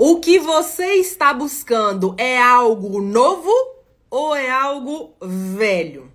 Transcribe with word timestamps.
O 0.00 0.20
que 0.20 0.38
você 0.38 0.94
está 0.94 1.34
buscando 1.34 2.14
é 2.16 2.40
algo 2.40 3.02
novo 3.02 3.50
ou 4.08 4.32
é 4.32 4.48
algo 4.48 5.12
velho? 5.20 6.08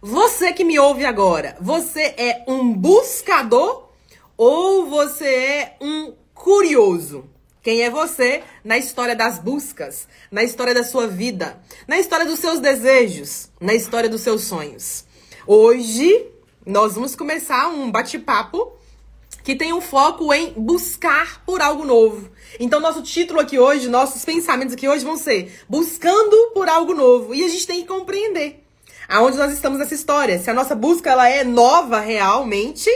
Você 0.00 0.50
que 0.54 0.64
me 0.64 0.78
ouve 0.78 1.04
agora, 1.04 1.54
você 1.60 2.14
é 2.16 2.42
um 2.48 2.72
buscador 2.72 3.90
ou 4.34 4.86
você 4.86 5.26
é 5.26 5.76
um 5.78 6.14
curioso? 6.32 7.26
Quem 7.62 7.82
é 7.82 7.90
você 7.90 8.42
na 8.64 8.78
história 8.78 9.14
das 9.14 9.38
buscas, 9.38 10.08
na 10.30 10.42
história 10.42 10.72
da 10.72 10.82
sua 10.82 11.06
vida, 11.06 11.60
na 11.86 11.98
história 11.98 12.24
dos 12.24 12.38
seus 12.38 12.60
desejos, 12.60 13.50
na 13.60 13.74
história 13.74 14.08
dos 14.08 14.22
seus 14.22 14.44
sonhos? 14.44 15.04
Hoje 15.46 16.28
nós 16.64 16.94
vamos 16.94 17.14
começar 17.14 17.68
um 17.68 17.90
bate-papo 17.90 18.72
que 19.44 19.56
tem 19.56 19.72
um 19.72 19.80
foco 19.80 20.32
em 20.32 20.52
buscar 20.52 21.44
por 21.44 21.60
algo 21.60 21.84
novo. 21.84 22.30
Então, 22.60 22.80
nosso 22.80 23.02
título 23.02 23.40
aqui 23.40 23.58
hoje, 23.58 23.88
nossos 23.88 24.24
pensamentos 24.24 24.74
aqui 24.74 24.88
hoje 24.88 25.04
vão 25.04 25.16
ser 25.16 25.52
buscando 25.68 26.50
por 26.54 26.68
algo 26.68 26.94
novo. 26.94 27.34
E 27.34 27.44
a 27.44 27.48
gente 27.48 27.66
tem 27.66 27.82
que 27.82 27.88
compreender 27.88 28.62
aonde 29.08 29.36
nós 29.36 29.52
estamos 29.52 29.78
nessa 29.78 29.94
história. 29.94 30.38
Se 30.38 30.50
a 30.50 30.54
nossa 30.54 30.74
busca 30.74 31.10
ela 31.10 31.28
é 31.28 31.44
nova 31.44 32.00
realmente, 32.00 32.88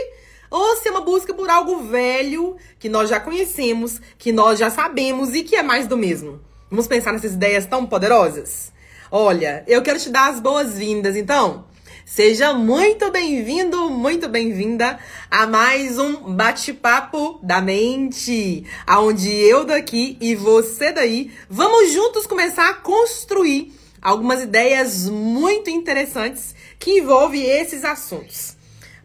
ou 0.49 0.75
se 0.75 0.87
é 0.87 0.91
uma 0.91 1.01
busca 1.01 1.33
por 1.33 1.49
algo 1.49 1.83
velho 1.83 2.55
que 2.79 2.89
nós 2.89 3.09
já 3.09 3.19
conhecemos, 3.19 4.01
que 4.17 4.31
nós 4.31 4.57
já 4.57 4.69
sabemos 4.69 5.33
e 5.33 5.43
que 5.43 5.55
é 5.55 5.63
mais 5.63 5.87
do 5.87 5.97
mesmo. 5.97 6.39
Vamos 6.69 6.87
pensar 6.87 7.13
nessas 7.13 7.33
ideias 7.33 7.65
tão 7.65 7.85
poderosas? 7.85 8.71
Olha, 9.11 9.63
eu 9.67 9.81
quero 9.81 9.99
te 9.99 10.09
dar 10.09 10.31
as 10.31 10.39
boas-vindas, 10.39 11.15
então. 11.15 11.66
Seja 12.09 12.53
muito 12.53 13.11
bem-vindo, 13.11 13.89
muito 13.89 14.29
bem-vinda 14.29 14.97
a 15.29 15.45
mais 15.45 15.99
um 15.99 16.33
bate-papo 16.33 17.37
da 17.43 17.59
mente, 17.59 18.63
aonde 18.87 19.29
eu 19.29 19.65
daqui 19.65 20.17
e 20.21 20.33
você 20.33 20.93
daí 20.93 21.33
vamos 21.49 21.91
juntos 21.91 22.25
começar 22.25 22.69
a 22.69 22.75
construir 22.75 23.73
algumas 24.01 24.41
ideias 24.41 25.09
muito 25.09 25.69
interessantes 25.69 26.55
que 26.79 26.99
envolvem 26.99 27.43
esses 27.43 27.83
assuntos. 27.83 28.55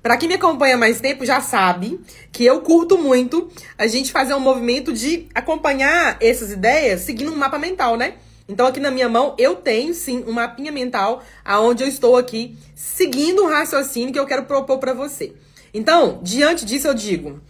Para 0.01 0.17
quem 0.17 0.29
me 0.29 0.37
acompanha 0.37 0.77
mais 0.77 1.01
tempo 1.01 1.27
já 1.27 1.41
sabe 1.41 2.01
que 2.31 2.45
eu 2.45 2.61
curto 2.61 2.97
muito 2.97 3.51
a 3.77 3.89
gente 3.89 4.13
fazer 4.13 4.35
um 4.35 4.41
movimento 4.41 4.93
de 4.93 5.27
acompanhar 5.35 6.19
essas 6.21 6.53
ideias 6.53 7.01
seguindo 7.01 7.33
um 7.33 7.37
mapa 7.37 7.59
mental, 7.59 7.97
né? 7.97 8.15
Então, 8.49 8.67
aqui 8.67 8.81
na 8.81 8.91
minha 8.91 9.09
mão, 9.09 9.35
eu 9.39 9.57
tenho 9.57 9.95
sim 9.95 10.25
um 10.27 10.33
mapinha 10.33 10.73
mental 10.73 11.23
aonde 11.45 11.83
eu 11.83 11.89
estou 11.89 12.17
aqui 12.17 12.57
seguindo 12.75 13.43
um 13.45 13.49
raciocínio 13.49 14.13
que 14.13 14.19
eu 14.19 14.27
quero 14.27 14.45
propor 14.45 14.79
para 14.79 14.93
você. 14.93 15.33
Então, 15.73 16.21
diante 16.23 16.65
disso, 16.65 16.89
eu 16.89 16.95
digo: 16.95 17.41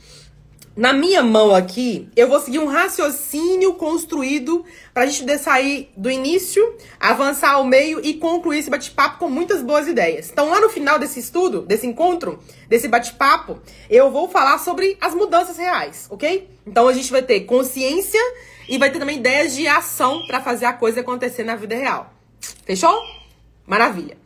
na 0.75 0.95
minha 0.95 1.23
mão 1.23 1.55
aqui, 1.55 2.09
eu 2.17 2.27
vou 2.27 2.41
seguir 2.41 2.59
um 2.59 2.67
raciocínio 2.67 3.75
construído 3.75 4.65
para 4.95 5.03
a 5.03 5.07
gente 5.07 5.37
sair 5.37 5.93
do 5.95 6.11
início, 6.11 6.77
avançar 6.99 7.53
ao 7.53 7.65
meio 7.65 8.01
e 8.03 8.15
concluir 8.15 8.61
esse 8.61 8.71
bate-papo 8.71 9.19
com 9.19 9.29
muitas 9.29 9.62
boas 9.62 9.87
ideias. 9.87 10.31
Então, 10.31 10.49
lá 10.49 10.62
no 10.62 10.71
final 10.71 10.99
desse 10.99 11.21
estudo, 11.21 11.61
desse 11.61 11.87
encontro, 11.87 12.39
desse 12.71 12.89
bate-papo, 12.89 13.59
eu 13.91 14.11
vou 14.11 14.31
falar 14.31 14.59
sobre 14.61 14.97
as 14.99 15.15
mudanças 15.15 15.59
reais, 15.59 16.06
ok? 16.09 16.49
Então, 16.67 16.89
a 16.89 16.93
gente 16.95 17.11
vai 17.11 17.23
ter 17.23 17.41
consciência 17.41 18.21
e 18.73 18.78
vai 18.78 18.91
ter 18.91 18.98
também 18.98 19.19
ideias 19.19 19.55
de 19.55 19.69
ação 19.69 20.27
para 20.27 20.41
fazer 20.41 20.65
a 20.65 20.73
coisa 20.73 21.03
acontecer 21.03 21.45
na 21.45 21.55
vida 21.55 21.75
real. 21.75 22.11
Fechou? 22.65 23.03
Maravilha. 23.67 24.17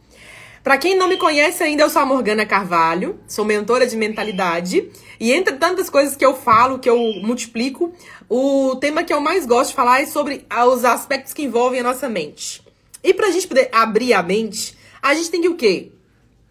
Para 0.63 0.79
quem 0.79 0.97
não 0.97 1.09
me 1.09 1.17
conhece 1.17 1.65
ainda, 1.65 1.83
eu 1.83 1.91
sou 1.91 2.01
a 2.01 2.07
Morgana 2.07 2.47
Carvalho, 2.47 3.19
sou 3.27 3.45
mentora 3.45 3.89
de 3.89 3.97
mentalidade. 3.97 4.89
E 5.19 5.33
entre 5.33 5.57
tantas 5.57 5.91
coisas 5.91 6.15
que 6.15 6.25
eu 6.25 6.33
falo, 6.33 6.79
que 6.79 6.89
eu 6.89 6.97
multiplico, 7.25 7.93
o 8.29 8.77
tema 8.77 9.03
que 9.03 9.13
eu 9.13 9.21
mais 9.21 9.45
gosto 9.45 9.71
de 9.71 9.75
falar 9.75 10.03
é 10.03 10.07
sobre 10.07 10.47
os 10.69 10.85
aspectos 10.85 11.35
que 11.35 11.43
envolvem 11.43 11.81
a 11.81 11.83
nossa 11.83 12.09
mente. 12.09 12.63
E 13.03 13.13
pra 13.13 13.33
gente 13.33 13.49
poder 13.49 13.69
abrir 13.73 14.13
a 14.13 14.23
mente, 14.23 14.79
a 15.03 15.13
gente 15.13 15.29
tem 15.29 15.41
que 15.41 15.49
o 15.49 15.57
quê? 15.57 15.91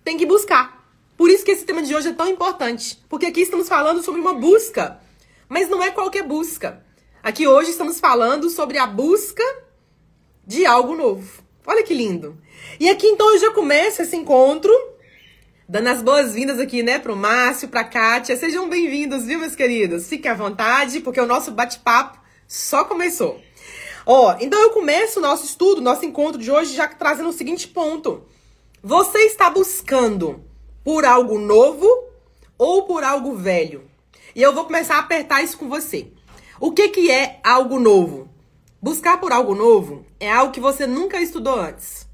Tem 0.03 0.17
que 0.17 0.25
buscar. 0.25 0.85
Por 1.15 1.29
isso 1.29 1.45
que 1.45 1.51
esse 1.51 1.63
tema 1.63 1.81
de 1.81 1.95
hoje 1.95 2.09
é 2.09 2.13
tão 2.13 2.27
importante. 2.27 2.99
Porque 3.07 3.27
aqui 3.27 3.39
estamos 3.39 3.69
falando 3.69 4.03
sobre 4.03 4.19
uma 4.19 4.33
busca. 4.33 4.99
Mas 5.47 5.69
não 5.69 5.81
é 5.81 5.91
qualquer 5.91 6.23
busca. 6.23 6.83
Aqui 7.25 7.47
hoje 7.47 7.71
estamos 7.71 7.99
falando 7.99 8.51
sobre 8.51 8.77
a 8.77 8.85
busca 8.85 9.43
de 10.45 10.63
algo 10.63 10.95
novo. 10.95 11.41
Olha 11.65 11.81
que 11.81 11.91
lindo. 11.91 12.39
E 12.79 12.87
aqui 12.87 13.07
então 13.07 13.33
eu 13.33 13.39
já 13.39 13.51
começo 13.51 14.03
esse 14.03 14.15
encontro 14.15 14.71
dando 15.67 15.87
as 15.87 16.03
boas-vindas 16.03 16.59
aqui, 16.59 16.83
né, 16.83 16.99
pro 16.99 17.15
Márcio, 17.15 17.67
pra 17.67 17.83
Kátia. 17.83 18.37
Sejam 18.37 18.69
bem-vindos, 18.69 19.25
viu, 19.25 19.39
meus 19.39 19.55
queridos? 19.55 20.07
Fiquem 20.07 20.29
à 20.29 20.35
vontade, 20.35 20.99
porque 20.99 21.19
o 21.19 21.25
nosso 21.25 21.49
bate-papo 21.49 22.19
só 22.47 22.85
começou. 22.85 23.41
Ó, 24.05 24.35
então 24.39 24.61
eu 24.61 24.69
começo 24.69 25.17
o 25.17 25.23
nosso 25.23 25.45
estudo, 25.45 25.81
nosso 25.81 26.05
encontro 26.05 26.39
de 26.39 26.51
hoje 26.51 26.75
já 26.75 26.87
trazendo 26.87 27.29
o 27.29 27.33
seguinte 27.33 27.67
ponto. 27.67 28.23
Você 28.83 29.17
está 29.21 29.49
buscando 29.49 30.45
por 30.83 31.03
algo 31.03 31.39
novo 31.39 31.87
ou 32.55 32.83
por 32.83 33.03
algo 33.03 33.35
velho? 33.35 33.89
E 34.35 34.43
eu 34.43 34.53
vou 34.53 34.65
começar 34.65 34.97
a 34.97 34.99
apertar 34.99 35.43
isso 35.43 35.57
com 35.57 35.67
você. 35.67 36.11
O 36.59 36.71
que, 36.71 36.87
que 36.87 37.11
é 37.11 37.39
algo 37.43 37.79
novo? 37.79 38.29
Buscar 38.81 39.19
por 39.19 39.33
algo 39.33 39.53
novo 39.53 40.05
é 40.19 40.31
algo 40.31 40.53
que 40.53 40.59
você 40.59 40.87
nunca 40.87 41.19
estudou 41.19 41.59
antes. 41.59 42.07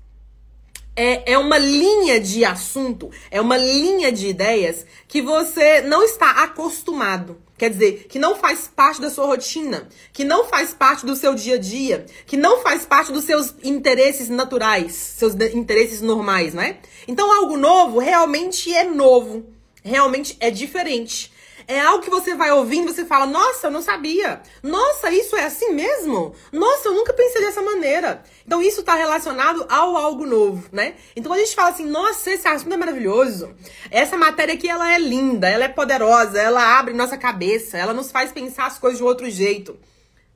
É, 0.95 1.33
é 1.33 1.37
uma 1.37 1.57
linha 1.57 2.19
de 2.19 2.43
assunto, 2.43 3.11
é 3.29 3.39
uma 3.39 3.55
linha 3.55 4.11
de 4.11 4.27
ideias 4.27 4.85
que 5.07 5.21
você 5.21 5.81
não 5.81 6.03
está 6.03 6.43
acostumado. 6.43 7.37
Quer 7.55 7.69
dizer, 7.69 8.07
que 8.09 8.17
não 8.17 8.35
faz 8.35 8.67
parte 8.67 8.99
da 8.99 9.11
sua 9.11 9.27
rotina, 9.27 9.87
que 10.11 10.23
não 10.23 10.45
faz 10.45 10.73
parte 10.73 11.05
do 11.05 11.15
seu 11.15 11.35
dia 11.35 11.55
a 11.55 11.59
dia, 11.59 12.07
que 12.25 12.35
não 12.35 12.61
faz 12.61 12.83
parte 12.83 13.11
dos 13.11 13.23
seus 13.23 13.53
interesses 13.63 14.27
naturais, 14.27 14.93
seus 14.93 15.35
interesses 15.53 16.01
normais, 16.01 16.55
não 16.55 16.63
é? 16.63 16.79
Então, 17.07 17.31
algo 17.31 17.57
novo 17.57 17.99
realmente 17.99 18.73
é 18.73 18.83
novo, 18.83 19.45
realmente 19.83 20.35
é 20.39 20.49
diferente. 20.49 21.31
É 21.67 21.79
algo 21.79 22.03
que 22.03 22.09
você 22.09 22.35
vai 22.35 22.51
ouvindo 22.51 22.93
você 22.93 23.05
fala: 23.05 23.25
Nossa, 23.25 23.67
eu 23.67 23.71
não 23.71 23.81
sabia. 23.81 24.41
Nossa, 24.61 25.11
isso 25.11 25.35
é 25.35 25.45
assim 25.45 25.73
mesmo? 25.73 26.33
Nossa, 26.51 26.89
eu 26.89 26.93
nunca 26.93 27.13
pensei 27.13 27.41
dessa 27.41 27.61
maneira. 27.61 28.23
Então, 28.45 28.61
isso 28.61 28.81
está 28.81 28.95
relacionado 28.95 29.65
ao 29.69 29.95
algo 29.95 30.25
novo, 30.25 30.67
né? 30.71 30.95
Então, 31.15 31.33
a 31.33 31.37
gente 31.37 31.55
fala 31.55 31.69
assim: 31.69 31.85
Nossa, 31.85 32.31
esse 32.31 32.47
assunto 32.47 32.73
é 32.73 32.77
maravilhoso. 32.77 33.53
Essa 33.89 34.17
matéria 34.17 34.53
aqui, 34.53 34.67
ela 34.67 34.93
é 34.93 34.99
linda, 34.99 35.47
ela 35.47 35.65
é 35.65 35.69
poderosa, 35.69 36.39
ela 36.39 36.79
abre 36.79 36.93
nossa 36.93 37.17
cabeça, 37.17 37.77
ela 37.77 37.93
nos 37.93 38.11
faz 38.11 38.31
pensar 38.31 38.65
as 38.65 38.77
coisas 38.77 38.97
de 38.97 39.03
outro 39.03 39.29
jeito. 39.29 39.77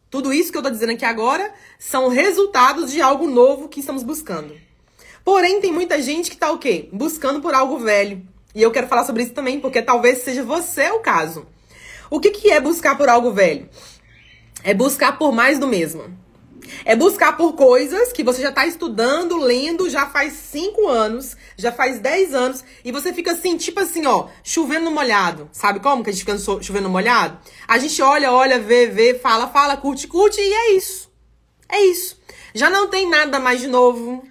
Tudo 0.10 0.32
isso 0.32 0.52
que 0.52 0.58
eu 0.58 0.64
tô 0.64 0.70
dizendo 0.70 0.94
aqui 0.94 1.04
agora 1.04 1.54
são 1.78 2.08
resultados 2.08 2.92
de 2.92 3.02
algo 3.02 3.28
novo 3.28 3.68
que 3.68 3.80
estamos 3.80 4.04
buscando. 4.04 4.56
Porém, 5.26 5.60
tem 5.60 5.74
muita 5.74 6.02
gente 6.02 6.30
que 6.30 6.38
tá 6.38 6.52
o 6.52 6.60
quê? 6.60 6.88
Buscando 6.94 7.42
por 7.42 7.54
algo 7.54 7.80
velho. 7.80 8.22
E 8.56 8.62
eu 8.62 8.72
quero 8.72 8.88
falar 8.88 9.04
sobre 9.04 9.24
isso 9.24 9.34
também, 9.34 9.60
porque 9.60 9.82
talvez 9.82 10.20
seja 10.20 10.42
você 10.42 10.90
o 10.90 11.00
caso. 11.00 11.46
O 12.10 12.22
que, 12.22 12.32
que 12.32 12.50
é 12.50 12.62
buscar 12.62 12.98
por 12.98 13.10
algo 13.10 13.34
velho? 13.34 13.70
É 14.64 14.74
buscar 14.74 15.18
por 15.18 15.34
mais 15.34 15.60
do 15.60 15.68
mesmo. 15.68 16.04
É 16.86 16.96
buscar 16.96 17.36
por 17.36 17.54
coisas 17.54 18.12
que 18.14 18.24
você 18.24 18.42
já 18.42 18.50
está 18.50 18.66
estudando, 18.66 19.38
lendo, 19.38 19.90
já 19.90 20.08
faz 20.08 20.34
5 20.34 20.88
anos, 20.88 21.36
já 21.58 21.72
faz 21.72 22.00
10 22.00 22.34
anos, 22.34 22.64
e 22.84 22.92
você 22.92 23.14
fica 23.14 23.34
assim, 23.34 23.58
tipo 23.58 23.80
assim, 23.80 24.06
ó, 24.06 24.30
chovendo 24.42 24.90
molhado. 24.90 25.50
Sabe 25.52 25.80
como 25.80 26.04
que 26.04 26.10
a 26.10 26.14
gente 26.14 26.26
fica 26.26 26.38
chovendo 26.62 26.90
molhado? 26.90 27.38
A 27.68 27.78
gente 27.78 28.02
olha, 28.02 28.32
olha, 28.32 28.60
vê, 28.60 28.88
vê, 28.88 29.14
fala, 29.16 29.48
fala, 29.48 29.78
curte, 29.78 30.08
curte, 30.08 30.40
e 30.40 30.54
é 30.54 30.72
isso. 30.78 31.12
É 31.70 31.82
isso. 31.86 32.20
Já 32.54 32.70
não 32.70 32.88
tem 32.88 33.10
nada 33.10 33.40
mais 33.40 33.60
de 33.60 33.68
novo. 33.68 34.24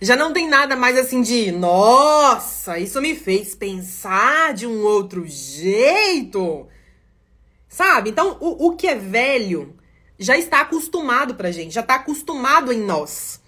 Já 0.00 0.16
não 0.16 0.32
tem 0.32 0.48
nada 0.48 0.74
mais 0.74 0.96
assim 0.96 1.22
de, 1.22 1.52
nossa, 1.52 2.78
isso 2.78 3.00
me 3.00 3.14
fez 3.14 3.54
pensar 3.54 4.54
de 4.54 4.66
um 4.66 4.82
outro 4.82 5.24
jeito. 5.26 6.66
Sabe? 7.68 8.10
Então, 8.10 8.36
o, 8.40 8.68
o 8.68 8.76
que 8.76 8.86
é 8.86 8.94
velho 8.94 9.76
já 10.18 10.36
está 10.36 10.60
acostumado 10.60 11.34
pra 11.34 11.50
gente, 11.50 11.74
já 11.74 11.80
está 11.80 11.96
acostumado 11.96 12.72
em 12.72 12.80
nós. 12.80 13.40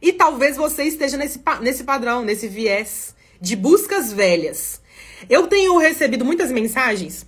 E 0.00 0.12
talvez 0.12 0.56
você 0.56 0.84
esteja 0.84 1.16
nesse, 1.16 1.40
nesse 1.60 1.84
padrão, 1.84 2.24
nesse 2.24 2.48
viés 2.48 3.14
de 3.40 3.56
buscas 3.56 4.12
velhas. 4.12 4.80
Eu 5.28 5.46
tenho 5.48 5.76
recebido 5.78 6.24
muitas 6.24 6.52
mensagens 6.52 7.26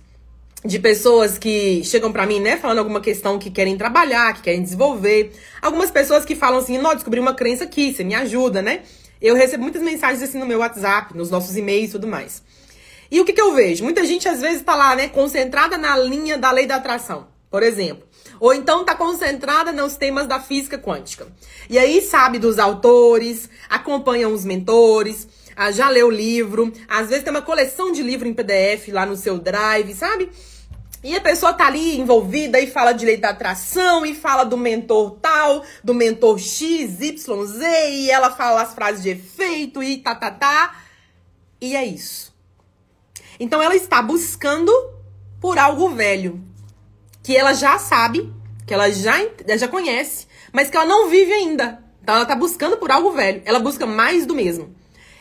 de 0.63 0.77
pessoas 0.77 1.37
que 1.37 1.83
chegam 1.83 2.11
para 2.11 2.25
mim, 2.25 2.39
né, 2.39 2.57
falando 2.57 2.77
alguma 2.77 3.01
questão 3.01 3.39
que 3.39 3.49
querem 3.49 3.77
trabalhar, 3.77 4.33
que 4.33 4.41
querem 4.41 4.61
desenvolver. 4.61 5.33
Algumas 5.61 5.89
pessoas 5.89 6.23
que 6.23 6.35
falam 6.35 6.59
assim, 6.59 6.77
não, 6.77 6.93
descobri 6.93 7.19
uma 7.19 7.33
crença 7.33 7.63
aqui, 7.63 7.93
você 7.93 8.03
me 8.03 8.13
ajuda, 8.13 8.61
né? 8.61 8.81
Eu 9.19 9.35
recebo 9.35 9.63
muitas 9.63 9.81
mensagens 9.81 10.21
assim 10.21 10.39
no 10.39 10.45
meu 10.45 10.59
WhatsApp, 10.59 11.15
nos 11.15 11.29
nossos 11.29 11.55
e-mails 11.55 11.89
e 11.89 11.91
tudo 11.93 12.07
mais. 12.07 12.43
E 13.09 13.19
o 13.19 13.25
que, 13.25 13.33
que 13.33 13.41
eu 13.41 13.53
vejo? 13.53 13.83
Muita 13.83 14.05
gente 14.05 14.27
às 14.27 14.39
vezes 14.39 14.61
tá 14.61 14.75
lá, 14.75 14.95
né, 14.95 15.09
concentrada 15.09 15.77
na 15.77 15.97
linha 15.97 16.37
da 16.37 16.51
lei 16.51 16.65
da 16.65 16.75
atração, 16.75 17.27
por 17.49 17.63
exemplo. 17.63 18.07
Ou 18.39 18.53
então 18.53 18.85
tá 18.85 18.95
concentrada 18.95 19.71
nos 19.71 19.95
temas 19.95 20.27
da 20.27 20.39
física 20.39 20.77
quântica. 20.77 21.27
E 21.69 21.77
aí 21.77 22.01
sabe 22.01 22.39
dos 22.39 22.57
autores, 22.57 23.49
acompanha 23.69 24.29
os 24.29 24.45
mentores, 24.45 25.27
ah, 25.55 25.71
já 25.71 25.89
leu 25.89 26.07
o 26.07 26.11
livro, 26.11 26.71
às 26.87 27.09
vezes 27.09 27.23
tem 27.23 27.31
uma 27.31 27.41
coleção 27.41 27.91
de 27.91 28.01
livro 28.01 28.27
em 28.27 28.33
PDF 28.33 28.87
lá 28.89 29.05
no 29.05 29.15
seu 29.15 29.37
drive, 29.37 29.93
sabe? 29.93 30.29
E 31.03 31.15
a 31.15 31.21
pessoa 31.21 31.53
tá 31.53 31.65
ali 31.65 31.99
envolvida 31.99 32.59
e 32.59 32.67
fala 32.67 32.91
lei 32.91 33.17
da 33.17 33.29
atração 33.29 34.05
e 34.05 34.13
fala 34.13 34.43
do 34.43 34.55
mentor 34.55 35.17
tal, 35.19 35.63
do 35.83 35.95
mentor 35.95 36.37
X, 36.37 37.01
Y, 37.01 37.45
Z, 37.45 37.89
e 37.89 38.11
ela 38.11 38.29
fala 38.29 38.61
as 38.61 38.73
frases 38.73 39.01
de 39.01 39.09
efeito 39.09 39.81
e 39.81 39.97
tá, 39.97 40.13
tá, 40.13 40.29
tá. 40.29 40.75
E 41.59 41.75
é 41.75 41.83
isso. 41.83 42.31
Então 43.39 43.61
ela 43.61 43.75
está 43.75 44.01
buscando 44.01 44.71
por 45.39 45.57
algo 45.57 45.89
velho, 45.89 46.39
que 47.23 47.35
ela 47.35 47.53
já 47.53 47.79
sabe, 47.79 48.31
que 48.67 48.73
ela 48.73 48.91
já, 48.91 49.17
já 49.57 49.67
conhece, 49.67 50.27
mas 50.53 50.69
que 50.69 50.77
ela 50.77 50.85
não 50.85 51.09
vive 51.09 51.33
ainda. 51.33 51.83
Então 52.03 52.15
ela 52.15 52.25
tá 52.25 52.35
buscando 52.35 52.77
por 52.77 52.91
algo 52.91 53.11
velho. 53.11 53.41
Ela 53.45 53.59
busca 53.59 53.85
mais 53.85 54.25
do 54.25 54.35
mesmo. 54.35 54.75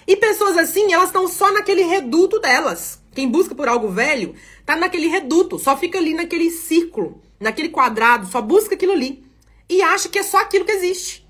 E 0.06 0.16
pessoas 0.16 0.56
assim, 0.58 0.92
elas 0.92 1.06
estão 1.06 1.26
só 1.28 1.52
naquele 1.52 1.82
reduto 1.82 2.38
delas. 2.38 3.00
Quem 3.14 3.28
busca 3.28 3.54
por 3.54 3.68
algo 3.68 3.88
velho 3.88 4.34
tá 4.64 4.76
naquele 4.76 5.08
reduto, 5.08 5.58
só 5.58 5.76
fica 5.76 5.98
ali 5.98 6.14
naquele 6.14 6.50
círculo, 6.50 7.20
naquele 7.38 7.68
quadrado, 7.68 8.26
só 8.26 8.40
busca 8.40 8.74
aquilo 8.74 8.92
ali. 8.92 9.24
E 9.68 9.82
acha 9.82 10.08
que 10.08 10.18
é 10.18 10.22
só 10.22 10.38
aquilo 10.38 10.64
que 10.64 10.72
existe. 10.72 11.26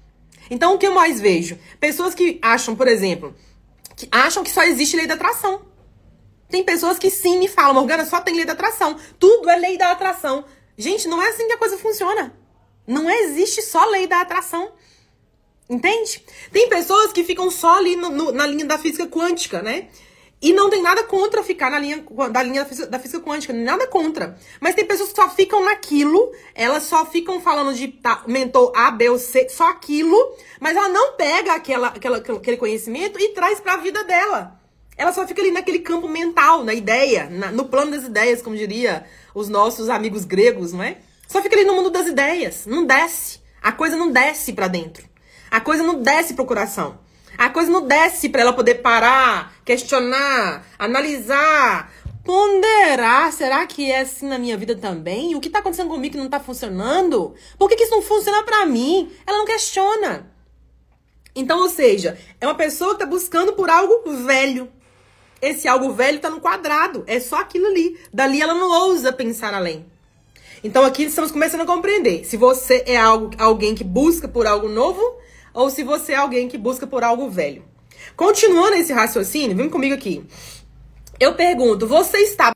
Então 0.51 0.75
o 0.75 0.79
que 0.79 0.87
eu 0.87 0.95
mais 0.95 1.21
vejo? 1.21 1.59
Pessoas 1.79 2.15
que 2.15 2.39
acham, 2.43 2.75
por 2.75 2.89
exemplo, 2.89 3.35
que 3.97 4.09
acham 4.11 4.43
que 4.43 4.51
só 4.51 4.63
existe 4.63 4.97
lei 4.97 5.07
da 5.07 5.15
atração. 5.15 5.63
Tem 6.49 6.65
pessoas 6.65 6.99
que 6.99 7.11
sim 7.11 7.39
me 7.39 7.47
falam, 7.47 7.75
Morgana, 7.75 8.05
só 8.05 8.21
tem 8.21 8.35
lei 8.35 8.45
da 8.45 8.55
atração. 8.55 8.99
Tudo 9.19 9.49
é 9.49 9.57
lei 9.57 9.79
da 9.79 9.93
atração. 9.93 10.45
Gente, 10.77 11.07
não 11.07 11.23
é 11.23 11.29
assim 11.29 11.47
que 11.47 11.53
a 11.53 11.59
coisa 11.59 11.79
funciona. 11.79 12.35
Não 12.87 13.09
existe 13.09 13.63
só 13.63 13.85
lei 13.87 14.09
da 14.09 14.21
atração. 14.21 14.73
Entende? 15.69 16.25
Tem 16.51 16.69
pessoas 16.69 17.13
que 17.13 17.23
ficam 17.23 17.49
só 17.49 17.79
ali 17.79 17.95
no, 17.95 18.11
no, 18.11 18.33
na 18.33 18.45
linha 18.47 18.65
da 18.65 18.77
física 18.77 19.07
quântica, 19.07 19.63
né? 19.63 19.89
E 20.43 20.55
não 20.55 20.71
tem 20.71 20.83
nada 20.83 21.03
contra 21.03 21.43
ficar 21.43 21.71
na 21.71 21.79
linha 21.79 22.03
da 22.31 22.43
linha 22.43 22.65
da 22.89 22.99
física, 22.99 23.21
quântica, 23.21 23.53
nada 23.53 23.87
contra. 23.87 24.39
Mas 24.59 24.75
tem 24.75 24.87
pessoas 24.87 25.11
que 25.11 25.17
só 25.17 25.29
ficam 25.29 25.63
naquilo, 25.63 26.33
elas 26.55 26.85
só 26.85 27.05
ficam 27.05 27.43
falando 27.43 27.75
de 27.75 27.89
tá, 27.89 28.23
mentor 28.27 28.73
A, 28.75 28.91
B 28.91 29.11
ou 29.11 29.19
C, 29.19 29.51
só 29.51 29.69
aquilo, 29.69 30.17
mas 30.59 30.75
ela 30.75 30.89
não 30.89 31.13
pega 31.13 31.53
aquela, 31.53 31.89
aquela, 31.89 32.17
aquele 32.17 32.57
conhecimento 32.57 33.21
e 33.21 33.35
traz 33.35 33.61
para 33.61 33.75
a 33.75 33.77
vida 33.77 34.03
dela. 34.05 34.59
Ela 34.97 35.13
só 35.13 35.27
fica 35.27 35.43
ali 35.43 35.51
naquele 35.51 35.81
campo 35.81 36.09
mental, 36.09 36.65
na 36.65 36.73
ideia, 36.73 37.29
na, 37.31 37.53
no 37.53 37.67
plano 37.67 37.91
das 37.91 38.05
ideias, 38.05 38.41
como 38.41 38.57
diria 38.57 39.05
os 39.35 39.49
nossos 39.49 39.91
amigos 39.91 40.25
gregos, 40.25 40.73
não 40.73 40.83
é? 40.83 40.99
Só 41.29 41.43
fica 41.43 41.55
ali 41.55 41.65
no 41.65 41.75
mundo 41.75 41.91
das 41.91 42.07
ideias, 42.07 42.65
não 42.67 42.87
desce. 42.87 43.41
A 43.63 43.73
coisa 43.73 43.95
não 43.95 44.11
desce 44.11 44.55
para 44.55 44.69
dentro. 44.69 45.07
A 45.51 45.61
coisa 45.61 45.83
não 45.83 46.01
desce 46.01 46.35
pro 46.35 46.47
coração. 46.47 46.99
A 47.41 47.49
coisa 47.49 47.73
não 47.73 47.87
desce 47.87 48.29
para 48.29 48.43
ela 48.43 48.53
poder 48.53 48.83
parar, 48.83 49.55
questionar, 49.65 50.63
analisar, 50.79 51.91
ponderar. 52.23 53.33
Será 53.33 53.67
que 53.67 53.91
é 53.91 54.01
assim 54.01 54.29
na 54.29 54.39
minha 54.39 54.59
vida 54.59 54.77
também? 54.77 55.35
O 55.35 55.41
que 55.41 55.49
tá 55.49 55.61
acontecendo 55.61 55.89
comigo 55.89 56.13
que 56.13 56.21
não 56.21 56.29
tá 56.29 56.39
funcionando? 56.39 57.35
Por 57.59 57.67
que, 57.67 57.77
que 57.77 57.85
isso 57.85 57.95
não 57.95 58.03
funciona 58.03 58.43
para 58.43 58.67
mim? 58.67 59.11
Ela 59.27 59.39
não 59.39 59.47
questiona. 59.47 60.31
Então, 61.35 61.61
ou 61.61 61.71
seja, 61.71 62.19
é 62.39 62.47
uma 62.47 62.55
pessoa 62.55 62.93
que 62.93 62.99
tá 62.99 63.07
buscando 63.07 63.55
por 63.55 63.71
algo 63.71 64.03
velho. 64.27 64.71
Esse 65.41 65.67
algo 65.67 65.95
velho 65.95 66.21
tá 66.21 66.29
no 66.29 66.43
quadrado. 66.43 67.05
É 67.07 67.19
só 67.21 67.37
aquilo 67.37 67.69
ali. 67.69 67.99
Dali 68.13 68.43
ela 68.43 68.53
não 68.53 68.71
ousa 68.83 69.15
pensar 69.15 69.55
além. 69.55 69.87
Então 70.63 70.85
aqui 70.85 71.05
estamos 71.05 71.33
começando 71.33 71.63
a 71.63 71.67
compreender 71.67 72.23
se 72.27 72.37
você 72.37 72.85
é 72.87 72.99
algo, 72.99 73.31
alguém 73.39 73.75
que 73.75 73.83
busca 73.83 74.29
por 74.29 74.47
algo 74.47 74.69
novo 74.69 75.01
ou 75.53 75.71
se 75.71 75.83
você 75.83 76.13
é 76.13 76.17
alguém 76.17 76.49
que 76.49 76.59
busca 76.59 76.87
por 76.87 77.03
algo 77.03 77.29
velho. 77.29 77.65
Continuando 78.17 78.75
esse 78.75 78.93
raciocínio, 78.93 79.57
vem 79.57 79.69
comigo 79.69 79.95
aqui. 79.95 80.25
Eu 81.19 81.35
pergunto, 81.35 81.87
você 81.87 82.19
está 82.19 82.53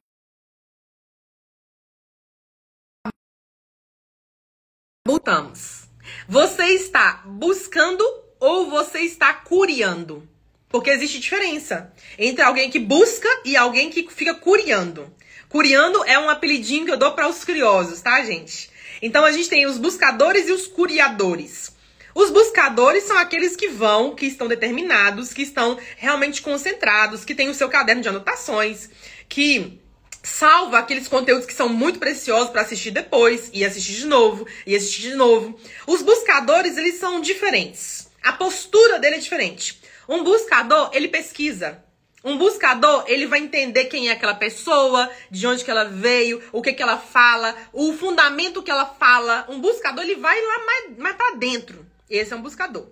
Voltamos. 5.07 5.85
Você 6.27 6.65
está 6.69 7.23
buscando 7.27 8.03
ou 8.41 8.71
você 8.71 9.01
está 9.01 9.35
curiando? 9.35 10.27
Porque 10.69 10.91
existe 10.91 11.21
diferença 11.21 11.93
entre 12.19 12.43
alguém 12.43 12.71
que 12.71 12.79
busca 12.79 13.29
e 13.45 13.57
alguém 13.57 13.91
que 13.91 14.09
fica 14.11 14.35
curiando. 14.35 15.13
Curiando 15.49 16.03
é 16.05 16.19
um 16.19 16.29
apelidinho 16.29 16.87
que 16.87 16.91
eu 16.91 16.97
dou 16.97 17.13
para 17.13 17.29
os 17.29 17.45
curiosos, 17.45 18.01
tá, 18.01 18.25
gente? 18.25 18.71
Então 19.03 19.25
a 19.25 19.31
gente 19.31 19.49
tem 19.49 19.67
os 19.67 19.77
buscadores 19.77 20.49
e 20.49 20.53
os 20.53 20.67
curiadores. 20.67 21.74
Os 22.15 22.31
buscadores 22.31 23.05
são 23.05 23.19
aqueles 23.19 23.57
que 23.57 23.69
vão, 23.69 24.15
que 24.15 24.27
estão 24.27 24.47
determinados, 24.47 25.35
que 25.35 25.43
estão 25.43 25.77
realmente 25.97 26.41
concentrados, 26.41 27.25
que 27.25 27.35
têm 27.35 27.49
o 27.49 27.55
seu 27.55 27.69
caderno 27.69 28.03
de 28.03 28.09
anotações, 28.09 28.89
que 29.29 29.81
salva 30.23 30.79
aqueles 30.79 31.09
conteúdos 31.09 31.45
que 31.45 31.53
são 31.53 31.69
muito 31.69 31.99
preciosos 31.99 32.51
para 32.51 32.63
assistir 32.63 32.93
depois 32.93 33.51
e 33.53 33.65
assistir 33.65 33.95
de 33.95 34.07
novo 34.07 34.47
e 34.65 34.77
assistir 34.77 35.03
de 35.03 35.15
novo. 35.15 35.59
Os 35.87 36.03
buscadores, 36.03 36.77
eles 36.77 36.99
são 36.99 37.21
diferentes. 37.21 38.09
A 38.23 38.33
postura 38.33 38.99
dele 39.01 39.17
é 39.17 39.19
diferente. 39.19 39.83
Um 40.09 40.23
buscador, 40.23 40.91
ele 40.93 41.09
pesquisa. 41.09 41.83
Um 42.23 42.39
buscador, 42.39 43.05
ele 43.07 43.27
vai 43.27 43.41
entender 43.41 43.85
quem 43.85 44.09
é 44.09 44.13
aquela 44.13 44.35
pessoa, 44.35 45.11
de 45.31 45.47
onde 45.47 45.63
que 45.63 45.71
ela 45.71 45.85
veio, 45.85 46.43
o 46.53 46.63
que 46.63 46.73
que 46.73 46.83
ela 46.83 46.97
fala, 46.97 47.55
o 47.71 47.93
fundamento 47.93 48.63
que 48.63 48.71
ela 48.71 48.87
fala. 48.87 49.45
Um 49.49 49.61
buscador, 49.61 50.05
ele 50.05 50.15
vai 50.15 50.41
lá 50.41 50.65
mais, 50.65 50.99
mais 50.99 51.17
pra 51.17 51.33
dentro. 51.33 51.85
Esse 52.09 52.33
é 52.33 52.37
um 52.37 52.43
buscador. 52.43 52.89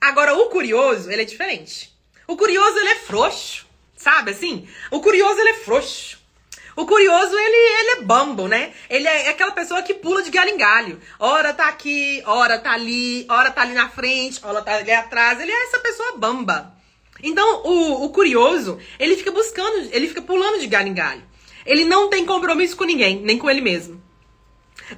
Agora, 0.00 0.34
o 0.34 0.46
curioso, 0.46 1.10
ele 1.10 1.22
é 1.22 1.24
diferente. 1.24 1.94
O 2.26 2.36
curioso, 2.36 2.78
ele 2.78 2.88
é 2.88 2.96
frouxo, 2.96 3.66
sabe 3.96 4.32
assim? 4.32 4.68
O 4.90 5.00
curioso, 5.00 5.38
ele 5.38 5.50
é 5.50 5.54
frouxo. 5.54 6.18
O 6.76 6.86
curioso, 6.86 7.36
ele, 7.36 7.56
ele 7.56 7.90
é 7.90 8.02
bambo, 8.02 8.48
né? 8.48 8.72
Ele 8.90 9.06
é 9.06 9.28
aquela 9.28 9.52
pessoa 9.52 9.82
que 9.82 9.94
pula 9.94 10.22
de 10.22 10.30
galho 10.30 10.50
em 10.50 10.56
galho. 10.56 11.00
Ora 11.20 11.54
tá 11.54 11.68
aqui, 11.68 12.20
ora 12.26 12.58
tá 12.58 12.72
ali, 12.72 13.26
ora 13.30 13.50
tá 13.52 13.62
ali 13.62 13.74
na 13.74 13.88
frente, 13.88 14.40
ora 14.42 14.60
tá 14.60 14.74
ali 14.74 14.90
atrás. 14.90 15.40
Ele 15.40 15.52
é 15.52 15.62
essa 15.64 15.78
pessoa 15.78 16.16
bamba. 16.16 16.74
Então, 17.22 17.62
o, 17.64 18.04
o 18.04 18.10
curioso, 18.10 18.78
ele 18.98 19.16
fica 19.16 19.30
buscando, 19.30 19.88
ele 19.92 20.08
fica 20.08 20.20
pulando 20.20 20.58
de 20.58 20.66
galho 20.66 20.88
em 20.88 20.94
galho. 20.94 21.22
Ele 21.64 21.84
não 21.84 22.10
tem 22.10 22.26
compromisso 22.26 22.76
com 22.76 22.84
ninguém, 22.84 23.20
nem 23.20 23.38
com 23.38 23.48
ele 23.48 23.60
mesmo. 23.60 24.02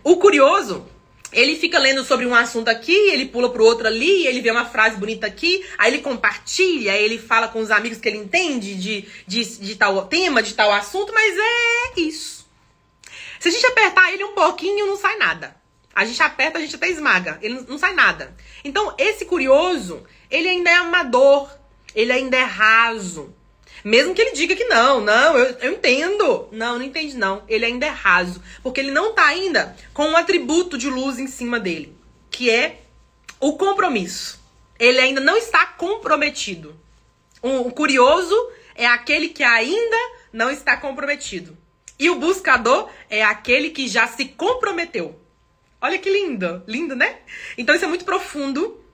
O 0.03 0.17
curioso, 0.17 0.87
ele 1.32 1.56
fica 1.56 1.78
lendo 1.78 2.05
sobre 2.05 2.26
um 2.26 2.34
assunto 2.34 2.69
aqui, 2.69 2.94
ele 3.11 3.26
pula 3.26 3.50
pro 3.50 3.64
outro 3.64 3.87
ali, 3.87 4.26
ele 4.26 4.40
vê 4.40 4.50
uma 4.50 4.64
frase 4.64 4.96
bonita 4.96 5.26
aqui, 5.26 5.64
aí 5.76 5.93
ele 5.93 6.02
compartilha, 6.02 6.93
aí 6.93 7.05
ele 7.05 7.19
fala 7.19 7.49
com 7.49 7.61
os 7.61 7.70
amigos 7.70 7.99
que 7.99 8.08
ele 8.08 8.19
entende 8.19 8.75
de, 8.75 9.08
de, 9.26 9.44
de 9.58 9.76
tal 9.76 10.06
tema, 10.06 10.43
de 10.43 10.55
tal 10.55 10.73
assunto, 10.73 11.12
mas 11.12 11.37
é 11.37 12.00
isso. 12.00 12.46
Se 13.40 13.49
a 13.49 13.52
gente 13.52 13.67
apertar 13.67 14.12
ele 14.12 14.25
um 14.25 14.32
pouquinho, 14.32 14.87
não 14.87 14.96
sai 14.96 15.17
nada. 15.17 15.56
A 15.94 16.05
gente 16.05 16.23
aperta, 16.23 16.58
a 16.58 16.61
gente 16.61 16.76
até 16.76 16.88
esmaga, 16.88 17.38
ele 17.40 17.64
não 17.68 17.78
sai 17.78 17.95
nada. 17.95 18.35
Então, 18.64 18.95
esse 18.99 19.25
curioso, 19.25 20.04
ele 20.30 20.49
ainda 20.49 20.71
é 20.71 20.75
amador, 20.75 21.50
ele 21.95 22.12
ainda 22.12 22.37
é 22.37 22.42
raso. 22.42 23.35
Mesmo 23.87 24.16
que 24.16 24.21
ele 24.21 24.33
diga 24.33 24.57
que 24.57 24.64
não, 24.64 25.00
não, 25.00 25.38
eu, 25.38 25.59
eu 25.61 25.73
entendo. 25.75 26.49
Não, 26.50 26.76
não 26.76 26.85
entende 26.85 27.16
não. 27.16 27.45
Ele 27.47 27.66
ainda 27.66 27.87
é 27.87 27.88
raso. 27.88 28.43
Porque 28.61 28.81
ele 28.81 28.90
não 28.90 29.14
tá 29.14 29.25
ainda 29.26 29.76
com 29.95 30.07
um 30.09 30.16
atributo 30.16 30.76
de 30.76 30.90
luz 30.90 31.21
em 31.21 31.28
cima 31.28 31.61
dele. 31.61 31.97
Que 32.28 32.50
é 32.50 32.81
o 33.38 33.57
compromisso. 33.57 34.40
Ele 34.76 34.99
ainda 34.99 35.21
não 35.21 35.37
está 35.37 35.64
comprometido. 35.66 36.75
O, 37.40 37.71
curioso 37.71 38.35
é 38.75 38.88
aquele 38.88 39.28
que 39.28 39.45
ainda 39.45 39.97
não 40.33 40.50
está 40.50 40.76
comprometido. 40.76 41.57
E 41.97 42.11
o 42.11 42.16
buscador 42.16 42.90
é 43.09 43.23
aquele 43.23 43.71
que 43.71 43.87
já 43.87 44.09
se 44.09 44.25
comprometeu. 44.25 45.16
Olha 45.81 45.97
que 45.97 46.11
lindo, 46.11 46.61
lindo, 46.66 46.97
né? 46.97 47.19
Então 47.57 47.73
isso 47.73 47.85
é 47.85 47.88
muito 47.88 48.05
profundo. 48.05 48.85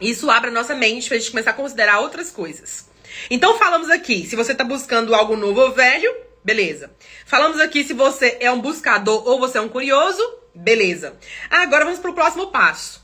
Isso 0.00 0.30
abre 0.30 0.48
a 0.48 0.54
nossa 0.54 0.74
mente 0.74 1.06
pra 1.06 1.18
gente 1.18 1.32
começar 1.32 1.50
a 1.50 1.52
considerar 1.52 2.00
outras 2.00 2.30
coisas. 2.30 2.87
Então 3.30 3.58
falamos 3.58 3.90
aqui, 3.90 4.26
se 4.26 4.36
você 4.36 4.52
está 4.52 4.64
buscando 4.64 5.14
algo 5.14 5.36
novo 5.36 5.60
ou 5.60 5.72
velho, 5.72 6.14
beleza. 6.44 6.90
Falamos 7.26 7.60
aqui 7.60 7.84
se 7.84 7.92
você 7.92 8.36
é 8.40 8.50
um 8.50 8.60
buscador 8.60 9.26
ou 9.26 9.38
você 9.38 9.58
é 9.58 9.60
um 9.60 9.68
curioso, 9.68 10.22
beleza. 10.54 11.16
Agora 11.50 11.84
vamos 11.84 12.00
para 12.00 12.10
o 12.10 12.14
próximo 12.14 12.48
passo. 12.48 13.02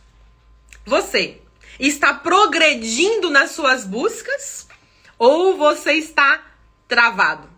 Você 0.86 1.40
está 1.78 2.14
progredindo 2.14 3.30
nas 3.30 3.50
suas 3.50 3.84
buscas 3.84 4.66
ou 5.18 5.56
você 5.56 5.92
está 5.92 6.42
travado? 6.86 7.48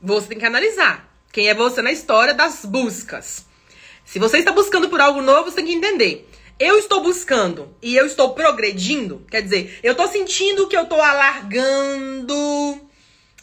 Você 0.00 0.28
tem 0.28 0.38
que 0.38 0.46
analisar 0.46 1.08
quem 1.32 1.48
é 1.48 1.54
você 1.54 1.82
na 1.82 1.92
história 1.92 2.34
das 2.34 2.64
buscas. 2.64 3.46
Se 4.04 4.18
você 4.18 4.38
está 4.38 4.52
buscando 4.52 4.88
por 4.88 5.00
algo 5.00 5.20
novo, 5.20 5.50
você 5.50 5.56
tem 5.56 5.66
que 5.66 5.74
entender 5.74 6.28
eu 6.58 6.78
estou 6.78 7.02
buscando 7.02 7.74
e 7.80 7.96
eu 7.96 8.06
estou 8.06 8.34
progredindo, 8.34 9.24
quer 9.30 9.42
dizer, 9.42 9.78
eu 9.82 9.92
estou 9.92 10.08
sentindo 10.08 10.66
que 10.66 10.76
eu 10.76 10.82
estou 10.82 11.00
alargando, 11.00 12.34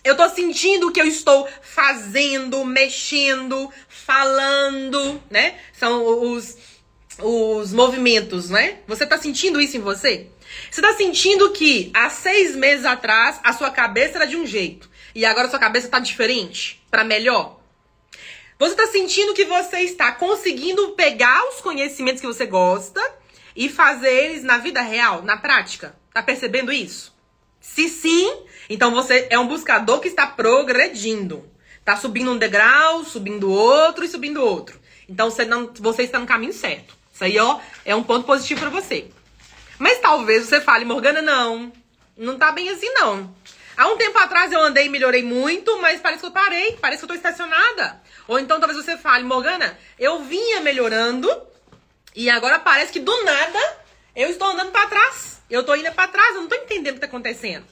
eu 0.03 0.11
estou 0.11 0.29
sentindo 0.29 0.91
que 0.91 1.01
eu 1.01 1.07
estou 1.07 1.47
fazendo, 1.61 2.63
mexendo, 2.65 3.71
falando, 3.87 5.21
né? 5.29 5.55
São 5.73 6.05
os, 6.05 6.57
os 7.19 7.73
movimentos, 7.73 8.49
né? 8.49 8.79
Você 8.87 9.05
está 9.05 9.17
sentindo 9.17 9.61
isso 9.61 9.77
em 9.77 9.81
você? 9.81 10.27
Você 10.69 10.81
está 10.81 10.93
sentindo 10.93 11.51
que 11.51 11.89
há 11.93 12.09
seis 12.09 12.55
meses 12.55 12.85
atrás 12.85 13.39
a 13.43 13.53
sua 13.53 13.71
cabeça 13.71 14.17
era 14.17 14.27
de 14.27 14.35
um 14.35 14.45
jeito 14.45 14.89
e 15.13 15.25
agora 15.25 15.47
a 15.47 15.49
sua 15.49 15.59
cabeça 15.59 15.87
está 15.87 15.99
diferente 15.99 16.83
para 16.91 17.03
melhor? 17.03 17.59
Você 18.57 18.71
está 18.71 18.87
sentindo 18.87 19.33
que 19.33 19.43
você 19.43 19.79
está 19.79 20.13
conseguindo 20.13 20.91
pegar 20.91 21.45
os 21.49 21.59
conhecimentos 21.59 22.21
que 22.21 22.27
você 22.27 22.45
gosta 22.45 23.01
e 23.53 23.67
fazer 23.67 24.09
eles 24.09 24.43
na 24.43 24.57
vida 24.57 24.81
real, 24.81 25.21
na 25.23 25.35
prática? 25.35 25.93
Tá 26.13 26.23
percebendo 26.23 26.71
isso? 26.71 27.13
Se 27.59 27.89
sim, 27.89 28.31
então 28.69 28.91
você 28.91 29.27
é 29.29 29.37
um 29.37 29.47
buscador 29.47 29.99
que 29.99 30.07
está 30.07 30.25
progredindo. 30.25 31.49
Tá 31.83 31.97
subindo 31.97 32.31
um 32.31 32.37
degrau, 32.37 33.03
subindo 33.03 33.51
outro 33.51 34.05
e 34.05 34.07
subindo 34.07 34.41
outro. 34.41 34.79
Então 35.09 35.29
você, 35.29 35.43
não, 35.43 35.69
você 35.77 36.03
está 36.03 36.17
no 36.17 36.25
caminho 36.25 36.53
certo. 36.53 36.95
Isso 37.13 37.25
aí, 37.25 37.37
ó, 37.37 37.59
é 37.83 37.93
um 37.93 38.03
ponto 38.03 38.25
positivo 38.25 38.61
para 38.61 38.69
você. 38.69 39.09
Mas 39.77 39.99
talvez 39.99 40.45
você 40.45 40.61
fale, 40.61 40.85
Morgana, 40.85 41.21
não. 41.21 41.73
Não 42.15 42.37
tá 42.37 42.53
bem 42.53 42.69
assim, 42.69 42.89
não. 42.93 43.35
Há 43.75 43.87
um 43.89 43.97
tempo 43.97 44.17
atrás 44.17 44.53
eu 44.53 44.61
andei 44.61 44.85
e 44.85 44.89
melhorei 44.89 45.23
muito, 45.23 45.81
mas 45.81 45.99
parece 45.99 46.21
que 46.21 46.27
eu 46.27 46.31
parei, 46.31 46.77
parece 46.79 46.99
que 46.99 47.03
eu 47.03 47.09
tô 47.09 47.13
estacionada. 47.13 48.01
Ou 48.27 48.39
então 48.39 48.59
talvez 48.59 48.83
você 48.83 48.97
fale, 48.97 49.23
Morgana, 49.23 49.77
eu 49.99 50.23
vinha 50.23 50.61
melhorando 50.61 51.29
e 52.15 52.29
agora 52.29 52.59
parece 52.59 52.91
que 52.91 52.99
do 52.99 53.23
nada 53.23 53.59
eu 54.15 54.29
estou 54.29 54.47
andando 54.47 54.71
para 54.71 54.87
trás. 54.87 55.41
Eu 55.49 55.63
tô 55.63 55.75
indo 55.75 55.91
para 55.91 56.07
trás, 56.07 56.35
eu 56.35 56.41
não 56.41 56.47
tô 56.47 56.55
entendendo 56.55 56.93
o 56.93 56.95
que 56.95 57.01
tá 57.01 57.07
acontecendo. 57.07 57.65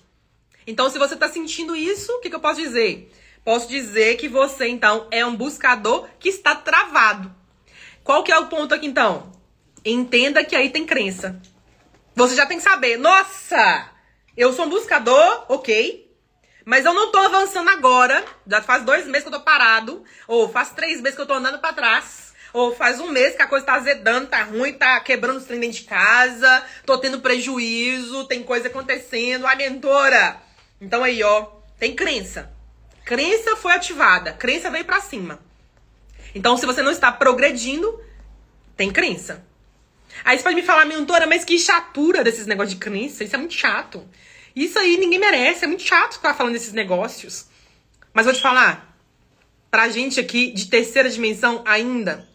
Então, 0.68 0.90
se 0.90 1.00
você 1.00 1.16
tá 1.16 1.28
sentindo 1.28 1.76
isso, 1.76 2.12
o 2.14 2.20
que, 2.20 2.30
que 2.30 2.36
eu 2.36 2.40
posso 2.40 2.62
dizer? 2.62 3.12
Posso 3.44 3.68
dizer 3.68 4.16
que 4.18 4.28
você, 4.28 4.68
então, 4.68 5.08
é 5.12 5.26
um 5.26 5.36
buscador 5.36 6.08
que 6.20 6.30
está 6.30 6.56
travado. 6.56 7.34
Qual 8.04 8.24
que 8.24 8.32
é 8.32 8.38
o 8.38 8.48
ponto 8.48 8.74
aqui, 8.74 8.86
então? 8.86 9.32
Entenda 9.84 10.44
que 10.44 10.56
aí 10.56 10.70
tem 10.70 10.86
crença. 10.86 11.42
Você 12.16 12.36
já 12.36 12.46
tem 12.46 12.58
que 12.58 12.64
saber, 12.64 12.98
nossa, 12.98 13.90
eu 14.38 14.54
sou 14.54 14.66
um 14.66 14.70
buscador, 14.70 15.46
ok. 15.50 16.03
Mas 16.66 16.86
eu 16.86 16.94
não 16.94 17.12
tô 17.12 17.18
avançando 17.18 17.70
agora. 17.70 18.24
Já 18.48 18.62
faz 18.62 18.84
dois 18.84 19.06
meses 19.06 19.24
que 19.24 19.28
eu 19.28 19.40
tô 19.40 19.42
parado. 19.42 20.04
Ou 20.28 20.50
faz 20.50 20.72
três 20.72 21.02
meses 21.02 21.16
que 21.16 21.22
eu 21.22 21.26
tô 21.26 21.34
andando 21.34 21.60
para 21.60 21.74
trás. 21.74 22.34
Ou 22.54 22.76
faz 22.76 23.00
um 23.00 23.08
mês 23.08 23.36
que 23.36 23.42
a 23.42 23.48
coisa 23.48 23.66
tá 23.66 23.74
azedando, 23.74 24.28
tá 24.28 24.44
ruim, 24.44 24.74
tá 24.74 25.00
quebrando 25.00 25.38
os 25.38 25.46
trem 25.46 25.60
dentro 25.60 25.80
de 25.80 25.84
casa. 25.86 26.64
Tô 26.86 26.98
tendo 26.98 27.20
prejuízo, 27.20 28.26
tem 28.26 28.44
coisa 28.44 28.68
acontecendo. 28.68 29.48
Ai, 29.48 29.56
mentora. 29.56 30.42
Então 30.80 31.04
aí, 31.04 31.24
ó, 31.24 31.48
tem 31.80 31.96
crença. 31.96 32.52
Crença 33.04 33.56
foi 33.56 33.74
ativada. 33.74 34.34
Crença 34.34 34.70
veio 34.70 34.86
para 34.86 35.02
cima. 35.02 35.40
Então, 36.36 36.58
se 36.58 36.66
você 36.66 36.82
não 36.82 36.92
está 36.92 37.12
progredindo, 37.12 38.02
tem 38.78 38.92
crença. 38.92 39.46
Aí 40.24 40.38
você 40.38 40.44
pode 40.44 40.56
me 40.56 40.64
falar, 40.64 40.86
mentora, 40.86 41.28
mas 41.28 41.44
que 41.44 41.58
chatura 41.60 42.24
desses 42.24 42.46
negócios 42.46 42.74
de 42.74 42.80
crença. 42.80 43.24
Isso 43.24 43.36
é 43.36 43.40
muito 43.40 43.54
chato. 43.54 44.08
Isso 44.56 44.78
aí 44.78 44.98
ninguém 44.98 45.20
merece. 45.20 45.66
É 45.66 45.68
muito 45.68 45.84
chato 45.84 46.14
ficar 46.14 46.34
falando 46.34 46.54
desses 46.54 46.74
negócios. 46.74 47.48
Mas 48.14 48.26
vou 48.26 48.34
te 48.34 48.42
falar, 48.42 48.96
pra 49.72 49.90
gente 49.90 50.20
aqui 50.20 50.52
de 50.52 50.68
terceira 50.68 51.10
dimensão 51.10 51.64
ainda, 51.66 52.30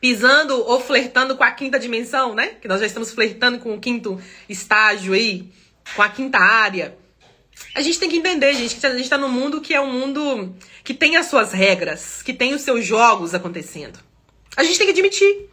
pisando 0.00 0.58
ou 0.66 0.80
flertando 0.80 1.36
com 1.36 1.44
a 1.44 1.50
quinta 1.52 1.78
dimensão, 1.78 2.34
né? 2.34 2.56
Que 2.60 2.66
nós 2.66 2.80
já 2.80 2.86
estamos 2.86 3.12
flertando 3.12 3.60
com 3.60 3.74
o 3.74 3.80
quinto 3.80 4.20
estágio 4.48 5.12
aí, 5.12 5.48
com 5.94 6.02
a 6.02 6.08
quinta 6.08 6.38
área. 6.38 6.98
A 7.74 7.80
gente 7.82 8.00
tem 8.00 8.08
que 8.08 8.16
entender, 8.16 8.54
gente, 8.54 8.76
que 8.76 8.84
a 8.84 8.96
gente 8.96 9.08
tá 9.08 9.16
num 9.16 9.28
mundo 9.28 9.60
que 9.60 9.74
é 9.74 9.80
um 9.80 9.92
mundo 9.92 10.56
que 10.82 10.94
tem 10.94 11.16
as 11.16 11.26
suas 11.26 11.52
regras, 11.52 12.22
que 12.22 12.32
tem 12.32 12.52
os 12.52 12.62
seus 12.62 12.84
jogos 12.84 13.34
acontecendo. 13.34 13.98
A 14.56 14.64
gente 14.64 14.78
tem 14.78 14.86
que 14.86 14.92
admitir. 14.92 15.48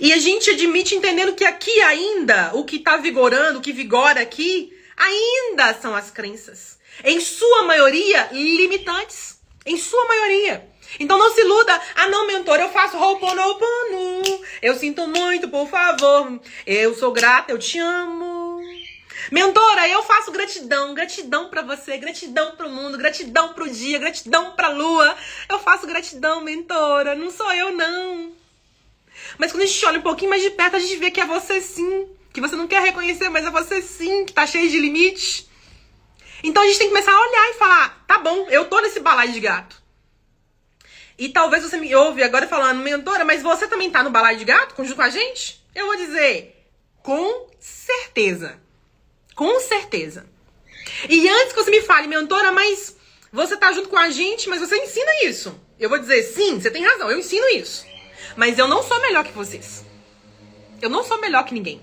E 0.00 0.12
a 0.12 0.18
gente 0.18 0.50
admite 0.50 0.94
entendendo 0.94 1.34
que 1.34 1.44
aqui 1.44 1.80
ainda, 1.82 2.52
o 2.54 2.64
que 2.64 2.78
tá 2.78 2.96
vigorando, 2.96 3.58
o 3.58 3.62
que 3.62 3.72
vigora 3.72 4.20
aqui, 4.20 4.72
ainda 4.98 5.74
são 5.74 5.94
as 5.94 6.10
crenças. 6.10 6.78
Em 7.04 7.20
sua 7.20 7.62
maioria, 7.62 8.28
limitantes. 8.32 9.38
Em 9.64 9.76
sua 9.76 10.04
maioria. 10.06 10.68
Então 10.98 11.18
não 11.18 11.32
se 11.32 11.40
iluda. 11.40 11.80
Ah, 11.94 12.08
não, 12.08 12.26
mentor, 12.26 12.58
eu 12.58 12.70
faço 12.70 12.96
Ho'oponopono. 12.96 14.42
Eu 14.62 14.74
sinto 14.74 15.06
muito, 15.06 15.48
por 15.48 15.68
favor. 15.68 16.40
Eu 16.66 16.94
sou 16.94 17.12
grata, 17.12 17.52
eu 17.52 17.58
te 17.58 17.78
amo. 17.78 18.60
Mentora, 19.30 19.86
eu 19.88 20.02
faço 20.02 20.32
gratidão, 20.32 20.94
gratidão 20.94 21.50
para 21.50 21.60
você, 21.60 21.98
gratidão 21.98 22.56
pro 22.56 22.70
mundo, 22.70 22.96
gratidão 22.96 23.52
pro 23.52 23.68
dia, 23.68 23.98
gratidão 23.98 24.52
pra 24.52 24.70
lua. 24.70 25.14
Eu 25.50 25.58
faço 25.58 25.86
gratidão, 25.86 26.40
mentora, 26.40 27.14
não 27.14 27.30
sou 27.30 27.52
eu 27.52 27.72
não. 27.72 28.32
Mas 29.36 29.52
quando 29.52 29.64
a 29.64 29.66
gente 29.66 29.84
olha 29.84 29.98
um 29.98 30.02
pouquinho 30.02 30.30
mais 30.30 30.42
de 30.42 30.50
perto, 30.50 30.76
a 30.76 30.78
gente 30.78 30.96
vê 30.96 31.10
que 31.10 31.20
é 31.20 31.26
você 31.26 31.60
sim, 31.60 32.08
que 32.32 32.40
você 32.40 32.56
não 32.56 32.66
quer 32.68 32.82
reconhecer, 32.82 33.28
mas 33.28 33.44
é 33.44 33.50
você 33.50 33.82
sim, 33.82 34.24
que 34.24 34.32
tá 34.32 34.46
cheio 34.46 34.70
de 34.70 34.78
limites. 34.78 35.48
Então 36.42 36.62
a 36.62 36.66
gente 36.66 36.78
tem 36.78 36.88
que 36.88 36.94
começar 36.94 37.12
a 37.12 37.20
olhar 37.20 37.50
e 37.50 37.54
falar: 37.54 38.04
tá 38.06 38.18
bom, 38.18 38.46
eu 38.48 38.66
tô 38.66 38.80
nesse 38.80 39.00
balaio 39.00 39.32
de 39.32 39.40
gato. 39.40 39.76
E 41.18 41.28
talvez 41.28 41.64
você 41.64 41.76
me 41.76 41.92
ouve 41.96 42.22
agora 42.22 42.46
falando, 42.46 42.78
mentora, 42.78 43.24
mas 43.24 43.42
você 43.42 43.66
também 43.66 43.90
tá 43.90 44.04
no 44.04 44.10
balaio 44.10 44.38
de 44.38 44.44
gato, 44.44 44.74
junto 44.78 44.94
com 44.94 45.02
a 45.02 45.10
gente? 45.10 45.60
Eu 45.74 45.86
vou 45.86 45.96
dizer, 45.96 46.64
com 47.02 47.50
certeza. 47.58 48.60
Com 49.34 49.58
certeza. 49.60 50.26
E 51.08 51.28
antes 51.28 51.52
que 51.52 51.62
você 51.62 51.70
me 51.70 51.80
fale, 51.80 52.06
mentora, 52.06 52.52
mas 52.52 52.96
você 53.32 53.56
tá 53.56 53.72
junto 53.72 53.88
com 53.88 53.98
a 53.98 54.10
gente, 54.10 54.48
mas 54.48 54.60
você 54.60 54.76
ensina 54.76 55.10
isso. 55.24 55.60
Eu 55.78 55.88
vou 55.88 55.98
dizer, 55.98 56.22
sim, 56.22 56.60
você 56.60 56.70
tem 56.70 56.84
razão, 56.84 57.10
eu 57.10 57.18
ensino 57.18 57.48
isso. 57.48 57.84
Mas 58.36 58.58
eu 58.58 58.68
não 58.68 58.82
sou 58.82 59.00
melhor 59.00 59.24
que 59.24 59.32
vocês. 59.32 59.84
Eu 60.80 60.88
não 60.88 61.02
sou 61.02 61.20
melhor 61.20 61.44
que 61.44 61.54
ninguém. 61.54 61.82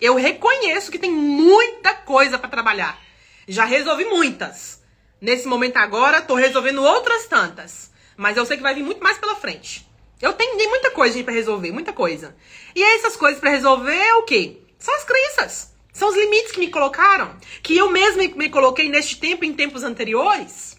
Eu 0.00 0.14
reconheço 0.14 0.90
que 0.90 0.98
tem 0.98 1.10
muita 1.10 1.94
coisa 1.94 2.38
para 2.38 2.50
trabalhar. 2.50 3.00
Já 3.48 3.64
resolvi 3.64 4.04
muitas. 4.04 4.82
Nesse 5.20 5.46
momento 5.46 5.78
agora, 5.78 6.20
tô 6.20 6.34
resolvendo 6.34 6.82
outras 6.82 7.26
tantas. 7.26 7.90
Mas 8.16 8.36
eu 8.36 8.44
sei 8.44 8.56
que 8.56 8.62
vai 8.62 8.74
vir 8.74 8.82
muito 8.82 9.02
mais 9.02 9.18
pela 9.18 9.36
frente. 9.36 9.86
Eu 10.20 10.32
tenho 10.32 10.56
muita 10.68 10.90
coisa 10.90 11.22
para 11.22 11.34
resolver, 11.34 11.72
muita 11.72 11.92
coisa. 11.92 12.34
E 12.74 12.82
essas 12.82 13.16
coisas 13.16 13.40
para 13.40 13.50
resolver 13.50 13.94
é 13.94 14.14
o 14.14 14.24
quê? 14.24 14.58
São 14.78 14.94
as 14.94 15.04
crenças. 15.04 15.74
São 15.92 16.08
os 16.10 16.16
limites 16.16 16.52
que 16.52 16.60
me 16.60 16.70
colocaram, 16.70 17.36
que 17.62 17.74
eu 17.74 17.90
mesma 17.90 18.22
me 18.36 18.50
coloquei 18.50 18.88
neste 18.88 19.18
tempo 19.18 19.46
em 19.46 19.54
tempos 19.54 19.82
anteriores. 19.82 20.76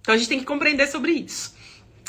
Então 0.00 0.14
a 0.14 0.16
gente 0.16 0.28
tem 0.28 0.38
que 0.38 0.44
compreender 0.44 0.86
sobre 0.86 1.12
isso. 1.12 1.54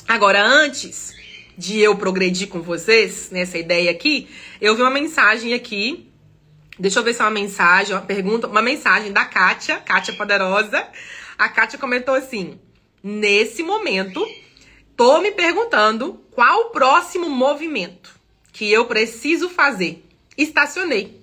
Agora, 0.07 0.43
antes 0.43 1.14
de 1.57 1.79
eu 1.79 1.95
progredir 1.95 2.47
com 2.47 2.61
vocês 2.61 3.29
nessa 3.31 3.57
ideia 3.57 3.91
aqui, 3.91 4.29
eu 4.59 4.75
vi 4.75 4.81
uma 4.81 4.91
mensagem 4.91 5.53
aqui. 5.53 6.11
Deixa 6.77 6.99
eu 6.99 7.03
ver 7.03 7.13
se 7.13 7.21
é 7.21 7.23
uma 7.23 7.31
mensagem, 7.31 7.95
uma 7.95 8.01
pergunta, 8.01 8.47
uma 8.47 8.61
mensagem 8.61 9.11
da 9.11 9.23
Kátia, 9.23 9.77
Kátia 9.77 10.13
Poderosa. 10.15 10.85
A 11.37 11.47
Kátia 11.47 11.79
comentou 11.79 12.13
assim: 12.13 12.59
nesse 13.01 13.63
momento, 13.63 14.25
tô 14.95 15.19
me 15.21 15.31
perguntando 15.31 16.21
qual 16.31 16.61
o 16.61 16.69
próximo 16.71 17.29
movimento 17.29 18.13
que 18.51 18.71
eu 18.71 18.85
preciso 18.85 19.49
fazer. 19.49 20.05
Estacionei. 20.37 21.21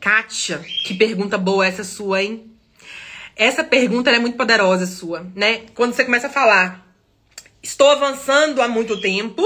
Kátia, 0.00 0.58
que 0.84 0.94
pergunta 0.94 1.38
boa 1.38 1.66
essa 1.66 1.84
sua, 1.84 2.22
hein? 2.22 2.50
Essa 3.34 3.62
pergunta 3.62 4.10
é 4.10 4.18
muito 4.18 4.36
poderosa 4.36 4.86
sua, 4.86 5.26
né? 5.34 5.66
Quando 5.74 5.92
você 5.92 6.04
começa 6.04 6.28
a 6.28 6.30
falar, 6.30 6.85
estou 7.66 7.90
avançando 7.90 8.62
há 8.62 8.68
muito 8.68 9.00
tempo, 9.00 9.42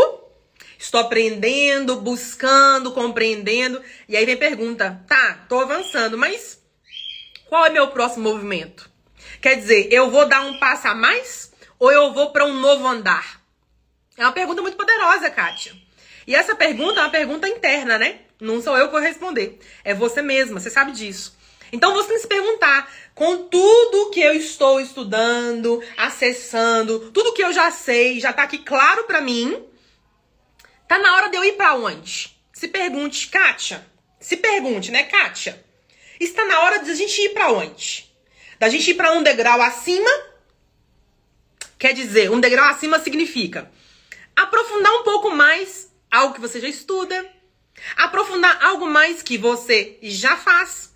estou 0.78 1.00
aprendendo, 1.00 1.96
buscando, 1.96 2.92
compreendendo, 2.92 3.82
e 4.06 4.14
aí 4.14 4.26
vem 4.26 4.36
pergunta, 4.36 5.02
tá, 5.08 5.46
tô 5.48 5.58
avançando, 5.58 6.18
mas 6.18 6.60
qual 7.46 7.64
é 7.64 7.70
meu 7.70 7.88
próximo 7.88 8.30
movimento? 8.30 8.90
Quer 9.40 9.56
dizer, 9.56 9.88
eu 9.90 10.10
vou 10.10 10.28
dar 10.28 10.42
um 10.42 10.58
passo 10.58 10.88
a 10.88 10.94
mais 10.94 11.50
ou 11.78 11.90
eu 11.90 12.12
vou 12.12 12.30
para 12.30 12.44
um 12.44 12.60
novo 12.60 12.86
andar? 12.86 13.40
É 14.18 14.22
uma 14.22 14.32
pergunta 14.32 14.60
muito 14.60 14.76
poderosa, 14.76 15.30
Kátia. 15.30 15.72
E 16.26 16.34
essa 16.34 16.54
pergunta 16.54 17.00
é 17.00 17.04
uma 17.04 17.10
pergunta 17.10 17.48
interna, 17.48 17.96
né? 17.96 18.20
Não 18.38 18.60
sou 18.60 18.76
eu 18.76 18.86
que 18.86 18.92
vou 18.92 19.00
responder. 19.00 19.58
É 19.82 19.94
você 19.94 20.20
mesma, 20.20 20.60
você 20.60 20.68
sabe 20.68 20.92
disso. 20.92 21.34
Então 21.72 21.94
você 21.94 22.08
tem 22.08 22.16
que 22.16 22.22
se 22.22 22.28
perguntar, 22.28 22.90
com 23.14 23.48
tudo 23.48 24.10
que 24.10 24.20
eu 24.20 24.32
estou 24.32 24.80
estudando, 24.80 25.82
acessando, 25.96 27.10
tudo 27.12 27.32
que 27.32 27.42
eu 27.42 27.52
já 27.52 27.70
sei, 27.70 28.20
já 28.20 28.32
tá 28.32 28.44
aqui 28.44 28.58
claro 28.58 29.04
para 29.04 29.20
mim, 29.20 29.64
tá 30.88 30.98
na 30.98 31.14
hora 31.16 31.28
de 31.28 31.36
eu 31.36 31.44
ir 31.44 31.52
para 31.52 31.74
onde? 31.74 32.36
Se 32.52 32.68
pergunte, 32.68 33.28
Kátia. 33.28 33.86
Se 34.18 34.36
pergunte, 34.36 34.90
né, 34.90 35.04
Kátia? 35.04 35.64
Está 36.18 36.44
na 36.44 36.60
hora 36.60 36.78
de 36.80 36.90
a 36.90 36.94
gente 36.94 37.20
ir 37.20 37.30
para 37.30 37.52
onde? 37.52 38.10
Da 38.58 38.68
gente 38.68 38.90
ir 38.90 38.94
para 38.94 39.12
um 39.12 39.22
degrau 39.22 39.60
acima? 39.62 40.10
Quer 41.78 41.94
dizer, 41.94 42.30
um 42.30 42.40
degrau 42.40 42.66
acima 42.66 42.98
significa 42.98 43.70
aprofundar 44.36 44.92
um 44.92 45.02
pouco 45.02 45.30
mais 45.30 45.90
algo 46.10 46.34
que 46.34 46.40
você 46.40 46.60
já 46.60 46.68
estuda, 46.68 47.30
Aprofundar 47.96 48.62
algo 48.64 48.86
mais 48.86 49.22
que 49.22 49.38
você 49.38 49.98
já 50.02 50.36
faz. 50.36 50.89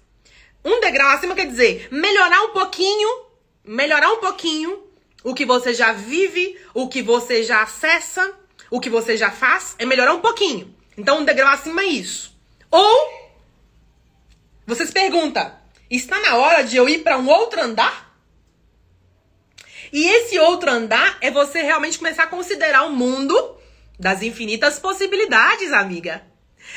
Um 0.64 0.80
degrau 0.80 1.11
acima 1.11 1.35
quer 1.35 1.47
dizer 1.47 1.88
melhorar 1.90 2.42
um 2.42 2.50
pouquinho, 2.50 3.26
melhorar 3.64 4.11
um 4.12 4.18
pouquinho 4.18 4.83
o 5.23 5.35
que 5.35 5.44
você 5.44 5.73
já 5.73 5.92
vive, 5.92 6.59
o 6.73 6.88
que 6.88 7.02
você 7.02 7.42
já 7.42 7.62
acessa, 7.62 8.35
o 8.71 8.80
que 8.80 8.90
você 8.90 9.16
já 9.16 9.30
faz, 9.30 9.75
é 9.78 9.87
melhorar 9.87 10.14
um 10.14 10.21
pouquinho. 10.21 10.75
Então, 10.97 11.21
um 11.21 11.25
degrau 11.25 11.52
acima 11.52 11.83
é 11.83 11.87
isso. 11.87 12.37
Ou 12.71 13.25
você 14.66 14.87
se 14.87 14.92
pergunta: 14.92 15.59
está 15.90 16.21
na 16.21 16.37
hora 16.37 16.62
de 16.62 16.76
eu 16.76 16.88
ir 16.88 17.02
para 17.02 17.18
um 17.18 17.28
outro 17.28 17.61
andar? 17.61 18.14
E 19.92 20.06
esse 20.06 20.38
outro 20.38 20.71
andar 20.71 21.18
é 21.21 21.30
você 21.30 21.62
realmente 21.62 21.99
começar 21.99 22.25
a 22.25 22.28
considerar 22.28 22.85
o 22.85 22.90
mundo 22.90 23.56
das 23.99 24.23
infinitas 24.23 24.78
possibilidades, 24.78 25.73
amiga. 25.73 26.33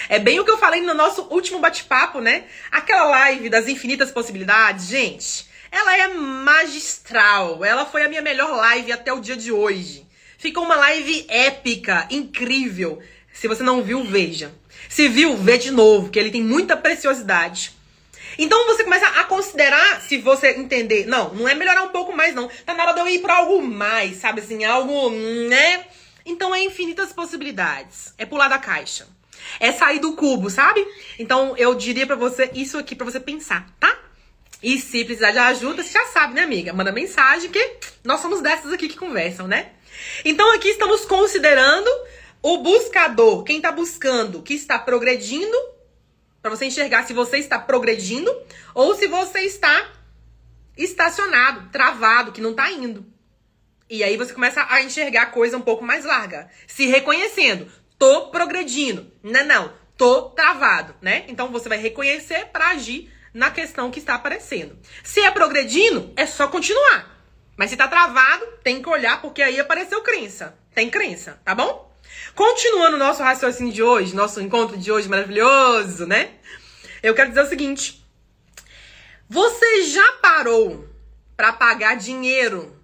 É 0.10 0.20
bem 0.20 0.40
o 0.40 0.46
que 0.46 0.52
eu 0.52 0.58
falei 0.58 0.82
no 0.82 0.94
nosso 0.94 1.24
último 1.30 1.60
bate-papo, 1.60 2.20
né? 2.20 2.46
Aquela 2.72 3.06
live 3.06 3.50
das 3.50 3.68
infinitas 3.68 4.12
possibilidades, 4.12 4.88
gente. 4.88 5.48
Ela 5.72 5.98
é 5.98 6.08
magistral. 6.10 7.64
Ela 7.64 7.86
foi 7.86 8.04
a 8.04 8.10
minha 8.10 8.22
melhor 8.22 8.56
live 8.56 8.92
até 8.92 9.12
o 9.12 9.20
dia 9.20 9.36
de 9.36 9.52
hoje. 9.52 10.08
Ficou 10.38 10.64
uma 10.64 10.76
live 10.76 11.26
épica, 11.30 12.08
incrível. 12.10 13.02
Se 13.34 13.48
você 13.48 13.64
não 13.64 13.82
viu, 13.82 14.04
veja. 14.04 14.54
Se 14.90 15.08
viu, 15.08 15.36
vê 15.36 15.58
de 15.58 15.72
novo, 15.72 16.10
que 16.10 16.20
ele 16.20 16.32
tem 16.32 16.44
muita 16.44 16.78
preciosidade. 16.78 17.76
Então 18.38 18.68
você 18.68 18.84
começa 18.84 19.08
a 19.08 19.24
considerar, 19.24 20.02
se 20.02 20.18
você 20.20 20.52
entender, 20.52 21.08
não, 21.08 21.34
não 21.34 21.48
é 21.48 21.56
melhorar 21.56 21.84
um 21.84 21.90
pouco 21.90 22.16
mais, 22.16 22.36
não. 22.36 22.48
Tá 22.66 22.74
na 22.74 22.84
hora 22.84 22.94
de 22.94 23.00
eu 23.00 23.08
ir 23.08 23.20
pra 23.20 23.38
algo 23.38 23.62
mais, 23.62 24.18
sabe 24.18 24.42
assim, 24.42 24.64
algo, 24.64 25.10
né? 25.50 25.86
Então 26.26 26.54
é 26.54 26.62
infinitas 26.62 27.12
possibilidades. 27.12 28.14
É 28.18 28.26
pular 28.26 28.48
da 28.48 28.60
caixa. 28.60 29.08
É 29.60 29.72
sair 29.72 30.00
do 30.00 30.14
cubo, 30.14 30.50
sabe? 30.50 30.86
Então 31.18 31.56
eu 31.58 31.74
diria 31.76 32.06
para 32.06 32.16
você 32.16 32.52
isso 32.54 32.78
aqui 32.78 32.96
para 32.96 33.06
você 33.06 33.20
pensar, 33.20 33.68
tá? 33.80 33.98
E 34.62 34.80
se 34.80 35.06
precisar 35.06 35.32
de 35.32 35.38
ajuda, 35.38 35.84
você 35.84 35.92
já 35.92 36.06
sabe, 36.08 36.34
né, 36.34 36.42
amiga? 36.42 36.74
Manda 36.74 36.92
mensagem 36.92 37.50
que 37.52 37.78
nós 38.04 38.20
somos 38.20 38.42
dessas 38.42 38.74
aqui 38.74 38.88
que 38.88 38.98
conversam, 38.98 39.48
né? 39.48 39.72
Então 40.26 40.54
aqui 40.56 40.70
estamos 40.70 41.06
considerando 41.06 41.90
o 42.42 42.60
buscador, 42.60 43.44
quem 43.44 43.58
está 43.58 43.72
buscando, 43.72 44.42
que 44.42 44.54
está 44.54 44.80
progredindo, 44.80 45.58
para 46.42 46.56
você 46.56 46.66
enxergar 46.66 47.06
se 47.06 47.14
você 47.14 47.38
está 47.38 47.60
progredindo 47.60 48.34
ou 48.74 48.96
se 48.96 49.08
você 49.08 49.42
está 49.42 49.92
estacionado, 50.78 51.70
travado, 51.72 52.32
que 52.32 52.42
não 52.42 52.52
está 52.52 52.72
indo. 52.72 53.06
E 53.90 54.04
aí 54.04 54.18
você 54.18 54.34
começa 54.34 54.66
a 54.70 54.82
enxergar 54.82 55.24
a 55.24 55.28
coisa 55.28 55.58
um 55.58 55.62
pouco 55.62 55.84
mais 55.84 56.06
larga, 56.06 56.50
se 56.68 56.86
reconhecendo. 56.88 57.72
Tô 57.98 58.28
progredindo. 58.28 59.12
Não, 59.24 59.46
não, 59.46 59.74
tô 59.98 60.30
travado, 60.30 60.96
né? 61.02 61.26
Então 61.28 61.52
você 61.52 61.68
vai 61.68 61.78
reconhecer 61.78 62.48
para 62.48 62.70
agir 62.70 63.12
na 63.34 63.52
questão 63.52 63.92
que 63.92 64.00
está 64.00 64.16
aparecendo. 64.16 64.78
Se 65.04 65.22
é 65.22 65.32
progredindo, 65.32 66.14
é 66.16 66.26
só 66.26 66.48
continuar. 66.48 67.18
Mas 67.56 67.72
se 67.72 67.78
tá 67.78 67.88
travado, 67.88 68.46
tem 68.64 68.82
que 68.82 68.90
olhar 68.90 69.22
porque 69.22 69.42
aí 69.42 69.60
apareceu 69.60 70.02
crença. 70.02 70.58
Tem 70.76 70.90
crença, 70.90 71.42
tá 71.44 71.56
bom? 71.56 71.88
Continuando 72.36 72.98
nosso 72.98 73.24
raciocínio 73.24 73.74
de 73.74 73.82
hoje, 73.82 74.16
nosso 74.16 74.40
encontro 74.40 74.78
de 74.78 74.92
hoje 74.92 75.10
maravilhoso, 75.10 76.06
né? 76.06 76.36
Eu 77.02 77.16
quero 77.16 77.30
dizer 77.30 77.42
o 77.42 77.50
seguinte: 77.50 78.06
você 79.28 79.84
já 79.84 80.14
parou 80.14 80.88
para 81.36 81.52
pagar 81.52 81.96
dinheiro? 81.96 82.76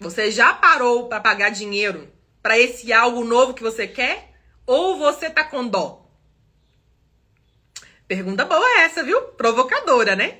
Você 0.00 0.30
já 0.30 0.52
parou 0.52 1.08
para 1.08 1.20
pagar 1.20 1.50
dinheiro 1.50 2.12
para 2.48 2.58
esse 2.58 2.90
algo 2.94 3.24
novo 3.24 3.52
que 3.52 3.62
você 3.62 3.86
quer? 3.86 4.32
Ou 4.66 4.96
você 4.96 5.28
tá 5.28 5.44
com 5.44 5.68
dó? 5.68 6.08
Pergunta 8.06 8.46
boa 8.46 8.80
essa, 8.80 9.02
viu? 9.02 9.20
Provocadora, 9.20 10.16
né? 10.16 10.38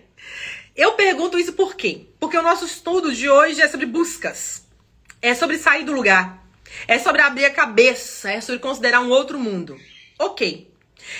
Eu 0.74 0.94
pergunto 0.94 1.38
isso 1.38 1.52
por 1.52 1.74
quê? 1.74 2.06
Porque 2.18 2.38
o 2.38 2.42
nosso 2.42 2.64
estudo 2.64 3.12
de 3.12 3.28
hoje 3.28 3.60
é 3.60 3.68
sobre 3.68 3.84
buscas. 3.84 4.66
É 5.20 5.34
sobre 5.34 5.58
sair 5.58 5.84
do 5.84 5.92
lugar. 5.92 6.42
É 6.86 6.98
sobre 6.98 7.20
abrir 7.20 7.44
a 7.44 7.52
cabeça. 7.52 8.30
É 8.30 8.40
sobre 8.40 8.62
considerar 8.62 9.00
um 9.00 9.10
outro 9.10 9.38
mundo. 9.38 9.78
Ok. 10.18 10.72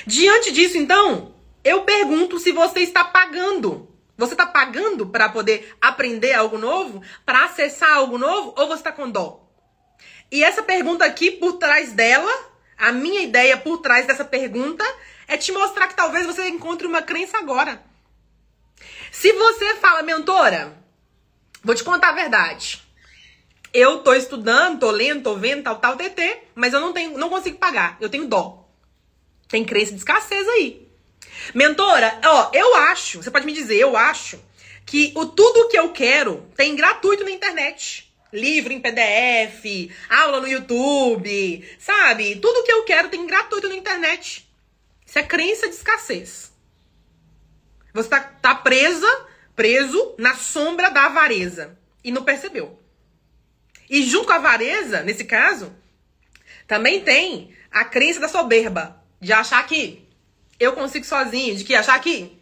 Diante 0.07 0.51
disso, 0.51 0.79
então, 0.79 1.35
eu 1.63 1.83
pergunto 1.83 2.39
se 2.39 2.51
você 2.51 2.81
está 2.81 3.05
pagando. 3.05 3.95
Você 4.17 4.33
está 4.33 4.47
pagando 4.47 5.07
para 5.07 5.29
poder 5.29 5.77
aprender 5.83 6.33
algo 6.33 6.57
novo? 6.57 7.03
Para 7.27 7.45
acessar 7.45 7.91
algo 7.91 8.17
novo? 8.17 8.55
Ou 8.57 8.69
você 8.69 8.81
está 8.81 8.91
com 8.91 9.11
dó? 9.11 9.48
E 10.31 10.45
essa 10.45 10.63
pergunta 10.63 11.05
aqui, 11.05 11.31
por 11.31 11.55
trás 11.55 11.93
dela, 11.93 12.31
a 12.77 12.93
minha 12.93 13.23
ideia 13.23 13.57
por 13.57 13.79
trás 13.79 14.07
dessa 14.07 14.25
pergunta 14.25 14.85
é 15.27 15.37
te 15.37 15.53
mostrar 15.53 15.89
que 15.89 15.97
talvez 15.97 16.27
você 16.27 16.49
encontre 16.49 16.87
uma 16.87 17.03
crença 17.03 17.39
agora. 17.39 17.83
Se 19.11 19.33
você 19.33 19.77
fala, 19.77 20.03
mentora, 20.03 20.77
vou 21.63 21.75
te 21.75 21.83
contar 21.83 22.11
a 22.11 22.15
verdade. 22.15 22.83
Eu 23.73 23.99
tô 23.99 24.15
estudando, 24.15 24.81
tô 24.81 24.91
lendo, 24.91 25.23
tô 25.23 25.35
vendo, 25.37 25.63
tal, 25.63 25.77
tal, 25.77 25.97
TT, 25.97 26.45
mas 26.55 26.73
eu 26.73 26.81
não 26.81 26.93
tenho, 26.93 27.19
não 27.19 27.29
consigo 27.29 27.59
pagar. 27.59 27.97
Eu 28.01 28.09
tenho 28.09 28.27
dó. 28.27 28.69
Tem 29.49 29.65
crença 29.65 29.93
de 29.93 29.99
escassez 29.99 30.47
aí. 30.49 30.89
Mentora, 31.55 32.21
ó, 32.25 32.51
eu 32.53 32.75
acho, 32.77 33.23
você 33.23 33.31
pode 33.31 33.47
me 33.47 33.53
dizer, 33.53 33.77
eu 33.77 33.97
acho 33.97 34.39
que 34.85 35.13
o 35.15 35.27
tudo 35.27 35.69
que 35.69 35.79
eu 35.79 35.93
quero 35.93 36.47
tem 36.57 36.75
gratuito 36.75 37.25
na 37.25 37.31
internet. 37.31 38.08
Livro 38.33 38.73
em 38.73 38.81
PDF, 38.81 39.91
aula 40.09 40.41
no 40.41 40.49
YouTube, 40.49 41.67
sabe? 41.79 42.37
Tudo 42.37 42.65
que 42.65 42.73
eu 42.73 42.85
quero 42.85 43.09
tem 43.09 43.27
gratuito 43.27 43.69
na 43.69 43.75
internet. 43.75 44.47
Isso 45.07 45.19
é 45.19 45.23
crença 45.23 45.67
de 45.67 45.75
escassez. 45.75 46.53
Você 47.95 48.09
tá, 48.11 48.21
tá 48.21 48.55
presa, 48.55 49.27
preso 49.57 50.15
na 50.19 50.35
sombra 50.35 50.91
da 50.91 51.07
avareza. 51.07 51.79
E 52.05 52.13
não 52.13 52.23
percebeu. 52.23 52.79
E 53.89 54.03
junto 54.03 54.27
com 54.27 54.33
a 54.33 54.37
avareza, 54.37 55.03
nesse 55.03 55.25
caso, 55.25 55.75
também 56.67 57.01
tem 57.01 57.55
a 57.71 57.85
crença 57.85 58.21
da 58.21 58.29
soberba. 58.29 59.03
De 59.21 59.33
achar 59.33 59.67
que 59.67 60.07
eu 60.61 60.75
consigo 60.75 61.05
sozinho. 61.05 61.57
De 61.57 61.65
que 61.65 61.75
achar 61.75 61.99
que 62.01 62.39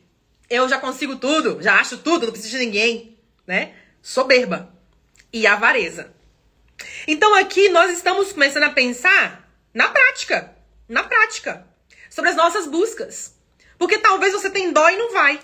eu 0.51 0.69
já 0.69 0.79
consigo 0.79 1.17
tudo, 1.17 1.63
já 1.63 1.81
acho 1.81 1.99
tudo, 1.99 2.27
não 2.27 2.33
preciso 2.33 2.59
de 2.59 2.65
ninguém. 2.65 3.17
Né? 3.47 3.75
Soberba. 4.03 4.76
E 5.37 5.47
avareza. 5.47 6.11
Então 7.07 7.35
aqui 7.35 7.69
nós 7.69 7.91
estamos 7.91 8.33
começando 8.33 8.63
a 8.63 8.71
pensar 8.71 9.47
na 9.75 9.87
prática. 9.87 10.57
Na 10.89 11.03
prática. 11.03 11.67
Sobre 12.09 12.31
as 12.31 12.37
nossas 12.37 12.67
buscas. 12.67 13.35
Porque 13.77 13.99
talvez 13.99 14.33
você 14.33 14.49
tenha 14.49 14.73
dó 14.73 14.89
e 14.89 14.97
não 14.97 15.13
vai. 15.13 15.39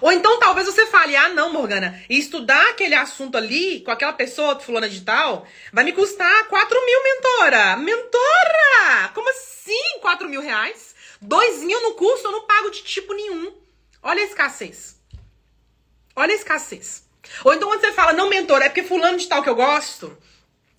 Ou 0.00 0.12
então 0.12 0.38
talvez 0.38 0.68
você 0.68 0.86
fale, 0.86 1.16
ah, 1.16 1.30
não, 1.30 1.52
Morgana, 1.52 2.04
estudar 2.08 2.70
aquele 2.70 2.94
assunto 2.94 3.36
ali 3.36 3.80
com 3.80 3.90
aquela 3.90 4.12
pessoa, 4.12 4.60
fulana 4.60 4.88
de 4.88 5.00
tal, 5.00 5.44
vai 5.72 5.82
me 5.82 5.92
custar 5.92 6.46
4 6.46 6.86
mil, 6.86 7.02
mentora. 7.02 7.76
Mentora! 7.78 9.08
Como 9.12 9.28
assim 9.28 9.98
4 10.00 10.28
mil 10.28 10.40
reais? 10.40 10.94
2 11.20 11.64
mil 11.64 11.82
no 11.82 11.94
curso 11.94 12.28
eu 12.28 12.30
não 12.30 12.46
pago 12.46 12.70
de 12.70 12.84
tipo 12.84 13.12
nenhum. 13.12 13.52
Olha 14.00 14.22
a 14.22 14.24
escassez. 14.24 15.00
Olha 16.14 16.32
a 16.32 16.36
escassez. 16.36 17.01
Ou 17.44 17.54
então 17.54 17.68
quando 17.68 17.80
você 17.80 17.92
fala, 17.92 18.12
não, 18.12 18.28
mentora, 18.28 18.64
é 18.64 18.68
porque 18.68 18.82
fulano 18.82 19.18
de 19.18 19.26
tal 19.28 19.42
que 19.42 19.48
eu 19.48 19.54
gosto, 19.54 20.16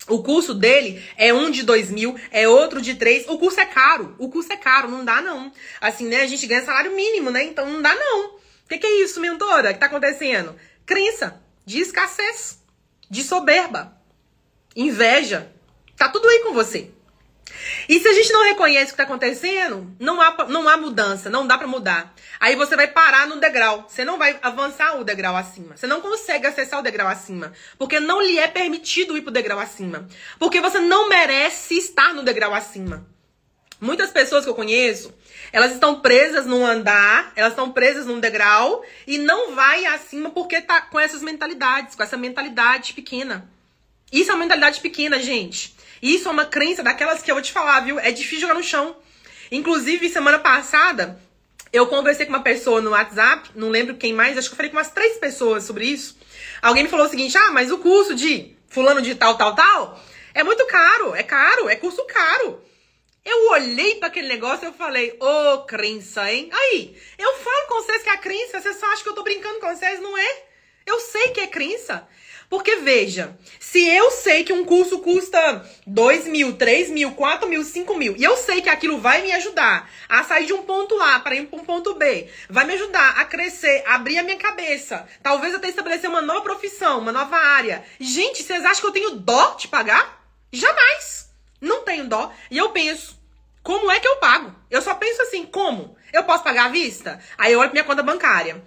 o 0.06 0.22
curso 0.22 0.52
dele 0.52 1.02
é 1.16 1.32
um 1.32 1.50
de 1.50 1.62
dois 1.62 1.90
mil, 1.90 2.14
é 2.30 2.46
outro 2.46 2.80
de 2.82 2.94
três. 2.94 3.26
O 3.28 3.38
curso 3.38 3.58
é 3.58 3.64
caro. 3.64 4.14
O 4.18 4.28
curso 4.28 4.52
é 4.52 4.56
caro, 4.56 4.88
não 4.88 5.04
dá 5.04 5.22
não. 5.22 5.50
Assim, 5.80 6.06
né? 6.06 6.22
A 6.22 6.26
gente 6.26 6.46
ganha 6.46 6.64
salário 6.64 6.94
mínimo, 6.94 7.30
né? 7.30 7.44
Então 7.44 7.68
não 7.68 7.80
dá 7.80 7.94
não. 7.94 8.34
O 8.34 8.68
que, 8.68 8.78
que, 8.78 8.86
é 8.86 9.02
isso, 9.02 9.20
mentora? 9.20 9.72
que 9.72 9.80
tá 9.80 9.86
acontecendo? 9.86 10.56
Crença 10.84 11.42
de 11.64 11.80
escassez, 11.80 12.58
de 13.08 13.22
soberba, 13.22 13.96
inveja. 14.76 15.50
Tá 15.96 16.08
tudo 16.08 16.28
aí 16.28 16.40
com 16.40 16.52
você. 16.52 16.90
E 17.88 18.00
se 18.00 18.08
a 18.08 18.12
gente 18.12 18.32
não 18.32 18.44
reconhece 18.44 18.84
o 18.84 18.86
que 18.88 18.92
está 18.92 19.04
acontecendo, 19.04 19.94
não 19.98 20.20
há, 20.20 20.46
não 20.48 20.68
há 20.68 20.76
mudança, 20.76 21.30
não 21.30 21.46
dá 21.46 21.56
para 21.56 21.66
mudar. 21.66 22.14
Aí 22.40 22.56
você 22.56 22.76
vai 22.76 22.88
parar 22.88 23.26
no 23.26 23.40
degrau. 23.40 23.86
Você 23.88 24.04
não 24.04 24.18
vai 24.18 24.38
avançar 24.42 24.98
o 24.98 25.04
degrau 25.04 25.36
acima. 25.36 25.76
Você 25.76 25.86
não 25.86 26.00
consegue 26.00 26.46
acessar 26.46 26.80
o 26.80 26.82
degrau 26.82 27.08
acima. 27.08 27.52
Porque 27.78 28.00
não 28.00 28.20
lhe 28.20 28.38
é 28.38 28.48
permitido 28.48 29.16
ir 29.16 29.22
pro 29.22 29.30
degrau 29.30 29.58
acima. 29.58 30.06
Porque 30.38 30.60
você 30.60 30.78
não 30.78 31.08
merece 31.08 31.76
estar 31.76 32.12
no 32.12 32.22
degrau 32.22 32.54
acima. 32.54 33.06
Muitas 33.80 34.10
pessoas 34.10 34.44
que 34.44 34.50
eu 34.50 34.54
conheço, 34.54 35.12
elas 35.52 35.72
estão 35.72 36.00
presas 36.00 36.46
num 36.46 36.64
andar, 36.64 37.32
elas 37.36 37.52
estão 37.52 37.70
presas 37.72 38.06
num 38.06 38.20
degrau 38.20 38.82
e 39.06 39.18
não 39.18 39.54
vai 39.54 39.84
acima 39.84 40.30
porque 40.30 40.60
tá 40.60 40.80
com 40.80 40.98
essas 40.98 41.22
mentalidades, 41.22 41.94
com 41.94 42.02
essa 42.02 42.16
mentalidade 42.16 42.94
pequena. 42.94 43.48
Isso 44.12 44.30
é 44.30 44.34
uma 44.34 44.40
mentalidade 44.40 44.80
pequena, 44.80 45.18
gente. 45.18 45.73
Isso 46.04 46.28
é 46.28 46.30
uma 46.30 46.44
crença 46.44 46.82
daquelas 46.82 47.22
que 47.22 47.30
eu 47.30 47.34
vou 47.34 47.40
te 47.40 47.50
falar, 47.50 47.80
viu? 47.80 47.98
É 47.98 48.12
difícil 48.12 48.40
jogar 48.40 48.52
no 48.52 48.62
chão. 48.62 48.94
Inclusive, 49.50 50.10
semana 50.10 50.38
passada, 50.38 51.18
eu 51.72 51.86
conversei 51.86 52.26
com 52.26 52.32
uma 52.32 52.42
pessoa 52.42 52.82
no 52.82 52.90
WhatsApp, 52.90 53.48
não 53.54 53.70
lembro 53.70 53.96
quem 53.96 54.12
mais, 54.12 54.36
acho 54.36 54.50
que 54.50 54.52
eu 54.52 54.56
falei 54.58 54.70
com 54.70 54.76
umas 54.76 54.90
três 54.90 55.16
pessoas 55.16 55.64
sobre 55.64 55.86
isso. 55.86 56.14
Alguém 56.60 56.82
me 56.82 56.90
falou 56.90 57.06
o 57.06 57.08
seguinte: 57.08 57.38
ah, 57.38 57.50
mas 57.52 57.72
o 57.72 57.78
curso 57.78 58.14
de 58.14 58.54
fulano 58.68 59.00
de 59.00 59.14
tal, 59.14 59.38
tal, 59.38 59.54
tal, 59.54 59.98
é 60.34 60.44
muito 60.44 60.66
caro, 60.66 61.14
é 61.14 61.22
caro, 61.22 61.70
é 61.70 61.76
curso 61.76 62.04
caro. 62.04 62.62
Eu 63.24 63.52
olhei 63.52 63.94
para 63.94 64.08
aquele 64.08 64.28
negócio 64.28 64.68
e 64.68 64.72
falei, 64.74 65.16
ô 65.18 65.54
oh, 65.54 65.58
crença, 65.64 66.30
hein? 66.30 66.50
Aí, 66.52 67.00
eu 67.16 67.32
falo 67.38 67.66
com 67.68 67.74
vocês 67.76 68.02
que 68.02 68.10
é 68.10 68.12
a 68.12 68.18
crença, 68.18 68.60
vocês 68.60 68.76
só 68.76 68.84
acham 68.92 69.04
que 69.04 69.08
eu 69.08 69.14
tô 69.14 69.22
brincando 69.22 69.58
com 69.58 69.74
vocês, 69.74 70.00
não 70.00 70.18
é? 70.18 70.42
Eu 70.84 71.00
sei 71.00 71.28
que 71.28 71.40
é 71.40 71.46
crença. 71.46 72.06
Porque 72.48 72.76
veja, 72.76 73.36
se 73.58 73.86
eu 73.88 74.10
sei 74.10 74.44
que 74.44 74.52
um 74.52 74.64
curso 74.64 74.98
custa 75.00 75.64
2 75.86 76.26
mil, 76.28 76.56
3 76.56 76.90
mil, 76.90 77.12
4 77.12 77.48
mil, 77.48 77.64
5 77.64 77.94
mil, 77.96 78.14
e 78.16 78.22
eu 78.22 78.36
sei 78.36 78.60
que 78.60 78.68
aquilo 78.68 78.98
vai 78.98 79.22
me 79.22 79.32
ajudar 79.32 79.90
a 80.08 80.22
sair 80.22 80.46
de 80.46 80.52
um 80.52 80.62
ponto 80.62 81.00
A 81.00 81.20
para 81.20 81.34
ir 81.34 81.46
para 81.46 81.60
um 81.60 81.64
ponto 81.64 81.94
B, 81.94 82.28
vai 82.48 82.64
me 82.64 82.74
ajudar 82.74 83.18
a 83.18 83.24
crescer, 83.24 83.82
abrir 83.86 84.18
a 84.18 84.22
minha 84.22 84.36
cabeça, 84.36 85.06
talvez 85.22 85.54
até 85.54 85.68
estabelecer 85.68 86.08
uma 86.08 86.22
nova 86.22 86.42
profissão, 86.42 87.00
uma 87.00 87.12
nova 87.12 87.36
área. 87.36 87.84
Gente, 87.98 88.42
vocês 88.42 88.64
acham 88.64 88.80
que 88.80 88.86
eu 88.86 88.92
tenho 88.92 89.16
dó 89.16 89.54
de 89.58 89.68
pagar? 89.68 90.24
Jamais! 90.52 91.30
Não 91.60 91.82
tenho 91.82 92.06
dó. 92.06 92.30
E 92.50 92.58
eu 92.58 92.70
penso, 92.70 93.18
como 93.62 93.90
é 93.90 93.98
que 93.98 94.06
eu 94.06 94.16
pago? 94.16 94.54
Eu 94.70 94.82
só 94.82 94.94
penso 94.94 95.22
assim, 95.22 95.46
como? 95.46 95.96
Eu 96.12 96.24
posso 96.24 96.44
pagar 96.44 96.66
à 96.66 96.68
vista? 96.68 97.18
Aí 97.38 97.52
eu 97.52 97.58
olho 97.58 97.70
pra 97.70 97.74
minha 97.74 97.84
conta 97.84 98.02
bancária. 98.02 98.62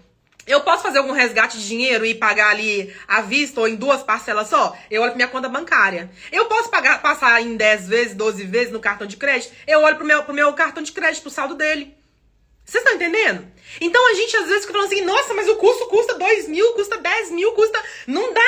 Eu 0.47 0.62
posso 0.62 0.81
fazer 0.81 0.99
algum 0.99 1.12
resgate 1.12 1.57
de 1.57 1.67
dinheiro 1.67 2.05
e 2.05 2.15
pagar 2.15 2.51
ali 2.51 2.95
à 3.05 3.21
vista 3.21 3.60
ou 3.60 3.67
em 3.67 3.75
duas 3.75 4.01
parcelas 4.01 4.47
só? 4.47 4.77
Eu 4.89 5.01
olho 5.01 5.12
pra 5.12 5.17
minha 5.17 5.27
conta 5.27 5.49
bancária. 5.49 6.10
Eu 6.31 6.45
posso 6.45 6.69
pagar, 6.69 7.01
passar 7.01 7.41
em 7.41 7.57
10 7.57 7.88
vezes, 7.88 8.15
12 8.15 8.43
vezes 8.45 8.71
no 8.71 8.79
cartão 8.79 9.05
de 9.05 9.17
crédito? 9.17 9.53
Eu 9.67 9.81
olho 9.81 9.97
pro 9.97 10.05
meu, 10.05 10.23
pro 10.23 10.33
meu 10.33 10.53
cartão 10.53 10.81
de 10.81 10.93
crédito, 10.93 11.23
pro 11.23 11.31
saldo 11.31 11.55
dele. 11.55 11.97
Vocês 12.63 12.83
estão 12.83 12.95
entendendo? 12.95 13.47
Então 13.79 14.10
a 14.10 14.13
gente 14.13 14.36
às 14.38 14.47
vezes 14.47 14.62
fica 14.62 14.73
falando 14.73 14.91
assim, 14.91 15.01
nossa, 15.01 15.33
mas 15.33 15.47
o 15.47 15.55
curso 15.55 15.86
custa 15.88 16.17
2 16.17 16.47
mil, 16.47 16.73
custa 16.73 16.97
10 16.97 17.31
mil, 17.31 17.51
custa. 17.53 17.83
Não 18.07 18.33
dá! 18.33 18.41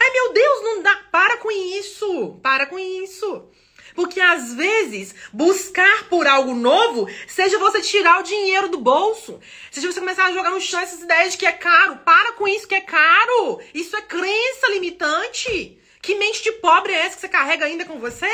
Ai 0.00 0.10
meu 0.12 0.32
Deus, 0.32 0.62
não 0.62 0.82
dá! 0.82 0.96
Para 1.10 1.36
com 1.38 1.50
isso! 1.50 2.40
Para 2.42 2.66
com 2.66 2.78
isso! 2.78 3.48
Porque 3.94 4.20
às 4.20 4.54
vezes, 4.54 5.14
buscar 5.32 6.08
por 6.08 6.26
algo 6.26 6.54
novo, 6.54 7.08
seja 7.26 7.58
você 7.58 7.80
tirar 7.80 8.20
o 8.20 8.24
dinheiro 8.24 8.68
do 8.68 8.78
bolso, 8.78 9.40
seja 9.70 9.90
você 9.90 10.00
começar 10.00 10.26
a 10.26 10.32
jogar 10.32 10.50
no 10.50 10.60
chão 10.60 10.80
essas 10.80 11.02
ideias 11.02 11.32
de 11.32 11.38
que 11.38 11.46
é 11.46 11.52
caro. 11.52 11.98
Para 11.98 12.32
com 12.32 12.48
isso 12.48 12.68
que 12.68 12.74
é 12.74 12.80
caro. 12.80 13.60
Isso 13.74 13.96
é 13.96 14.02
crença 14.02 14.68
limitante. 14.70 15.78
Que 16.00 16.16
mente 16.16 16.42
de 16.42 16.52
pobre 16.52 16.92
é 16.92 17.06
essa 17.06 17.14
que 17.16 17.20
você 17.20 17.28
carrega 17.28 17.64
ainda 17.64 17.84
com 17.84 17.98
você? 17.98 18.30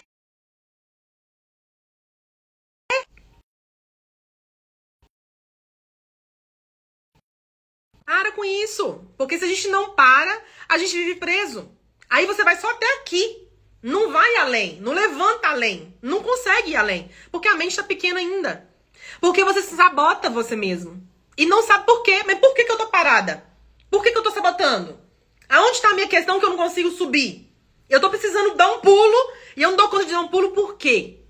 Para 8.07 8.33
com 8.33 8.45
isso. 8.45 9.05
Porque 9.19 9.39
se 9.39 9.45
a 9.45 9.49
gente 9.49 9.69
não 9.69 9.95
para, 9.95 10.43
a 10.69 10.79
gente 10.79 10.97
vive 10.97 11.17
preso. 11.17 11.71
Aí 12.09 12.25
você 12.25 12.43
vai 12.43 12.57
só 12.57 12.71
até 12.71 12.87
aqui. 12.95 13.48
Não 13.83 14.11
vai 14.11 14.37
além, 14.37 14.81
não 14.81 14.93
levanta 14.93 15.49
além, 15.49 15.95
não 16.03 16.23
consegue 16.23 16.73
ir 16.73 16.77
além, 16.77 17.11
porque 17.31 17.47
a 17.47 17.55
mente 17.55 17.71
está 17.71 17.83
pequena 17.83 18.19
ainda. 18.19 18.69
Porque 19.21 19.45
você 19.45 19.63
se 19.63 19.77
sabota 19.77 20.31
você 20.31 20.57
mesmo. 20.57 21.03
E 21.37 21.47
não 21.47 21.63
sabe 21.63 21.87
por 21.87 22.03
quê. 22.03 22.23
Mas 22.27 22.39
por 22.39 22.55
que, 22.55 22.65
que 22.65 22.73
eu 22.73 22.77
tô 22.77 22.87
parada? 22.87 23.45
Por 23.91 24.03
que, 24.03 24.11
que 24.11 24.19
eu 24.19 24.23
tô 24.23 24.31
sabotando? 24.31 24.99
Aonde 25.49 25.77
está 25.77 25.91
a 25.91 25.95
minha 25.95 26.09
questão 26.09 26.39
que 26.39 26.45
eu 26.45 26.51
não 26.51 26.57
consigo 26.57 26.91
subir? 26.91 27.49
Eu 27.89 28.01
tô 28.01 28.11
precisando 28.11 28.55
dar 28.55 28.71
um 28.73 28.81
pulo 28.81 29.33
e 29.57 29.63
eu 29.63 29.71
não 29.71 29.77
dou 29.77 29.89
conta 29.89 30.05
de 30.05 30.11
dar 30.11 30.21
um 30.21 30.29
pulo 30.29 30.51
por 30.51 30.77
quê? 30.77 31.21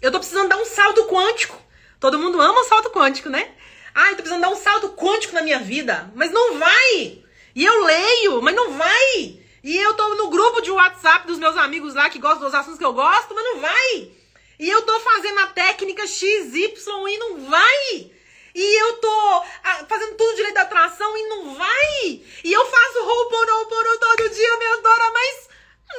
Eu 0.00 0.12
tô 0.12 0.18
precisando 0.18 0.48
dar 0.48 0.58
um 0.58 0.64
salto 0.64 1.06
quântico. 1.06 1.60
Todo 1.98 2.18
mundo 2.18 2.40
ama 2.40 2.64
salto 2.64 2.90
quântico, 2.90 3.28
né? 3.28 3.50
Ah, 3.94 4.10
eu 4.10 4.16
tô 4.16 4.22
precisando 4.22 4.42
dar 4.42 4.50
um 4.50 4.56
salto 4.56 4.90
quântico 4.90 5.34
na 5.34 5.42
minha 5.42 5.58
vida. 5.58 6.10
Mas 6.14 6.30
não 6.30 6.58
vai! 6.58 7.24
E 7.54 7.64
eu 7.64 7.84
leio, 7.84 8.40
mas 8.40 8.54
não 8.54 8.72
vai! 8.74 9.40
E 9.68 9.76
eu 9.76 9.92
tô 9.92 10.14
no 10.14 10.30
grupo 10.30 10.62
de 10.62 10.70
WhatsApp 10.70 11.26
dos 11.26 11.38
meus 11.38 11.54
amigos 11.54 11.92
lá 11.92 12.08
que 12.08 12.18
gostam 12.18 12.46
dos 12.46 12.54
assuntos 12.54 12.78
que 12.78 12.84
eu 12.86 12.94
gosto, 12.94 13.34
mas 13.34 13.44
não 13.44 13.60
vai. 13.60 14.10
E 14.58 14.66
eu 14.66 14.80
tô 14.80 14.98
fazendo 15.00 15.40
a 15.40 15.48
técnica 15.48 16.06
XY 16.06 16.74
e 17.06 17.18
não 17.18 17.44
vai. 17.44 18.10
E 18.54 18.82
eu 18.82 18.96
tô 18.96 19.42
ah, 19.62 19.84
fazendo 19.86 20.16
tudo 20.16 20.36
direito 20.36 20.54
da 20.54 20.62
atração 20.62 21.14
e 21.18 21.28
não 21.28 21.54
vai. 21.54 22.22
E 22.42 22.50
eu 22.50 22.64
faço 22.64 22.98
Ho'oponopono 22.98 23.98
todo 23.98 24.30
dia, 24.30 24.56
minha 24.56 24.76
dona, 24.78 25.10
mas 25.12 25.48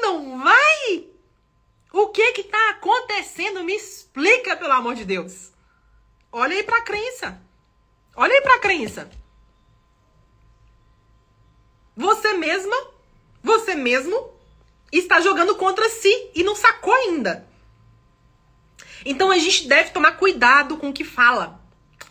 não 0.01 0.43
vai. 0.43 1.07
O 1.93 2.07
que 2.07 2.31
que 2.31 2.45
tá 2.45 2.71
acontecendo? 2.71 3.63
Me 3.63 3.75
explica, 3.75 4.57
pelo 4.57 4.73
amor 4.73 4.95
de 4.95 5.05
Deus. 5.05 5.51
Olha 6.31 6.55
aí 6.55 6.63
pra 6.63 6.81
crença. 6.81 7.39
Olha 8.15 8.33
aí 8.33 8.41
pra 8.41 8.57
crença. 8.57 9.07
Você 11.95 12.33
mesma 12.33 12.97
você 13.41 13.68
mesmo 13.79 14.31
está 14.91 15.21
jogando 15.21 15.55
contra 15.55 15.89
si 15.89 16.29
e 16.35 16.43
não 16.43 16.55
sacou 16.55 16.93
ainda. 16.93 17.47
Então 19.05 19.31
a 19.31 19.37
gente 19.37 19.67
deve 19.67 19.91
tomar 19.91 20.13
cuidado 20.13 20.77
com 20.77 20.89
o 20.89 20.93
que 20.93 21.03
fala. 21.03 21.59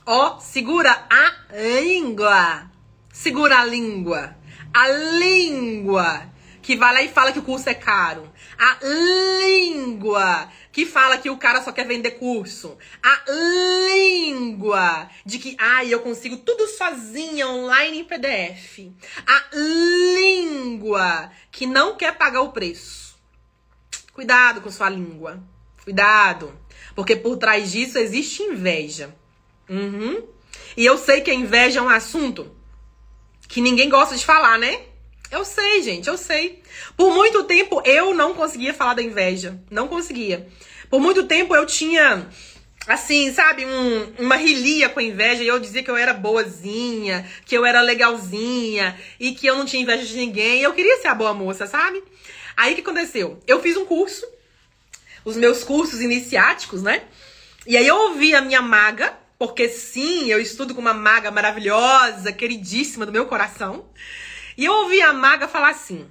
Ó, 0.06 0.36
oh, 0.36 0.40
segura 0.40 1.06
a 1.10 1.34
língua. 1.54 2.70
Segura 3.12 3.60
a 3.60 3.64
língua. 3.64 4.36
A 4.72 4.88
língua 4.88 6.27
que 6.68 6.76
vai 6.76 6.92
lá 6.92 7.02
e 7.02 7.08
fala 7.08 7.32
que 7.32 7.38
o 7.38 7.42
curso 7.42 7.66
é 7.70 7.72
caro. 7.72 8.30
A 8.58 8.78
língua 8.84 10.50
que 10.70 10.84
fala 10.84 11.16
que 11.16 11.30
o 11.30 11.38
cara 11.38 11.62
só 11.62 11.72
quer 11.72 11.86
vender 11.86 12.18
curso. 12.18 12.76
A 13.02 13.22
língua 13.86 15.08
de 15.24 15.38
que, 15.38 15.56
ah, 15.58 15.82
eu 15.86 16.00
consigo 16.00 16.36
tudo 16.36 16.66
sozinha, 16.66 17.48
online 17.48 18.00
em 18.00 18.04
PDF. 18.04 18.92
A 19.26 19.56
língua 19.56 21.32
que 21.50 21.64
não 21.64 21.96
quer 21.96 22.18
pagar 22.18 22.42
o 22.42 22.52
preço. 22.52 23.16
Cuidado 24.12 24.60
com 24.60 24.70
sua 24.70 24.90
língua. 24.90 25.42
Cuidado. 25.82 26.52
Porque 26.94 27.16
por 27.16 27.38
trás 27.38 27.72
disso 27.72 27.96
existe 27.96 28.42
inveja. 28.42 29.16
Uhum. 29.70 30.22
E 30.76 30.84
eu 30.84 30.98
sei 30.98 31.22
que 31.22 31.30
a 31.30 31.34
inveja 31.34 31.78
é 31.78 31.82
um 31.82 31.88
assunto 31.88 32.54
que 33.48 33.62
ninguém 33.62 33.88
gosta 33.88 34.14
de 34.14 34.26
falar, 34.26 34.58
né? 34.58 34.82
Eu 35.30 35.44
sei, 35.44 35.82
gente, 35.82 36.08
eu 36.08 36.16
sei. 36.16 36.62
Por 36.96 37.14
muito 37.14 37.44
tempo 37.44 37.82
eu 37.84 38.14
não 38.14 38.34
conseguia 38.34 38.72
falar 38.72 38.94
da 38.94 39.02
inveja. 39.02 39.60
Não 39.70 39.86
conseguia. 39.86 40.48
Por 40.88 41.00
muito 41.00 41.24
tempo 41.24 41.54
eu 41.54 41.66
tinha, 41.66 42.26
assim, 42.86 43.32
sabe, 43.32 43.66
um, 43.66 44.12
uma 44.18 44.36
rilia 44.36 44.88
com 44.88 45.00
a 45.00 45.02
inveja. 45.02 45.42
E 45.42 45.48
eu 45.48 45.58
dizia 45.58 45.82
que 45.82 45.90
eu 45.90 45.96
era 45.96 46.14
boazinha, 46.14 47.28
que 47.44 47.56
eu 47.56 47.66
era 47.66 47.82
legalzinha 47.82 48.98
e 49.20 49.32
que 49.32 49.46
eu 49.46 49.56
não 49.56 49.66
tinha 49.66 49.82
inveja 49.82 50.04
de 50.04 50.16
ninguém. 50.16 50.62
Eu 50.62 50.72
queria 50.72 50.96
ser 51.02 51.08
a 51.08 51.14
boa 51.14 51.34
moça, 51.34 51.66
sabe? 51.66 52.02
Aí 52.56 52.72
o 52.72 52.74
que 52.74 52.80
aconteceu? 52.80 53.38
Eu 53.46 53.60
fiz 53.60 53.76
um 53.76 53.84
curso, 53.84 54.26
os 55.24 55.36
meus 55.36 55.62
cursos 55.62 56.00
iniciáticos, 56.00 56.82
né? 56.82 57.02
E 57.66 57.76
aí 57.76 57.86
eu 57.86 57.96
ouvi 57.96 58.34
a 58.34 58.40
minha 58.40 58.62
maga, 58.62 59.12
porque 59.38 59.68
sim, 59.68 60.32
eu 60.32 60.40
estudo 60.40 60.74
com 60.74 60.80
uma 60.80 60.94
maga 60.94 61.30
maravilhosa, 61.30 62.32
queridíssima 62.32 63.04
do 63.04 63.12
meu 63.12 63.26
coração. 63.26 63.84
E 64.58 64.64
eu 64.64 64.72
ouvi 64.72 65.00
a 65.00 65.12
maga 65.12 65.46
falar 65.46 65.70
assim: 65.70 66.10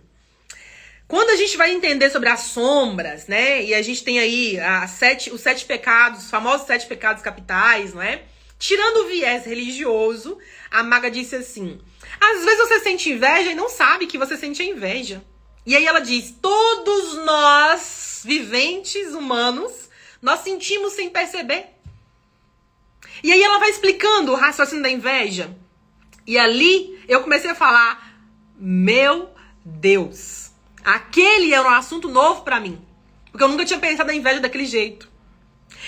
quando 1.05 1.31
a 1.31 1.36
gente 1.36 1.57
vai 1.57 1.73
entender 1.73 2.10
sobre 2.10 2.29
as 2.29 2.39
sombras, 2.39 3.27
né? 3.27 3.62
E 3.62 3.73
a 3.73 3.81
gente 3.81 4.05
tem 4.05 4.19
aí 4.19 4.57
sete, 4.88 5.29
os 5.29 5.41
sete 5.41 5.65
pecados, 5.65 6.23
os 6.23 6.29
famosos 6.29 6.65
sete 6.65 6.88
pecados 6.88 7.21
capitais, 7.21 7.93
não 7.93 8.01
é? 8.01 8.23
Tirando 8.57 9.01
o 9.01 9.07
viés 9.10 9.45
religioso, 9.45 10.38
a 10.71 10.81
maga 10.81 11.12
disse 11.12 11.36
assim: 11.36 11.77
às 12.21 12.45
vezes 12.45 12.60
você 12.60 12.79
sente 12.79 13.10
inveja 13.10 13.51
e 13.51 13.55
não 13.55 13.67
sabe 13.67 14.07
que 14.07 14.17
você 14.17 14.38
sente 14.38 14.62
a 14.62 14.65
inveja. 14.65 15.21
E 15.65 15.75
aí 15.75 15.86
ela 15.86 15.99
diz: 15.99 16.33
todos 16.41 17.25
nós, 17.25 18.21
viventes 18.23 19.13
humanos, 19.13 19.89
nós 20.21 20.39
sentimos 20.39 20.93
sem 20.93 21.10
perceber. 21.10 21.65
E 23.21 23.33
aí 23.33 23.43
ela 23.43 23.60
vai 23.60 23.69
explicando 23.69 24.31
o 24.31 24.36
raciocínio 24.36 24.83
da 24.83 24.89
inveja. 24.89 25.53
E 26.25 26.38
ali 26.38 27.03
eu 27.10 27.21
comecei 27.21 27.49
a 27.49 27.55
falar: 27.55 28.06
meu 28.57 29.29
Deus. 29.63 30.51
Aquele 30.83 31.53
era 31.53 31.67
um 31.67 31.73
assunto 31.73 32.07
novo 32.07 32.41
para 32.41 32.59
mim. 32.59 32.81
Porque 33.31 33.43
eu 33.43 33.47
nunca 33.47 33.65
tinha 33.65 33.79
pensado 33.79 34.07
na 34.07 34.15
inveja 34.15 34.39
daquele 34.39 34.65
jeito. 34.65 35.09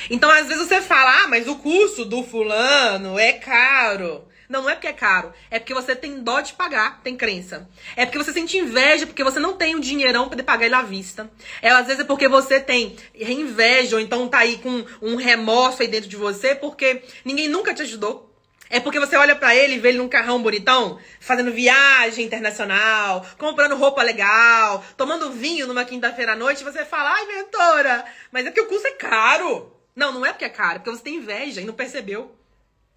Então, 0.09 0.29
às 0.29 0.47
vezes 0.47 0.67
você 0.67 0.81
fala, 0.81 1.23
ah, 1.23 1.27
mas 1.27 1.47
o 1.47 1.55
curso 1.55 2.05
do 2.05 2.23
fulano 2.23 3.17
é 3.17 3.33
caro. 3.33 4.23
Não, 4.49 4.63
não 4.63 4.69
é 4.69 4.73
porque 4.73 4.87
é 4.87 4.93
caro. 4.93 5.31
É 5.51 5.59
porque 5.59 5.73
você 5.73 5.95
tem 5.95 6.21
dó 6.21 6.41
de 6.41 6.53
pagar, 6.53 7.01
tem 7.03 7.15
crença. 7.15 7.69
É 7.95 8.05
porque 8.05 8.17
você 8.17 8.33
sente 8.33 8.57
inveja 8.57 9.05
porque 9.05 9.23
você 9.23 9.39
não 9.39 9.53
tem 9.53 9.75
o 9.75 9.79
dinheirão 9.79 10.27
poder 10.27 10.41
pagar 10.41 10.65
ele 10.65 10.75
à 10.75 10.81
vista. 10.81 11.29
É, 11.61 11.69
às 11.69 11.85
vezes 11.85 12.01
é 12.01 12.03
porque 12.03 12.27
você 12.27 12.59
tem 12.59 12.95
inveja 13.13 13.95
ou 13.95 14.01
então 14.01 14.27
tá 14.27 14.39
aí 14.39 14.57
com 14.57 14.83
um 15.01 15.15
remorso 15.15 15.83
aí 15.83 15.87
dentro 15.87 16.09
de 16.09 16.15
você 16.15 16.55
porque 16.55 17.03
ninguém 17.23 17.47
nunca 17.47 17.73
te 17.75 17.83
ajudou. 17.83 18.28
É 18.69 18.79
porque 18.79 18.99
você 18.99 19.15
olha 19.15 19.35
para 19.35 19.55
ele 19.55 19.75
e 19.75 19.79
vê 19.79 19.89
ele 19.89 19.97
num 19.97 20.07
carrão 20.07 20.43
bonitão, 20.43 20.99
fazendo 21.19 21.51
viagem 21.51 22.23
internacional, 22.23 23.25
comprando 23.37 23.75
roupa 23.75 24.03
legal, 24.03 24.85
tomando 24.95 25.31
vinho 25.31 25.65
numa 25.65 25.83
quinta-feira 25.83 26.33
à 26.33 26.35
noite, 26.35 26.61
e 26.61 26.63
você 26.63 26.85
fala, 26.85 27.11
ai, 27.11 27.25
mentora, 27.25 28.05
mas 28.31 28.45
é 28.45 28.49
porque 28.51 28.61
o 28.61 28.67
curso 28.67 28.85
é 28.85 28.91
caro. 28.91 29.75
Não, 29.95 30.11
não 30.11 30.25
é 30.25 30.31
porque 30.31 30.45
é 30.45 30.49
caro, 30.49 30.75
é 30.75 30.79
porque 30.79 30.91
você 30.91 31.03
tem 31.03 31.15
inveja 31.15 31.61
e 31.61 31.65
não 31.65 31.73
percebeu. 31.73 32.35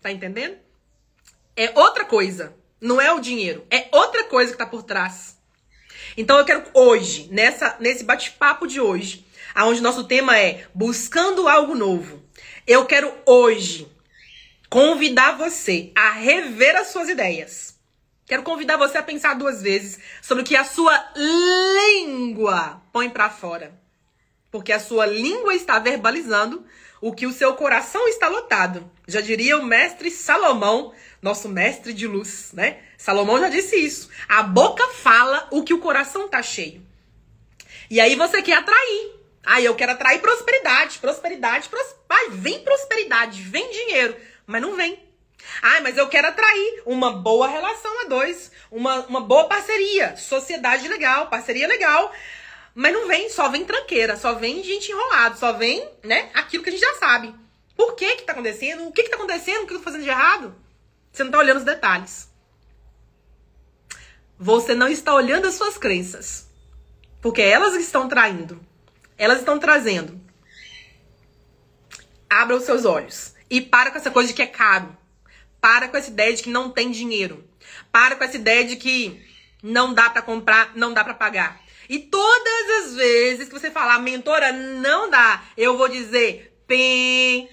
Tá 0.00 0.11
entendendo? 0.11 0.58
É 1.56 1.72
outra 1.74 2.04
coisa. 2.04 2.54
Não 2.80 3.00
é 3.00 3.12
o 3.12 3.20
dinheiro. 3.20 3.66
É 3.70 3.88
outra 3.92 4.24
coisa 4.24 4.52
que 4.52 4.58
tá 4.58 4.66
por 4.66 4.82
trás. 4.82 5.38
Então 6.16 6.38
eu 6.38 6.44
quero 6.44 6.64
hoje, 6.74 7.28
nessa, 7.30 7.76
nesse 7.80 8.04
bate-papo 8.04 8.66
de 8.66 8.80
hoje, 8.80 9.24
aonde 9.54 9.80
nosso 9.80 10.04
tema 10.04 10.38
é 10.38 10.66
buscando 10.74 11.48
algo 11.48 11.74
novo. 11.74 12.22
Eu 12.66 12.85
quero 12.85 13.12
hoje 13.24 13.91
convidar 14.72 15.32
você 15.32 15.92
a 15.94 16.12
rever 16.12 16.74
as 16.76 16.87
suas 16.87 17.06
ideias. 17.11 17.78
Quero 18.24 18.42
convidar 18.42 18.78
você 18.78 18.96
a 18.96 19.02
pensar 19.02 19.35
duas 19.35 19.61
vezes 19.61 19.98
sobre 20.22 20.42
o 20.42 20.46
que 20.46 20.56
a 20.56 20.64
sua 20.64 21.12
língua 21.14 22.80
põe 22.90 23.11
para 23.11 23.28
fora. 23.28 23.78
Porque 24.50 24.72
a 24.72 24.80
sua 24.80 25.04
língua 25.04 25.54
está 25.54 25.78
verbalizando 25.78 26.64
o 27.02 27.12
que 27.12 27.26
o 27.26 27.32
seu 27.35 27.54
coração 27.54 28.08
está 28.08 28.28
lotado. 28.28 28.90
Já 29.06 29.20
diria 29.20 29.58
o 29.58 29.62
mestre 29.62 30.11
Salomão, 30.11 30.94
nosso 31.20 31.50
mestre 31.50 31.92
de 31.92 32.06
luz, 32.06 32.52
né? 32.54 32.78
Salomão 32.96 33.38
já 33.40 33.50
disse 33.50 33.76
isso. 33.76 34.08
A 34.26 34.42
boca 34.42 34.88
fala 34.88 35.48
o 35.50 35.62
que 35.62 35.74
o 35.74 35.80
coração 35.80 36.28
tá 36.28 36.42
cheio. 36.42 36.82
E 37.90 38.00
aí 38.00 38.14
você 38.14 38.40
quer 38.40 38.56
atrair. 38.56 39.20
Ah, 39.44 39.61
eu 39.61 39.74
quero 39.74 39.92
atrair 39.92 40.20
prosperidade, 40.20 40.98
prosperidade, 40.98 41.68
pros... 41.68 41.94
Ai, 42.08 42.30
vem 42.30 42.61
prosperidade, 42.61 43.42
vem 43.42 43.70
dinheiro, 43.70 44.16
mas 44.46 44.62
não 44.62 44.76
vem. 44.76 44.98
Ah, 45.61 45.81
mas 45.81 45.96
eu 45.96 46.09
quero 46.09 46.28
atrair 46.28 46.83
uma 46.87 47.12
boa 47.12 47.48
relação 47.48 48.02
a 48.02 48.09
dois, 48.09 48.50
uma, 48.70 49.00
uma 49.07 49.20
boa 49.20 49.48
parceria, 49.48 50.16
sociedade 50.16 50.88
legal, 50.88 51.28
parceria 51.28 51.66
legal. 51.66 52.12
Mas 52.74 52.92
não 52.92 53.07
vem, 53.07 53.28
só 53.28 53.48
vem 53.48 53.64
tranqueira, 53.64 54.16
só 54.16 54.35
vem 54.35 54.62
gente 54.62 54.90
enrolada, 54.90 55.37
só 55.37 55.52
vem, 55.52 55.87
né, 56.02 56.31
aquilo 56.33 56.62
que 56.62 56.70
a 56.70 56.72
gente 56.72 56.81
já 56.81 56.94
sabe. 56.94 57.35
Por 57.76 57.94
que 57.94 58.16
que 58.16 58.22
tá 58.22 58.33
acontecendo? 58.33 58.87
O 58.87 58.92
que 58.92 59.02
que 59.02 59.11
tá 59.11 59.16
acontecendo? 59.16 59.64
O 59.64 59.66
que 59.66 59.74
eu 59.74 59.78
tô 59.78 59.85
fazendo 59.85 60.05
de 60.05 60.09
errado? 60.09 60.55
Você 61.12 61.24
não 61.24 61.31
tá 61.31 61.38
olhando 61.38 61.59
os 61.59 61.64
detalhes. 61.64 62.31
Você 64.38 64.74
não 64.74 64.88
está 64.88 65.14
olhando 65.14 65.46
as 65.46 65.55
suas 65.55 65.76
crenças. 65.76 66.48
Porque 67.20 67.42
elas 67.42 67.74
estão 67.74 68.09
traindo. 68.09 68.61
Elas 69.16 69.38
estão 69.38 69.59
trazendo. 69.59 70.20
Abra 72.28 72.57
os 72.57 72.64
seus 72.64 72.85
olhos. 72.85 73.32
E 73.53 73.61
para 73.61 73.91
com 73.91 73.99
essa 73.99 74.11
coisa 74.11 74.29
de 74.29 74.35
que 74.35 74.41
é 74.41 74.47
caro. 74.47 74.97
Para 75.61 75.87
com 75.87 75.99
essa 75.99 76.09
ideia 76.09 76.33
de 76.33 76.43
que 76.43 76.49
não 76.49 76.71
tem 76.71 76.91
dinheiro. 76.91 77.47
Para 77.93 78.17
com 78.17 78.25
essa 78.25 78.37
ideia 78.37 78.65
de 78.65 78.77
que 78.77 79.23
não 79.62 79.93
dá 79.93 80.09
para 80.09 80.23
comprar, 80.23 80.73
não 80.75 80.95
dá 80.95 81.05
para 81.05 81.12
pagar. 81.12 81.61
E 81.87 81.99
todas 81.99 82.71
as 82.83 82.95
vezes 82.95 83.49
que 83.49 83.61
você 83.61 83.71
falar, 83.71 83.99
mentora, 83.99 84.53
não 84.53 85.11
dá, 85.11 85.45
eu 85.55 85.77
vou 85.77 85.87
dizer, 85.87 86.59
pem. 86.67 87.47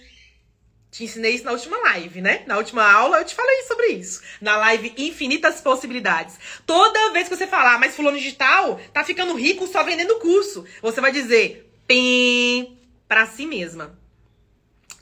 Te 0.90 1.04
ensinei 1.04 1.36
isso 1.36 1.44
na 1.44 1.52
última 1.52 1.78
live, 1.78 2.22
né? 2.22 2.44
Na 2.48 2.56
última 2.56 2.90
aula 2.90 3.18
eu 3.18 3.26
te 3.26 3.36
falei 3.36 3.64
sobre 3.64 3.88
isso. 3.88 4.22
Na 4.40 4.56
live 4.56 4.94
Infinitas 4.98 5.60
Possibilidades. 5.60 6.40
Toda 6.66 7.12
vez 7.12 7.28
que 7.28 7.36
você 7.36 7.46
falar, 7.46 7.78
mas 7.78 7.94
fulano 7.94 8.18
digital 8.18 8.80
tá 8.94 9.04
ficando 9.04 9.36
rico 9.36 9.68
só 9.68 9.84
vendendo 9.84 10.18
curso, 10.20 10.66
você 10.82 11.02
vai 11.02 11.12
dizer, 11.12 11.70
pem, 11.86 12.80
pra 13.06 13.26
si 13.26 13.46
mesma. 13.46 14.00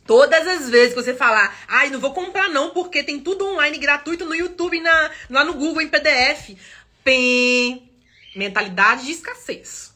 Todas 0.07 0.47
as 0.47 0.69
vezes 0.69 0.93
que 0.93 1.03
você 1.03 1.13
falar, 1.13 1.53
ai, 1.67 1.89
não 1.89 1.99
vou 1.99 2.13
comprar 2.13 2.49
não, 2.49 2.69
porque 2.69 3.03
tem 3.03 3.19
tudo 3.19 3.45
online 3.45 3.77
gratuito 3.77 4.23
no 4.23 4.33
YouTube, 4.33 4.79
na, 4.79 5.11
lá 5.29 5.43
no 5.43 5.53
Google, 5.53 5.81
em 5.81 5.89
PDF. 5.89 6.57
Pem, 7.03 7.91
mentalidade 8.33 9.05
de 9.05 9.11
escassez. 9.11 9.93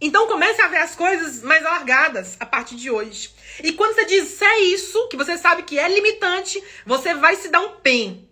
Então 0.00 0.26
comece 0.26 0.60
a 0.60 0.68
ver 0.68 0.78
as 0.78 0.96
coisas 0.96 1.42
mais 1.42 1.64
alargadas 1.64 2.36
a 2.40 2.46
partir 2.46 2.76
de 2.76 2.90
hoje. 2.90 3.30
E 3.62 3.72
quando 3.72 3.94
você 3.94 4.06
disser 4.06 4.58
isso, 4.62 5.08
que 5.08 5.16
você 5.16 5.36
sabe 5.36 5.62
que 5.62 5.78
é 5.78 5.88
limitante, 5.88 6.62
você 6.84 7.14
vai 7.14 7.36
se 7.36 7.48
dar 7.48 7.60
um 7.60 7.76
pen. 7.76 8.28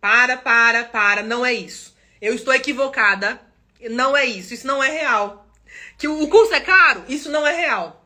Para, 0.00 0.36
para, 0.36 0.84
para, 0.84 1.22
não 1.22 1.44
é 1.46 1.52
isso. 1.52 1.96
Eu 2.20 2.34
estou 2.34 2.52
equivocada. 2.52 3.40
Não 3.90 4.16
é 4.16 4.24
isso, 4.24 4.52
isso 4.52 4.66
não 4.66 4.82
é 4.82 4.90
real. 4.90 5.46
Que 5.96 6.08
o 6.08 6.26
curso 6.28 6.52
é 6.52 6.60
caro, 6.60 7.04
isso 7.08 7.30
não 7.30 7.46
é 7.46 7.54
real. 7.54 7.97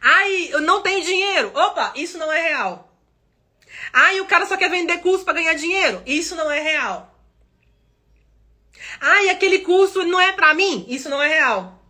Ai, 0.00 0.48
eu 0.52 0.60
não 0.60 0.82
tenho 0.82 1.04
dinheiro. 1.04 1.52
Opa, 1.54 1.92
isso 1.96 2.18
não 2.18 2.30
é 2.30 2.40
real. 2.42 2.92
Ai, 3.92 4.20
o 4.20 4.26
cara 4.26 4.46
só 4.46 4.56
quer 4.56 4.70
vender 4.70 4.98
curso 4.98 5.24
para 5.24 5.34
ganhar 5.34 5.54
dinheiro. 5.54 6.02
Isso 6.06 6.34
não 6.36 6.50
é 6.50 6.60
real. 6.60 7.14
Ai, 9.00 9.28
aquele 9.30 9.60
curso 9.60 10.04
não 10.04 10.20
é 10.20 10.32
para 10.32 10.54
mim. 10.54 10.84
Isso 10.88 11.08
não 11.08 11.22
é 11.22 11.28
real. 11.28 11.82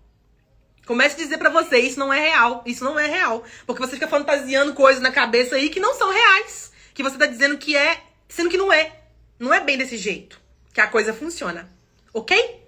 Comece 0.87 1.17
a 1.17 1.19
dizer 1.19 1.39
para 1.39 1.51
você, 1.51 1.79
isso 1.79 1.99
não 1.99 2.13
é 2.13 2.21
real. 2.21 2.63
Isso 2.65 2.83
não 2.83 2.99
é 2.99 3.07
real. 3.07 3.45
Porque 3.67 3.81
você 3.81 3.93
fica 3.93 4.09
fantasiando 4.09 4.73
coisas 4.73 5.03
na 5.03 5.13
cabeça 5.13 5.57
aí 5.57 5.69
que 5.69 5.81
não 5.81 5.95
são 5.95 6.11
reais. 6.11 6.73
Que 6.95 7.03
você 7.03 7.19
tá 7.19 7.27
dizendo 7.27 7.59
que 7.59 7.77
é, 7.77 8.03
sendo 8.29 8.49
que 8.49 8.57
não 8.57 8.73
é. 8.73 9.01
Não 9.39 9.53
é 9.53 9.61
bem 9.61 9.77
desse 9.77 9.97
jeito 9.97 10.41
que 10.73 10.81
a 10.81 10.87
coisa 10.87 11.13
funciona. 11.13 11.71
Ok? 12.15 12.65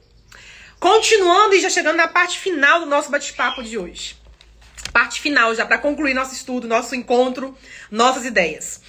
Continuando 0.79 1.55
e 1.55 1.61
já 1.61 1.71
chegando 1.71 1.97
na 1.97 2.09
parte 2.09 2.39
final 2.39 2.81
do 2.81 2.87
nosso 2.87 3.11
bate-papo 3.11 3.63
de 3.63 3.79
hoje. 3.79 4.17
Parte 4.93 5.21
final 5.21 5.55
já 5.55 5.65
para 5.65 5.79
concluir 5.79 6.15
nosso 6.15 6.35
estudo, 6.35 6.67
nosso 6.67 6.95
encontro, 6.95 7.57
nossas 7.91 8.25
ideias. 8.25 8.81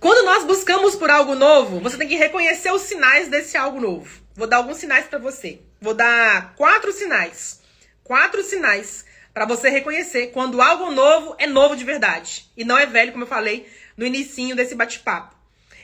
Quando 0.00 0.24
nós 0.24 0.44
buscamos 0.44 0.94
por 0.94 1.10
algo 1.10 1.34
novo, 1.34 1.80
você 1.80 1.96
tem 1.96 2.06
que 2.06 2.16
reconhecer 2.16 2.70
os 2.72 2.82
sinais 2.82 3.28
desse 3.28 3.56
algo 3.56 3.80
novo. 3.80 4.22
Vou 4.34 4.46
dar 4.46 4.58
alguns 4.58 4.76
sinais 4.76 5.06
para 5.06 5.18
você. 5.18 5.60
Vou 5.80 5.94
dar 5.94 6.54
quatro 6.56 6.92
sinais. 6.92 7.60
Quatro 8.02 8.42
sinais 8.42 9.04
para 9.32 9.46
você 9.46 9.68
reconhecer 9.68 10.28
quando 10.28 10.60
algo 10.60 10.90
novo 10.90 11.34
é 11.38 11.46
novo 11.46 11.74
de 11.74 11.84
verdade 11.84 12.50
e 12.56 12.64
não 12.64 12.78
é 12.78 12.86
velho, 12.86 13.12
como 13.12 13.24
eu 13.24 13.28
falei 13.28 13.66
no 13.96 14.06
inicinho 14.06 14.54
desse 14.54 14.74
bate-papo. 14.74 15.34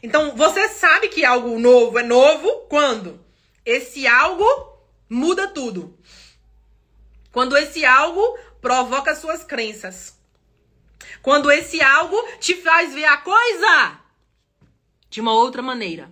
Então, 0.02 0.37
você 0.37 0.68
sabe 0.68 1.09
que 1.09 1.24
algo 1.24 1.59
novo 1.59 1.98
é 1.98 2.02
novo 2.02 2.66
quando 2.68 3.20
esse 3.64 4.06
algo 4.06 4.46
muda 5.09 5.48
tudo. 5.48 5.98
Quando 7.33 7.56
esse 7.56 7.85
algo 7.85 8.38
provoca 8.61 9.14
suas 9.14 9.44
crenças. 9.44 10.18
Quando 11.23 11.51
esse 11.51 11.81
algo 11.83 12.16
te 12.38 12.55
faz 12.57 12.94
ver 12.94 13.05
a 13.05 13.16
coisa 13.18 14.01
de 15.09 15.20
uma 15.20 15.33
outra 15.33 15.61
maneira. 15.61 16.11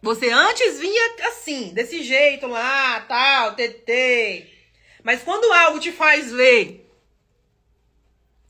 Você 0.00 0.30
antes 0.30 0.80
vinha 0.80 1.28
assim, 1.28 1.72
desse 1.72 2.02
jeito 2.02 2.46
lá, 2.46 3.00
tal, 3.02 3.54
TT. 3.54 4.48
Mas 5.04 5.22
quando 5.22 5.52
algo 5.52 5.78
te 5.78 5.92
faz 5.92 6.32
ver 6.32 6.90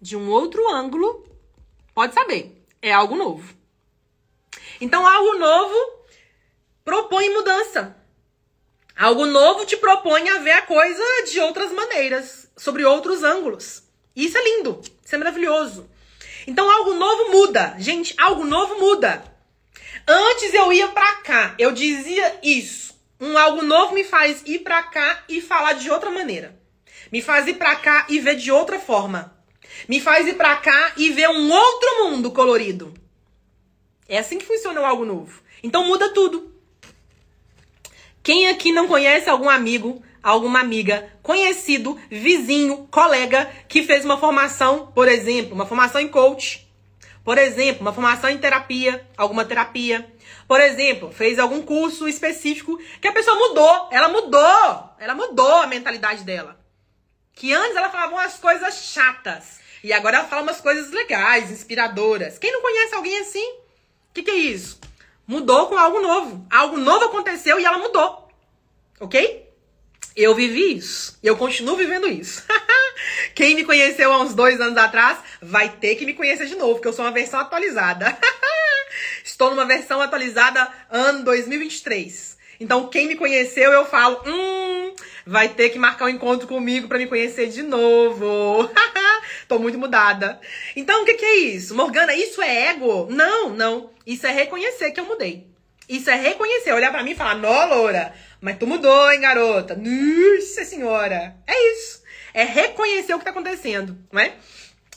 de 0.00 0.16
um 0.16 0.30
outro 0.30 0.68
ângulo, 0.70 1.26
pode 1.94 2.14
saber, 2.14 2.64
é 2.80 2.92
algo 2.92 3.16
novo. 3.16 3.54
Então, 4.80 5.06
algo 5.06 5.38
novo 5.38 5.76
propõe 6.84 7.30
mudança. 7.30 7.96
Algo 8.96 9.26
novo 9.26 9.64
te 9.64 9.76
propõe 9.76 10.28
a 10.28 10.38
ver 10.38 10.52
a 10.52 10.62
coisa 10.62 11.02
de 11.30 11.40
outras 11.40 11.72
maneiras, 11.72 12.50
sobre 12.56 12.84
outros 12.84 13.22
ângulos. 13.22 13.82
Isso 14.14 14.36
é 14.36 14.44
lindo, 14.44 14.80
isso 15.04 15.14
é 15.14 15.18
maravilhoso. 15.18 15.90
Então 16.46 16.70
algo 16.70 16.94
novo 16.94 17.30
muda. 17.30 17.74
Gente, 17.78 18.14
algo 18.18 18.44
novo 18.44 18.78
muda. 18.78 19.24
Antes 20.06 20.52
eu 20.52 20.72
ia 20.72 20.88
para 20.88 21.14
cá, 21.16 21.54
eu 21.58 21.72
dizia 21.72 22.38
isso. 22.42 22.92
Um 23.20 23.38
algo 23.38 23.62
novo 23.62 23.94
me 23.94 24.04
faz 24.04 24.42
ir 24.44 24.60
para 24.60 24.82
cá 24.82 25.24
e 25.28 25.40
falar 25.40 25.74
de 25.74 25.90
outra 25.90 26.10
maneira. 26.10 26.60
Me 27.10 27.22
faz 27.22 27.46
ir 27.46 27.54
para 27.54 27.76
cá 27.76 28.06
e 28.08 28.18
ver 28.18 28.36
de 28.36 28.50
outra 28.50 28.78
forma. 28.78 29.36
Me 29.88 30.00
faz 30.00 30.26
ir 30.26 30.34
para 30.34 30.56
cá 30.56 30.92
e 30.96 31.10
ver 31.10 31.28
um 31.28 31.50
outro 31.50 32.04
mundo 32.04 32.32
colorido. 32.32 32.92
É 34.08 34.18
assim 34.18 34.38
que 34.38 34.46
funciona 34.46 34.80
o 34.80 34.84
algo 34.84 35.04
novo. 35.04 35.40
Então 35.62 35.86
muda 35.86 36.12
tudo. 36.12 36.52
Quem 38.22 38.48
aqui 38.48 38.70
não 38.70 38.86
conhece 38.86 39.28
algum 39.28 39.50
amigo, 39.50 40.00
alguma 40.22 40.60
amiga, 40.60 41.12
conhecido, 41.22 41.98
vizinho, 42.08 42.86
colega 42.90 43.50
que 43.66 43.82
fez 43.82 44.04
uma 44.04 44.16
formação, 44.16 44.92
por 44.94 45.08
exemplo, 45.08 45.54
uma 45.54 45.66
formação 45.66 46.00
em 46.00 46.06
coach, 46.06 46.68
por 47.24 47.36
exemplo, 47.36 47.82
uma 47.82 47.92
formação 47.92 48.30
em 48.30 48.38
terapia, 48.38 49.04
alguma 49.16 49.44
terapia, 49.44 50.08
por 50.46 50.60
exemplo, 50.60 51.10
fez 51.10 51.38
algum 51.38 51.62
curso 51.62 52.06
específico 52.06 52.78
que 53.00 53.08
a 53.08 53.12
pessoa 53.12 53.36
mudou, 53.36 53.88
ela 53.90 54.08
mudou, 54.08 54.90
ela 54.98 55.14
mudou 55.14 55.56
a 55.56 55.66
mentalidade 55.66 56.22
dela. 56.22 56.60
Que 57.34 57.52
antes 57.52 57.76
ela 57.76 57.90
falava 57.90 58.12
umas 58.12 58.36
coisas 58.36 58.74
chatas 58.84 59.58
e 59.82 59.92
agora 59.92 60.18
ela 60.18 60.28
fala 60.28 60.42
umas 60.42 60.60
coisas 60.60 60.92
legais, 60.92 61.50
inspiradoras. 61.50 62.38
Quem 62.38 62.52
não 62.52 62.62
conhece 62.62 62.94
alguém 62.94 63.18
assim? 63.18 63.52
O 64.10 64.14
que, 64.14 64.22
que 64.22 64.30
é 64.30 64.36
isso? 64.36 64.78
Mudou 65.26 65.66
com 65.68 65.76
algo 65.76 66.00
novo. 66.00 66.46
Algo 66.50 66.76
novo 66.76 67.06
aconteceu 67.06 67.58
e 67.58 67.64
ela 67.64 67.78
mudou. 67.78 68.28
Ok? 69.00 69.50
Eu 70.14 70.34
vivi 70.34 70.76
isso. 70.76 71.18
Eu 71.22 71.36
continuo 71.36 71.76
vivendo 71.76 72.06
isso. 72.06 72.44
Quem 73.34 73.54
me 73.54 73.64
conheceu 73.64 74.12
há 74.12 74.20
uns 74.20 74.34
dois 74.34 74.60
anos 74.60 74.76
atrás 74.76 75.18
vai 75.40 75.70
ter 75.70 75.96
que 75.96 76.04
me 76.04 76.14
conhecer 76.14 76.46
de 76.46 76.56
novo, 76.56 76.74
porque 76.74 76.88
eu 76.88 76.92
sou 76.92 77.04
uma 77.04 77.10
versão 77.10 77.40
atualizada. 77.40 78.16
Estou 79.24 79.50
numa 79.50 79.64
versão 79.64 80.00
atualizada 80.00 80.70
ano 80.90 81.24
2023. 81.24 82.31
Então, 82.62 82.86
quem 82.86 83.08
me 83.08 83.16
conheceu, 83.16 83.72
eu 83.72 83.84
falo, 83.84 84.22
hum, 84.24 84.94
vai 85.26 85.48
ter 85.48 85.70
que 85.70 85.80
marcar 85.80 86.04
um 86.04 86.10
encontro 86.10 86.46
comigo 86.46 86.86
para 86.86 86.96
me 86.96 87.08
conhecer 87.08 87.48
de 87.48 87.60
novo. 87.60 88.70
Tô 89.48 89.58
muito 89.58 89.76
mudada. 89.76 90.40
Então, 90.76 91.02
o 91.02 91.04
que, 91.04 91.14
que 91.14 91.24
é 91.24 91.36
isso? 91.38 91.74
Morgana, 91.74 92.14
isso 92.14 92.40
é 92.40 92.68
ego? 92.68 93.08
Não, 93.10 93.48
não. 93.48 93.90
Isso 94.06 94.28
é 94.28 94.30
reconhecer 94.30 94.92
que 94.92 95.00
eu 95.00 95.04
mudei. 95.04 95.48
Isso 95.88 96.08
é 96.08 96.14
reconhecer, 96.14 96.72
olhar 96.72 96.92
para 96.92 97.02
mim 97.02 97.10
e 97.10 97.16
falar, 97.16 97.34
nó, 97.34 97.64
Loura, 97.64 98.14
mas 98.40 98.56
tu 98.56 98.64
mudou, 98.64 99.10
hein, 99.10 99.20
garota? 99.20 99.74
Nossa 99.74 100.64
senhora. 100.64 101.34
É 101.44 101.72
isso. 101.72 102.00
É 102.32 102.44
reconhecer 102.44 103.12
o 103.12 103.18
que 103.18 103.24
tá 103.24 103.32
acontecendo, 103.32 103.98
não 104.12 104.20
é? 104.20 104.34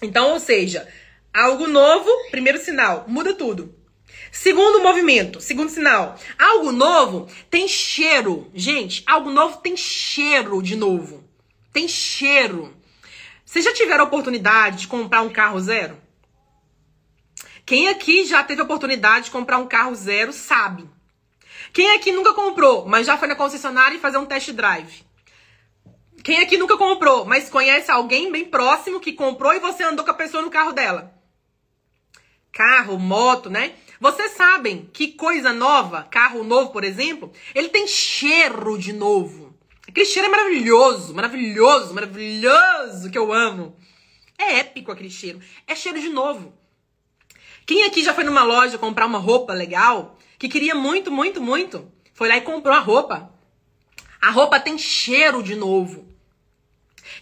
Então, 0.03 0.33
ou 0.33 0.39
seja, 0.39 0.87
algo 1.33 1.65
novo, 1.65 2.11
primeiro 2.29 2.59
sinal, 2.59 3.05
muda 3.07 3.33
tudo. 3.33 3.74
Segundo 4.35 4.83
movimento, 4.83 5.39
segundo 5.39 5.69
sinal. 5.69 6.19
Algo 6.37 6.73
novo 6.73 7.25
tem 7.49 7.69
cheiro. 7.69 8.51
Gente, 8.53 9.01
algo 9.07 9.31
novo 9.31 9.59
tem 9.59 9.77
cheiro 9.77 10.61
de 10.61 10.75
novo. 10.75 11.23
Tem 11.71 11.87
cheiro. 11.87 12.75
Vocês 13.45 13.63
já 13.63 13.73
tiveram 13.73 14.03
a 14.03 14.07
oportunidade 14.07 14.79
de 14.79 14.87
comprar 14.89 15.21
um 15.21 15.29
carro 15.29 15.57
zero? 15.61 15.97
Quem 17.65 17.87
aqui 17.87 18.25
já 18.25 18.43
teve 18.43 18.59
a 18.59 18.65
oportunidade 18.65 19.25
de 19.25 19.31
comprar 19.31 19.57
um 19.57 19.67
carro 19.67 19.95
zero 19.95 20.33
sabe. 20.33 20.87
Quem 21.71 21.95
aqui 21.95 22.11
nunca 22.11 22.33
comprou, 22.33 22.85
mas 22.85 23.07
já 23.07 23.17
foi 23.17 23.29
na 23.29 23.35
concessionária 23.35 23.95
e 23.95 24.01
fazer 24.01 24.17
um 24.17 24.25
test 24.25 24.51
drive? 24.51 25.05
Quem 26.25 26.39
aqui 26.41 26.57
nunca 26.57 26.75
comprou, 26.75 27.23
mas 27.23 27.49
conhece 27.49 27.89
alguém 27.89 28.29
bem 28.29 28.43
próximo 28.43 28.99
que 28.99 29.13
comprou 29.13 29.53
e 29.53 29.59
você 29.59 29.83
andou 29.83 30.03
com 30.03 30.11
a 30.11 30.15
pessoa 30.15 30.43
no 30.43 30.51
carro 30.51 30.73
dela? 30.73 31.13
Carro, 32.51 32.99
moto, 32.99 33.49
né? 33.49 33.73
Vocês 33.99 34.31
sabem 34.31 34.89
que 34.91 35.09
coisa 35.09 35.53
nova, 35.53 36.03
carro 36.03 36.43
novo, 36.43 36.71
por 36.71 36.83
exemplo, 36.83 37.31
ele 37.53 37.69
tem 37.69 37.87
cheiro 37.87 38.77
de 38.77 38.91
novo. 38.91 39.55
Aquele 39.87 40.05
cheiro 40.05 40.27
é 40.27 40.31
maravilhoso, 40.31 41.13
maravilhoso, 41.13 41.93
maravilhoso, 41.93 43.09
que 43.09 43.17
eu 43.17 43.31
amo. 43.31 43.75
É 44.37 44.59
épico 44.59 44.91
aquele 44.91 45.09
cheiro. 45.09 45.39
É 45.65 45.75
cheiro 45.75 45.99
de 45.99 46.09
novo. 46.09 46.53
Quem 47.65 47.83
aqui 47.83 48.03
já 48.03 48.13
foi 48.13 48.23
numa 48.23 48.43
loja 48.43 48.77
comprar 48.77 49.05
uma 49.05 49.17
roupa 49.17 49.53
legal, 49.53 50.17
que 50.37 50.49
queria 50.49 50.75
muito, 50.75 51.09
muito, 51.09 51.41
muito, 51.41 51.91
foi 52.13 52.27
lá 52.27 52.37
e 52.37 52.41
comprou 52.41 52.75
a 52.75 52.79
roupa. 52.79 53.31
A 54.21 54.29
roupa 54.29 54.59
tem 54.59 54.77
cheiro 54.77 55.41
de 55.41 55.55
novo. 55.55 56.07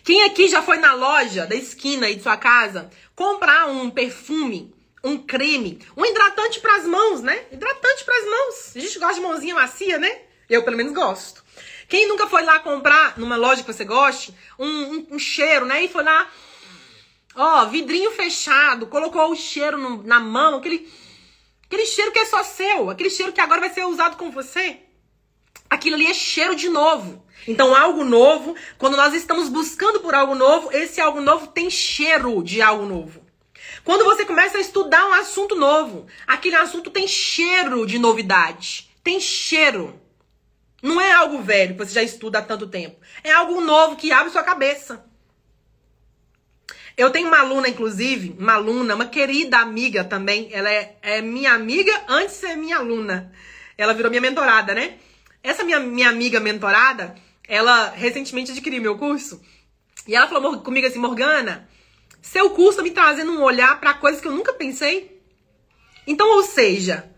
Quem 0.04 0.24
aqui 0.24 0.48
já 0.48 0.62
foi 0.62 0.78
na 0.78 0.94
loja 0.94 1.46
da 1.46 1.56
esquina 1.56 2.08
aí 2.08 2.16
de 2.16 2.24
sua 2.24 2.38
casa 2.38 2.90
comprar 3.16 3.68
um 3.68 3.90
perfume, 3.90 4.74
um 5.04 5.18
creme, 5.18 5.80
um 5.98 6.06
hidratante 6.06 6.60
para 6.60 6.78
as 6.78 6.86
mãos, 6.86 7.22
né? 7.22 7.46
Hidratante 7.52 8.06
para 8.06 8.18
as 8.18 8.26
mãos. 8.26 8.72
A 8.76 8.80
gente 8.80 9.00
gosta 9.00 9.16
de 9.16 9.22
mãozinha 9.22 9.56
macia, 9.56 10.00
né? 10.00 10.22
Eu 10.50 10.64
pelo 10.64 10.78
menos 10.78 10.94
gosto. 10.94 11.44
Quem 11.90 12.08
nunca 12.08 12.28
foi 12.28 12.44
lá 12.44 12.60
comprar 12.60 13.18
numa 13.18 13.36
loja 13.36 13.62
que 13.62 13.72
você 13.72 13.84
goste 13.84 14.34
um, 14.58 14.68
um, 14.68 15.08
um 15.12 15.20
cheiro, 15.20 15.66
né? 15.66 15.84
E 15.84 15.90
foi 15.90 16.04
lá 16.04 16.30
Ó, 17.36 17.66
vidrinho 17.66 18.12
fechado, 18.12 18.86
colocou 18.88 19.32
o 19.32 19.36
cheiro 19.36 19.78
no, 19.78 20.04
na 20.04 20.20
mão, 20.20 20.58
aquele, 20.58 20.88
aquele 21.66 21.86
cheiro 21.86 22.12
que 22.12 22.20
é 22.20 22.26
só 22.26 22.44
seu, 22.44 22.90
aquele 22.92 23.10
cheiro 23.10 23.34
que 23.34 23.42
agora 23.42 23.60
vai 23.60 23.72
ser 23.72 23.86
usado 23.86 24.18
com 24.18 24.30
você. 24.30 24.78
Aquilo 25.68 25.96
ali 25.96 26.06
é 26.06 26.14
cheiro 26.14 26.56
de 26.56 26.70
novo. 26.70 27.26
Então, 27.48 27.76
algo 27.76 28.04
novo, 28.04 28.56
quando 28.78 28.96
nós 28.96 29.16
estamos 29.16 29.50
buscando 29.50 30.00
por 30.00 30.14
algo 30.14 30.36
novo, 30.36 30.72
esse 30.72 31.02
algo 31.02 31.20
novo 31.20 31.48
tem 31.48 31.70
cheiro 31.70 32.44
de 32.44 32.62
algo 32.62 32.86
novo. 32.86 33.23
Quando 33.84 34.06
você 34.06 34.26
começa 34.26 34.58
a 34.58 34.62
estudar 34.62 35.06
um 35.08 35.14
assunto 35.14 35.56
novo, 35.56 36.08
aquele 36.26 36.56
assunto 36.56 36.90
tem 36.90 37.08
cheiro 37.08 37.86
de 37.86 38.00
novidade. 38.00 38.90
Tem 39.04 39.20
cheiro. 39.20 40.00
Não 40.82 41.00
é 41.00 41.12
algo 41.12 41.42
velho 41.42 41.74
que 41.76 41.86
você 41.86 41.94
já 41.94 42.04
estuda 42.04 42.40
há 42.40 42.42
tanto 42.42 42.68
tempo. 42.68 42.98
É 43.24 43.32
algo 43.32 43.60
novo 43.60 43.96
que 43.96 44.12
abre 44.12 44.32
sua 44.32 44.44
cabeça. 44.44 45.06
Eu 46.96 47.10
tenho 47.10 47.28
uma 47.28 47.40
aluna, 47.40 47.68
inclusive, 47.68 48.36
uma 48.38 48.54
aluna, 48.54 48.96
uma 48.96 49.06
querida 49.06 49.58
amiga 49.58 50.04
também. 50.04 50.50
Ela 50.52 50.72
é, 50.72 50.98
é 51.02 51.22
minha 51.22 51.52
amiga 51.54 51.92
antes 52.08 52.36
de 52.36 52.48
ser 52.48 52.56
minha 52.56 52.78
aluna. 52.78 53.34
Ela 53.78 53.94
virou 53.94 54.10
minha 54.10 54.22
mentorada, 54.22 54.74
né? 54.74 54.98
Essa 55.42 55.64
minha, 55.64 55.80
minha 55.80 56.10
amiga 56.10 56.40
mentorada, 56.40 57.16
ela 57.48 57.90
recentemente 57.90 58.52
adquiriu 58.52 58.82
meu 58.82 58.98
curso. 58.98 59.42
E 60.08 60.16
ela 60.16 60.28
falou 60.28 60.60
comigo 60.60 60.88
assim, 60.88 61.00
Morgana, 61.00 61.68
seu 62.24 62.52
curso 62.52 62.82
me 62.82 62.90
trazendo 62.90 63.34
um 63.34 63.44
olhar 63.44 63.80
para 63.82 63.94
coisas 63.94 64.22
que 64.22 64.28
eu 64.28 64.32
nunca 64.32 64.54
pensei. 64.54 65.22
Então, 66.08 66.28
ou 66.38 66.44
seja, 66.44 67.14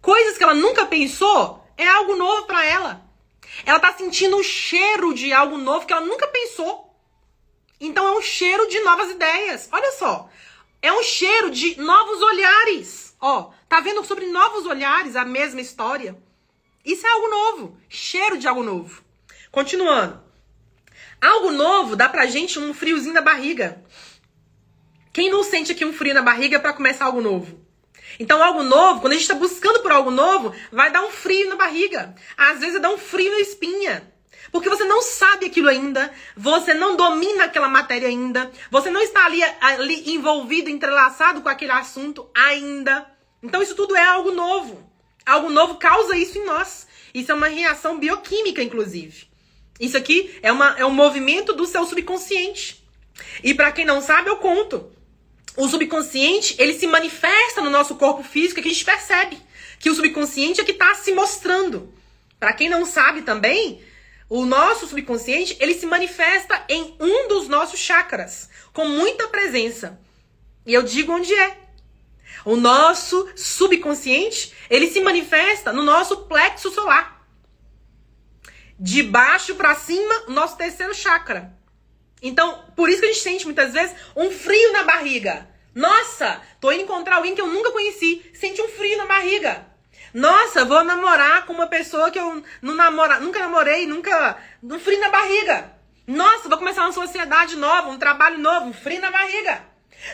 coisas 0.00 0.38
que 0.38 0.42
ela 0.42 0.54
nunca 0.54 0.86
pensou 0.86 1.62
é 1.76 1.86
algo 1.86 2.16
novo 2.16 2.46
para 2.46 2.64
ela. 2.64 3.04
Ela 3.64 3.78
tá 3.78 3.92
sentindo 3.92 4.38
o 4.38 4.42
cheiro 4.42 5.12
de 5.12 5.34
algo 5.34 5.58
novo 5.58 5.86
que 5.86 5.92
ela 5.92 6.04
nunca 6.04 6.26
pensou. 6.28 6.98
Então 7.78 8.06
é 8.06 8.18
um 8.18 8.22
cheiro 8.22 8.66
de 8.68 8.80
novas 8.80 9.10
ideias. 9.10 9.68
Olha 9.70 9.92
só. 9.92 10.30
É 10.80 10.90
um 10.90 11.02
cheiro 11.02 11.50
de 11.50 11.78
novos 11.78 12.22
olhares. 12.22 13.14
Ó, 13.20 13.50
tá 13.68 13.80
vendo 13.80 14.02
sobre 14.02 14.26
novos 14.26 14.64
olhares 14.64 15.14
a 15.14 15.26
mesma 15.26 15.60
história? 15.60 16.16
Isso 16.82 17.06
é 17.06 17.10
algo 17.10 17.28
novo. 17.28 17.78
Cheiro 17.86 18.38
de 18.38 18.48
algo 18.48 18.62
novo. 18.62 19.04
Continuando. 19.52 20.24
Algo 21.20 21.50
novo 21.50 21.96
dá 21.96 22.08
pra 22.08 22.26
gente 22.26 22.58
um 22.58 22.72
friozinho 22.72 23.14
na 23.14 23.20
barriga. 23.20 23.82
Quem 25.16 25.30
não 25.30 25.42
sente 25.42 25.72
aqui 25.72 25.82
um 25.82 25.94
frio 25.94 26.12
na 26.12 26.20
barriga 26.20 26.60
para 26.60 26.74
começar 26.74 27.06
algo 27.06 27.22
novo? 27.22 27.58
Então, 28.20 28.44
algo 28.44 28.62
novo, 28.62 29.00
quando 29.00 29.14
a 29.14 29.16
gente 29.16 29.22
está 29.22 29.34
buscando 29.34 29.80
por 29.80 29.90
algo 29.90 30.10
novo, 30.10 30.54
vai 30.70 30.92
dar 30.92 31.02
um 31.06 31.10
frio 31.10 31.48
na 31.48 31.56
barriga. 31.56 32.14
Às 32.36 32.60
vezes, 32.60 32.82
dá 32.82 32.90
um 32.90 32.98
frio 32.98 33.32
na 33.32 33.40
espinha. 33.40 34.12
Porque 34.52 34.68
você 34.68 34.84
não 34.84 35.00
sabe 35.00 35.46
aquilo 35.46 35.70
ainda, 35.70 36.12
você 36.36 36.74
não 36.74 36.96
domina 36.96 37.44
aquela 37.44 37.66
matéria 37.66 38.08
ainda, 38.08 38.52
você 38.70 38.90
não 38.90 39.00
está 39.00 39.24
ali, 39.24 39.42
ali 39.58 40.10
envolvido, 40.10 40.68
entrelaçado 40.68 41.40
com 41.40 41.48
aquele 41.48 41.72
assunto 41.72 42.28
ainda. 42.34 43.06
Então 43.42 43.62
isso 43.62 43.74
tudo 43.74 43.96
é 43.96 44.04
algo 44.04 44.32
novo. 44.32 44.86
Algo 45.24 45.48
novo 45.48 45.76
causa 45.76 46.14
isso 46.14 46.36
em 46.36 46.44
nós. 46.44 46.86
Isso 47.14 47.32
é 47.32 47.34
uma 47.34 47.48
reação 47.48 47.98
bioquímica, 47.98 48.62
inclusive. 48.62 49.28
Isso 49.80 49.96
aqui 49.96 50.38
é, 50.42 50.52
uma, 50.52 50.74
é 50.76 50.84
um 50.84 50.92
movimento 50.92 51.54
do 51.54 51.64
seu 51.64 51.86
subconsciente. 51.86 52.86
E 53.42 53.54
para 53.54 53.72
quem 53.72 53.86
não 53.86 54.02
sabe, 54.02 54.28
eu 54.28 54.36
conto. 54.36 54.94
O 55.56 55.68
subconsciente, 55.68 56.54
ele 56.58 56.74
se 56.74 56.86
manifesta 56.86 57.62
no 57.62 57.70
nosso 57.70 57.94
corpo 57.96 58.22
físico 58.22 58.60
que 58.60 58.68
a 58.68 58.72
gente 58.72 58.84
percebe. 58.84 59.38
Que 59.78 59.88
o 59.88 59.94
subconsciente 59.94 60.60
é 60.60 60.64
que 60.64 60.72
está 60.72 60.94
se 60.94 61.12
mostrando. 61.12 61.92
Para 62.38 62.52
quem 62.52 62.68
não 62.68 62.84
sabe 62.84 63.22
também, 63.22 63.82
o 64.28 64.44
nosso 64.44 64.86
subconsciente, 64.86 65.56
ele 65.58 65.74
se 65.74 65.86
manifesta 65.86 66.62
em 66.68 66.94
um 67.00 67.28
dos 67.28 67.48
nossos 67.48 67.80
chakras, 67.80 68.50
com 68.72 68.86
muita 68.86 69.28
presença. 69.28 69.98
E 70.66 70.74
eu 70.74 70.82
digo 70.82 71.12
onde 71.12 71.32
é. 71.32 71.56
O 72.44 72.56
nosso 72.56 73.28
subconsciente, 73.34 74.52
ele 74.68 74.88
se 74.88 75.00
manifesta 75.00 75.72
no 75.72 75.82
nosso 75.82 76.24
plexo 76.24 76.70
solar. 76.70 77.26
De 78.78 79.02
baixo 79.02 79.54
para 79.54 79.74
cima, 79.74 80.24
nosso 80.28 80.56
terceiro 80.56 80.94
chakra. 80.94 81.56
Então, 82.22 82.64
por 82.74 82.88
isso 82.88 83.00
que 83.00 83.06
a 83.06 83.12
gente 83.12 83.22
sente 83.22 83.44
muitas 83.44 83.72
vezes 83.72 83.94
um 84.14 84.30
frio 84.30 84.72
na 84.72 84.84
barriga. 84.84 85.48
Nossa, 85.74 86.40
tô 86.60 86.72
indo 86.72 86.84
encontrar 86.84 87.16
alguém 87.16 87.34
que 87.34 87.40
eu 87.40 87.46
nunca 87.46 87.70
conheci, 87.70 88.30
sente 88.34 88.62
um 88.62 88.68
frio 88.68 88.96
na 88.96 89.06
barriga. 89.06 89.66
Nossa, 90.14 90.64
vou 90.64 90.82
namorar 90.82 91.44
com 91.44 91.52
uma 91.52 91.66
pessoa 91.66 92.10
que 92.10 92.18
eu 92.18 92.42
não 92.62 92.74
namora, 92.74 93.20
nunca 93.20 93.38
namorei, 93.38 93.86
nunca. 93.86 94.38
Um 94.62 94.78
frio 94.78 94.98
na 94.98 95.10
barriga. 95.10 95.72
Nossa, 96.06 96.48
vou 96.48 96.56
começar 96.56 96.82
uma 96.82 96.92
sociedade 96.92 97.56
nova, 97.56 97.90
um 97.90 97.98
trabalho 97.98 98.38
novo, 98.38 98.66
um 98.66 98.72
frio 98.72 99.00
na 99.00 99.10
barriga. 99.10 99.62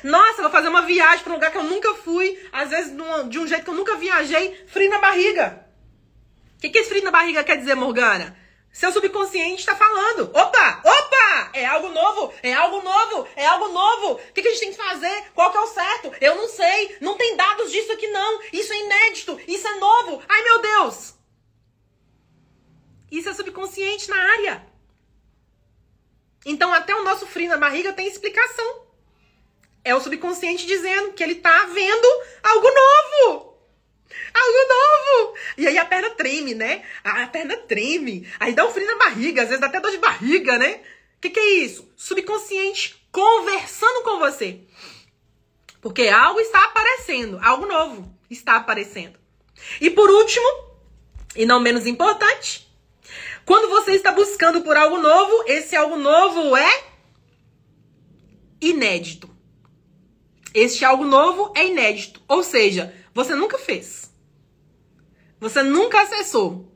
Nossa, 0.02 0.42
vou 0.42 0.50
fazer 0.50 0.68
uma 0.68 0.82
viagem 0.82 1.22
para 1.22 1.32
um 1.32 1.36
lugar 1.36 1.52
que 1.52 1.58
eu 1.58 1.62
nunca 1.62 1.94
fui, 1.94 2.36
às 2.52 2.70
vezes 2.70 2.92
de 3.28 3.38
um 3.38 3.46
jeito 3.46 3.64
que 3.64 3.70
eu 3.70 3.74
nunca 3.74 3.94
viajei, 3.96 4.64
frio 4.66 4.90
na 4.90 4.98
barriga. 4.98 5.64
O 6.56 6.60
que, 6.60 6.70
que 6.70 6.78
esse 6.78 6.88
frio 6.88 7.04
na 7.04 7.10
barriga 7.10 7.44
quer 7.44 7.56
dizer, 7.56 7.74
Morgana? 7.74 8.36
Seu 8.72 8.90
subconsciente 8.90 9.61
está 9.61 9.76
falando. 9.76 10.30
Opa! 10.35 10.80
Opa! 10.82 11.50
É 11.52 11.66
algo 11.66 11.90
novo! 11.90 12.32
É 12.42 12.54
algo 12.54 12.80
novo! 12.80 13.28
É 13.37 13.44
algo 13.44 13.68
novo! 13.68 14.14
O 14.14 14.32
que, 14.32 14.40
que 14.40 14.48
a 14.48 14.50
gente 14.50 14.61
tem 14.61 14.70
que 14.70 14.76
fazer? 14.76 15.30
Qual 15.35 15.50
que 15.50 15.58
é 15.58 15.61
o 15.61 15.66
certo? 15.66 16.12
Eu 16.20 16.37
não 16.37 16.48
sei! 16.48 16.96
Não 17.00 17.16
tem 17.16 17.37
dados 17.37 17.70
disso 17.70 17.92
aqui, 17.92 18.08
não! 18.08 18.40
Isso 18.50 18.72
é 18.72 18.78
inédito! 18.78 19.38
Isso 19.46 19.68
é 19.68 19.74
novo! 19.78 20.22
Ai, 20.26 20.42
meu 20.42 20.62
Deus! 20.62 21.14
Isso 23.11 23.28
é 23.28 23.35
subconsciente 23.35 24.08
na 24.08 24.16
área. 24.16 24.66
Então, 26.46 26.72
até 26.72 26.94
o 26.94 27.04
nosso 27.04 27.26
frio 27.26 27.50
na 27.50 27.58
barriga 27.58 27.92
tem 27.92 28.08
explicação. 28.08 28.87
É 29.85 29.94
o 29.94 30.00
subconsciente 30.00 30.66
dizendo 30.66 31.12
que 31.12 31.22
ele 31.22 31.35
tá 31.37 31.66
vendo 31.66 32.08
algo 32.42 32.68
novo. 32.68 33.51
Algo 34.35 34.68
novo! 34.68 35.38
E 35.57 35.66
aí 35.66 35.79
a 35.79 35.85
perna 35.85 36.11
treme, 36.11 36.55
né? 36.55 36.83
A 37.05 37.27
perna 37.27 37.57
treme. 37.57 38.29
Aí 38.40 38.53
dá 38.53 38.66
um 38.66 38.70
frio 38.70 38.87
na 38.87 38.96
barriga, 38.96 39.42
às 39.42 39.48
vezes 39.48 39.61
dá 39.61 39.66
até 39.66 39.81
dor 39.81 39.90
de 39.90 39.98
barriga, 39.98 40.59
né? 40.59 40.81
O 41.16 41.20
que, 41.20 41.31
que 41.31 41.40
é 41.40 41.55
isso? 41.57 41.90
Subconsciente 41.96 43.07
conversando 43.12 44.03
com 44.03 44.18
você. 44.18 44.61
Porque 45.81 46.09
algo 46.09 46.40
está 46.40 46.64
aparecendo, 46.64 47.38
algo 47.42 47.66
novo 47.66 48.12
está 48.31 48.57
aparecendo. 48.57 49.18
E 49.81 49.90
por 49.90 50.11
último, 50.11 50.46
e 51.37 51.44
não 51.44 51.60
menos 51.60 51.87
importante, 51.87 52.69
quando 53.44 53.69
você 53.69 53.92
está 53.92 54.13
buscando 54.13 54.63
por 54.63 54.77
algo 54.77 54.98
novo, 54.98 55.44
esse 55.46 55.77
algo 55.77 55.96
novo 55.96 56.56
é 56.56 56.85
inédito. 58.60 59.29
Este 60.54 60.85
algo 60.85 61.04
novo 61.04 61.52
é 61.56 61.67
inédito, 61.67 62.23
ou 62.29 62.42
seja, 62.42 62.94
você 63.15 63.35
nunca 63.35 63.58
fez. 63.58 64.10
Você 65.40 65.63
nunca 65.63 66.02
acessou. 66.02 66.73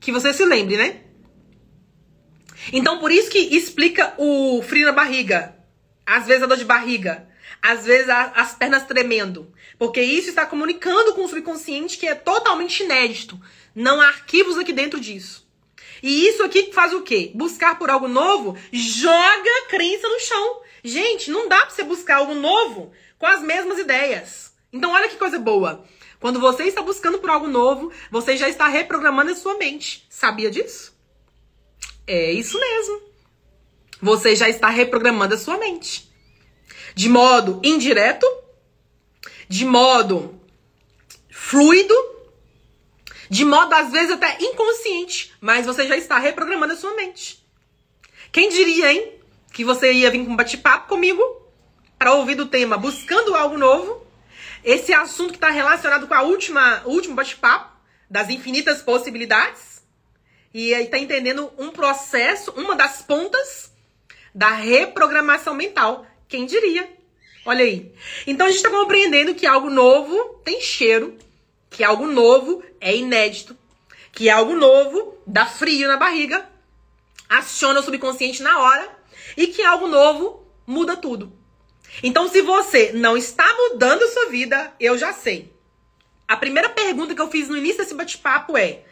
Que 0.00 0.12
você 0.12 0.32
se 0.32 0.44
lembre, 0.44 0.76
né? 0.76 1.02
Então, 2.72 2.98
por 2.98 3.10
isso 3.10 3.30
que 3.30 3.38
explica 3.38 4.14
o 4.18 4.62
frio 4.62 4.86
na 4.86 4.92
barriga. 4.92 5.56
Às 6.06 6.26
vezes 6.26 6.42
a 6.42 6.46
dor 6.46 6.56
de 6.56 6.64
barriga. 6.64 7.28
às 7.62 7.84
vezes 7.84 8.08
as 8.08 8.54
pernas 8.54 8.84
tremendo, 8.84 9.52
porque 9.78 10.00
isso 10.00 10.28
está 10.28 10.46
comunicando 10.46 11.14
com 11.14 11.24
o 11.24 11.28
subconsciente 11.28 11.98
que 11.98 12.06
é 12.06 12.14
totalmente 12.14 12.82
inédito. 12.82 13.40
Não 13.74 14.00
há 14.00 14.08
arquivos 14.08 14.56
aqui 14.58 14.72
dentro 14.72 15.00
disso. 15.00 15.46
E 16.02 16.28
isso 16.28 16.42
aqui 16.44 16.72
faz 16.72 16.92
o 16.92 17.02
quê? 17.02 17.32
Buscar 17.34 17.78
por 17.78 17.90
algo 17.90 18.06
novo 18.06 18.56
joga 18.72 19.50
a 19.64 19.68
crença 19.68 20.08
no 20.08 20.20
chão. 20.20 20.60
Gente, 20.84 21.30
não 21.30 21.48
dá 21.48 21.58
pra 21.62 21.70
você 21.70 21.82
buscar 21.82 22.16
algo 22.16 22.34
novo 22.34 22.92
com 23.18 23.26
as 23.26 23.42
mesmas 23.42 23.78
ideias. 23.78 24.52
Então, 24.72 24.92
olha 24.92 25.08
que 25.08 25.16
coisa 25.16 25.38
boa. 25.38 25.84
Quando 26.20 26.40
você 26.40 26.64
está 26.64 26.82
buscando 26.82 27.18
por 27.18 27.30
algo 27.30 27.46
novo, 27.46 27.92
você 28.10 28.36
já 28.36 28.48
está 28.48 28.66
reprogramando 28.68 29.30
a 29.30 29.36
sua 29.36 29.56
mente. 29.56 30.06
Sabia 30.10 30.50
disso? 30.50 30.96
É 32.06 32.32
isso 32.32 32.58
mesmo. 32.58 33.02
Você 34.00 34.34
já 34.34 34.48
está 34.48 34.68
reprogramando 34.68 35.34
a 35.34 35.38
sua 35.38 35.58
mente. 35.58 36.10
De 36.94 37.08
modo 37.08 37.60
indireto, 37.62 38.26
de 39.48 39.64
modo 39.64 40.40
fluido, 41.30 41.94
de 43.30 43.44
modo 43.44 43.72
às 43.74 43.92
vezes 43.92 44.10
até 44.10 44.38
inconsciente, 44.40 45.32
mas 45.40 45.66
você 45.66 45.86
já 45.86 45.96
está 45.96 46.18
reprogramando 46.18 46.72
a 46.72 46.76
sua 46.76 46.94
mente. 46.94 47.44
Quem 48.32 48.48
diria, 48.48 48.92
hein, 48.92 49.12
que 49.52 49.64
você 49.64 49.92
ia 49.92 50.10
vir 50.10 50.24
com 50.24 50.32
um 50.32 50.36
bate-papo 50.36 50.88
comigo 50.88 51.22
para 51.98 52.14
ouvir 52.14 52.34
do 52.34 52.46
tema 52.46 52.76
buscando 52.76 53.34
algo 53.34 53.56
novo 53.56 54.06
esse 54.64 54.92
assunto 54.92 55.30
que 55.30 55.36
está 55.36 55.50
relacionado 55.50 56.06
com 56.06 56.14
a 56.14 56.22
última, 56.22 56.82
o 56.84 56.90
último 56.90 57.14
bate-papo, 57.14 57.76
das 58.10 58.28
infinitas 58.28 58.82
possibilidades. 58.82 59.82
E 60.52 60.74
aí 60.74 60.84
está 60.84 60.98
entendendo 60.98 61.52
um 61.58 61.70
processo, 61.70 62.52
uma 62.52 62.74
das 62.74 63.02
pontas 63.02 63.70
da 64.34 64.50
reprogramação 64.50 65.54
mental. 65.54 66.06
Quem 66.26 66.46
diria? 66.46 66.88
Olha 67.44 67.64
aí. 67.64 67.92
Então 68.26 68.46
a 68.46 68.50
gente 68.50 68.58
está 68.58 68.70
compreendendo 68.70 69.34
que 69.34 69.46
algo 69.46 69.70
novo 69.70 70.40
tem 70.44 70.60
cheiro, 70.60 71.16
que 71.70 71.84
algo 71.84 72.06
novo 72.06 72.62
é 72.80 72.96
inédito, 72.96 73.56
que 74.12 74.28
algo 74.28 74.54
novo 74.54 75.18
dá 75.26 75.46
frio 75.46 75.86
na 75.88 75.96
barriga, 75.96 76.48
aciona 77.28 77.80
o 77.80 77.82
subconsciente 77.82 78.42
na 78.42 78.58
hora 78.58 78.98
e 79.36 79.46
que 79.46 79.62
algo 79.62 79.86
novo 79.86 80.46
muda 80.66 80.96
tudo. 80.96 81.37
Então, 82.02 82.28
se 82.28 82.42
você 82.42 82.92
não 82.92 83.16
está 83.16 83.46
mudando 83.54 84.02
a 84.02 84.08
sua 84.08 84.26
vida, 84.26 84.72
eu 84.78 84.96
já 84.96 85.12
sei. 85.12 85.52
A 86.26 86.36
primeira 86.36 86.68
pergunta 86.68 87.14
que 87.14 87.20
eu 87.20 87.30
fiz 87.30 87.48
no 87.48 87.56
início 87.56 87.78
desse 87.78 87.94
bate-papo 87.94 88.56
é: 88.56 88.82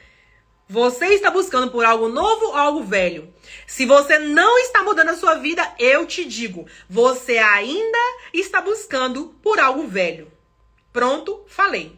você 0.69 1.07
está 1.09 1.31
buscando 1.31 1.71
por 1.71 1.85
algo 1.85 2.09
novo 2.09 2.47
ou 2.47 2.55
algo 2.57 2.83
velho? 2.83 3.33
Se 3.67 3.87
você 3.87 4.19
não 4.19 4.59
está 4.59 4.83
mudando 4.83 5.11
a 5.11 5.17
sua 5.17 5.35
vida, 5.37 5.75
eu 5.79 6.07
te 6.07 6.25
digo, 6.25 6.67
você 6.89 7.39
ainda 7.39 7.99
está 8.33 8.61
buscando 8.61 9.37
por 9.43 9.61
algo 9.61 9.87
velho. 9.87 10.33
Pronto, 10.93 11.45
falei. 11.47 11.97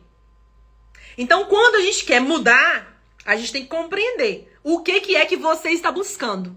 Então, 1.17 1.47
quando 1.47 1.77
a 1.77 1.81
gente 1.81 2.05
quer 2.05 2.21
mudar, 2.21 3.01
a 3.25 3.37
gente 3.37 3.53
tem 3.53 3.63
que 3.63 3.69
compreender 3.69 4.53
o 4.63 4.83
que, 4.83 5.01
que 5.01 5.17
é 5.17 5.25
que 5.25 5.37
você 5.37 5.71
está 5.71 5.91
buscando. 5.91 6.55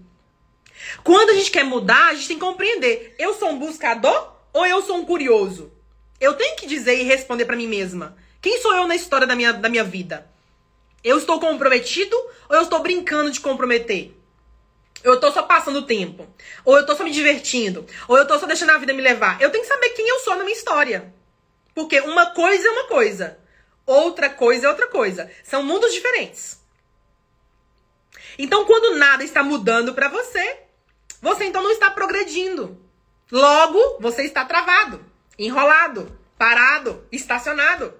Quando 1.02 1.30
a 1.30 1.34
gente 1.34 1.50
quer 1.50 1.64
mudar, 1.64 2.08
a 2.08 2.14
gente 2.14 2.28
tem 2.28 2.38
que 2.38 2.44
compreender: 2.44 3.14
eu 3.18 3.32
sou 3.34 3.48
um 3.50 3.58
buscador 3.58 4.31
ou 4.52 4.66
eu 4.66 4.82
sou 4.82 4.96
um 4.96 5.04
curioso? 5.04 5.72
Eu 6.20 6.34
tenho 6.34 6.56
que 6.56 6.66
dizer 6.66 7.00
e 7.00 7.04
responder 7.04 7.44
para 7.44 7.56
mim 7.56 7.66
mesma. 7.66 8.16
Quem 8.40 8.60
sou 8.60 8.74
eu 8.74 8.86
na 8.86 8.94
história 8.94 9.26
da 9.26 9.34
minha, 9.34 9.52
da 9.52 9.68
minha 9.68 9.84
vida? 9.84 10.26
Eu 11.02 11.18
estou 11.18 11.40
comprometido 11.40 12.16
ou 12.48 12.56
eu 12.56 12.62
estou 12.62 12.80
brincando 12.80 13.30
de 13.30 13.40
comprometer? 13.40 14.12
Eu 15.02 15.14
estou 15.14 15.32
só 15.32 15.42
passando 15.42 15.86
tempo? 15.86 16.28
Ou 16.64 16.76
eu 16.76 16.82
estou 16.82 16.94
só 16.94 17.02
me 17.02 17.10
divertindo? 17.10 17.86
Ou 18.06 18.16
eu 18.16 18.22
estou 18.22 18.38
só 18.38 18.46
deixando 18.46 18.70
a 18.70 18.78
vida 18.78 18.92
me 18.92 19.02
levar? 19.02 19.40
Eu 19.40 19.50
tenho 19.50 19.64
que 19.64 19.68
saber 19.68 19.90
quem 19.90 20.08
eu 20.08 20.20
sou 20.20 20.36
na 20.36 20.44
minha 20.44 20.56
história. 20.56 21.12
Porque 21.74 22.00
uma 22.00 22.26
coisa 22.26 22.68
é 22.68 22.70
uma 22.70 22.84
coisa. 22.84 23.38
Outra 23.84 24.30
coisa 24.30 24.66
é 24.66 24.68
outra 24.68 24.86
coisa. 24.86 25.30
São 25.42 25.62
mundos 25.62 25.92
diferentes. 25.92 26.60
Então, 28.38 28.64
quando 28.64 28.96
nada 28.96 29.24
está 29.24 29.42
mudando 29.42 29.92
para 29.92 30.08
você, 30.08 30.60
você 31.20 31.44
então 31.44 31.62
não 31.62 31.70
está 31.72 31.90
progredindo. 31.90 32.80
Logo, 33.32 33.96
você 33.98 34.24
está 34.24 34.44
travado, 34.44 35.02
enrolado, 35.38 36.20
parado, 36.36 37.08
estacionado. 37.10 37.98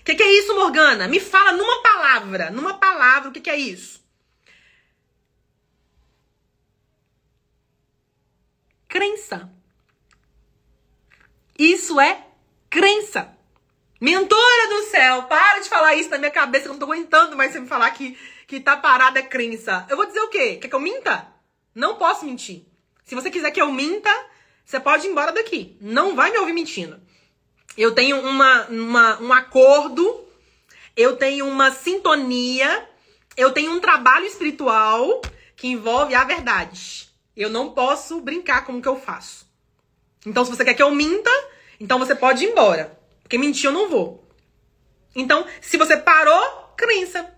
O 0.00 0.02
que, 0.02 0.14
que, 0.14 0.22
é 0.22 0.32
isso, 0.38 0.54
Morgana? 0.54 1.06
Me 1.06 1.20
fala 1.20 1.52
numa 1.52 1.82
palavra, 1.82 2.50
numa 2.50 2.78
palavra, 2.78 3.28
o 3.28 3.32
que, 3.32 3.40
que 3.42 3.50
é 3.50 3.56
isso? 3.56 4.02
Crença. 8.88 9.52
Isso 11.58 12.00
é 12.00 12.26
crença. 12.70 13.36
Mentora 14.00 14.68
do 14.68 14.84
céu, 14.84 15.24
para 15.24 15.60
de 15.60 15.68
falar 15.68 15.94
isso 15.96 16.08
na 16.08 16.16
minha 16.16 16.30
cabeça, 16.30 16.66
eu 16.66 16.72
não 16.72 16.78
tô 16.78 16.86
aguentando 16.86 17.36
mais 17.36 17.52
você 17.52 17.60
me 17.60 17.68
falar 17.68 17.90
que, 17.90 18.18
que 18.46 18.58
tá 18.58 18.74
parada 18.74 19.18
é 19.18 19.22
crença. 19.22 19.86
Eu 19.90 19.96
vou 19.98 20.06
dizer 20.06 20.20
o 20.20 20.28
quê? 20.28 20.56
Quer 20.56 20.68
que 20.68 20.74
eu 20.74 20.80
minta? 20.80 21.30
Não 21.74 21.96
posso 21.96 22.24
mentir. 22.24 22.64
Se 23.04 23.14
você 23.14 23.30
quiser 23.30 23.50
que 23.50 23.60
eu 23.60 23.70
minta, 23.70 24.10
você 24.66 24.80
pode 24.80 25.06
ir 25.06 25.10
embora 25.10 25.30
daqui. 25.30 25.76
Não 25.80 26.16
vai 26.16 26.32
me 26.32 26.38
ouvir 26.38 26.52
mentindo. 26.52 27.00
Eu 27.78 27.94
tenho 27.94 28.20
uma, 28.20 28.66
uma, 28.66 29.22
um 29.22 29.32
acordo, 29.32 30.26
eu 30.96 31.16
tenho 31.16 31.46
uma 31.46 31.70
sintonia, 31.70 32.88
eu 33.36 33.52
tenho 33.52 33.70
um 33.70 33.80
trabalho 33.80 34.26
espiritual 34.26 35.22
que 35.54 35.68
envolve 35.68 36.16
a 36.16 36.24
verdade. 36.24 37.08
Eu 37.36 37.48
não 37.48 37.70
posso 37.70 38.20
brincar 38.20 38.64
com 38.66 38.76
o 38.76 38.82
que 38.82 38.88
eu 38.88 39.00
faço. 39.00 39.46
Então, 40.26 40.44
se 40.44 40.50
você 40.50 40.64
quer 40.64 40.74
que 40.74 40.82
eu 40.82 40.90
minta, 40.90 41.30
então 41.78 41.98
você 42.00 42.14
pode 42.14 42.44
ir 42.44 42.50
embora. 42.50 42.98
Porque 43.22 43.38
mentir 43.38 43.66
eu 43.66 43.72
não 43.72 43.88
vou. 43.88 44.28
Então, 45.14 45.46
se 45.60 45.76
você 45.76 45.96
parou, 45.96 46.74
crença. 46.76 47.32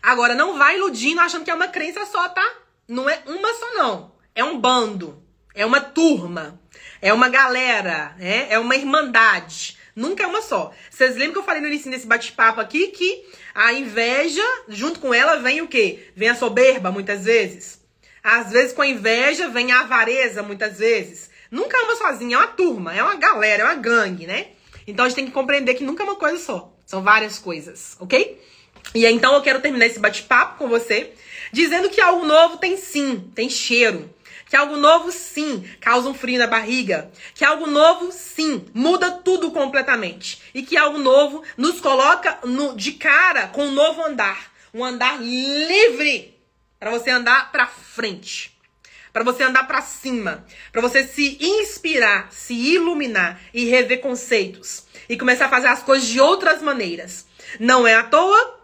Agora, 0.00 0.34
não 0.34 0.56
vai 0.56 0.76
iludindo 0.76 1.20
achando 1.20 1.44
que 1.44 1.50
é 1.50 1.54
uma 1.54 1.68
crença 1.68 2.06
só, 2.06 2.28
tá? 2.28 2.54
Não 2.86 3.10
é 3.10 3.20
uma 3.26 3.52
só, 3.54 3.74
não. 3.74 4.12
É 4.32 4.44
um 4.44 4.60
bando. 4.60 5.29
É 5.54 5.64
uma 5.64 5.80
turma. 5.80 6.60
É 7.00 7.12
uma 7.12 7.28
galera. 7.28 8.14
É, 8.18 8.54
é 8.54 8.58
uma 8.58 8.76
irmandade. 8.76 9.78
Nunca 9.94 10.24
é 10.24 10.26
uma 10.26 10.42
só. 10.42 10.72
Vocês 10.90 11.16
lembram 11.16 11.32
que 11.32 11.38
eu 11.38 11.44
falei 11.44 11.60
no 11.60 11.68
início 11.68 11.90
desse 11.90 12.06
bate-papo 12.06 12.60
aqui 12.60 12.88
que 12.88 13.24
a 13.54 13.72
inveja, 13.72 14.42
junto 14.68 15.00
com 15.00 15.12
ela, 15.12 15.36
vem 15.36 15.60
o 15.60 15.68
quê? 15.68 16.10
Vem 16.14 16.28
a 16.28 16.34
soberba, 16.34 16.90
muitas 16.90 17.24
vezes. 17.24 17.80
Às 18.22 18.50
vezes, 18.50 18.72
com 18.72 18.82
a 18.82 18.86
inveja, 18.86 19.48
vem 19.48 19.72
a 19.72 19.80
avareza, 19.80 20.42
muitas 20.42 20.78
vezes. 20.78 21.30
Nunca 21.50 21.76
é 21.76 21.82
uma 21.82 21.96
sozinha, 21.96 22.36
é 22.36 22.38
uma 22.38 22.46
turma, 22.46 22.94
é 22.94 23.02
uma 23.02 23.16
galera, 23.16 23.62
é 23.62 23.66
uma 23.66 23.74
gangue, 23.74 24.26
né? 24.26 24.48
Então 24.86 25.04
a 25.04 25.08
gente 25.08 25.16
tem 25.16 25.26
que 25.26 25.32
compreender 25.32 25.74
que 25.74 25.84
nunca 25.84 26.02
é 26.02 26.06
uma 26.06 26.16
coisa 26.16 26.38
só. 26.38 26.72
São 26.86 27.02
várias 27.02 27.38
coisas, 27.38 27.96
ok? 27.98 28.40
E 28.94 29.06
então 29.06 29.34
eu 29.34 29.42
quero 29.42 29.60
terminar 29.60 29.86
esse 29.86 29.98
bate-papo 29.98 30.58
com 30.58 30.68
você 30.68 31.12
dizendo 31.52 31.90
que 31.90 32.00
algo 32.00 32.24
novo 32.24 32.56
tem 32.58 32.76
sim, 32.76 33.30
tem 33.34 33.48
cheiro. 33.48 34.08
Que 34.50 34.56
algo 34.56 34.76
novo, 34.76 35.12
sim, 35.12 35.64
causa 35.80 36.08
um 36.08 36.12
frio 36.12 36.36
na 36.36 36.48
barriga. 36.48 37.08
Que 37.36 37.44
algo 37.44 37.68
novo, 37.68 38.10
sim, 38.10 38.66
muda 38.74 39.08
tudo 39.08 39.52
completamente. 39.52 40.42
E 40.52 40.64
que 40.64 40.76
algo 40.76 40.98
novo 40.98 41.44
nos 41.56 41.80
coloca 41.80 42.40
no, 42.42 42.74
de 42.74 42.94
cara 42.94 43.46
com 43.46 43.66
um 43.66 43.70
novo 43.70 44.04
andar. 44.04 44.50
Um 44.74 44.84
andar 44.84 45.22
livre 45.22 46.36
para 46.80 46.90
você 46.90 47.10
andar 47.10 47.52
para 47.52 47.68
frente. 47.68 48.58
Para 49.12 49.22
você 49.22 49.44
andar 49.44 49.68
para 49.68 49.82
cima, 49.82 50.44
para 50.72 50.82
você 50.82 51.04
se 51.04 51.38
inspirar, 51.40 52.32
se 52.32 52.54
iluminar 52.54 53.40
e 53.54 53.66
rever 53.66 54.00
conceitos 54.00 54.84
e 55.08 55.16
começar 55.16 55.46
a 55.46 55.50
fazer 55.50 55.68
as 55.68 55.84
coisas 55.84 56.08
de 56.08 56.20
outras 56.20 56.60
maneiras. 56.60 57.24
Não 57.60 57.86
é 57.86 57.94
à 57.94 58.02
toa 58.02 58.58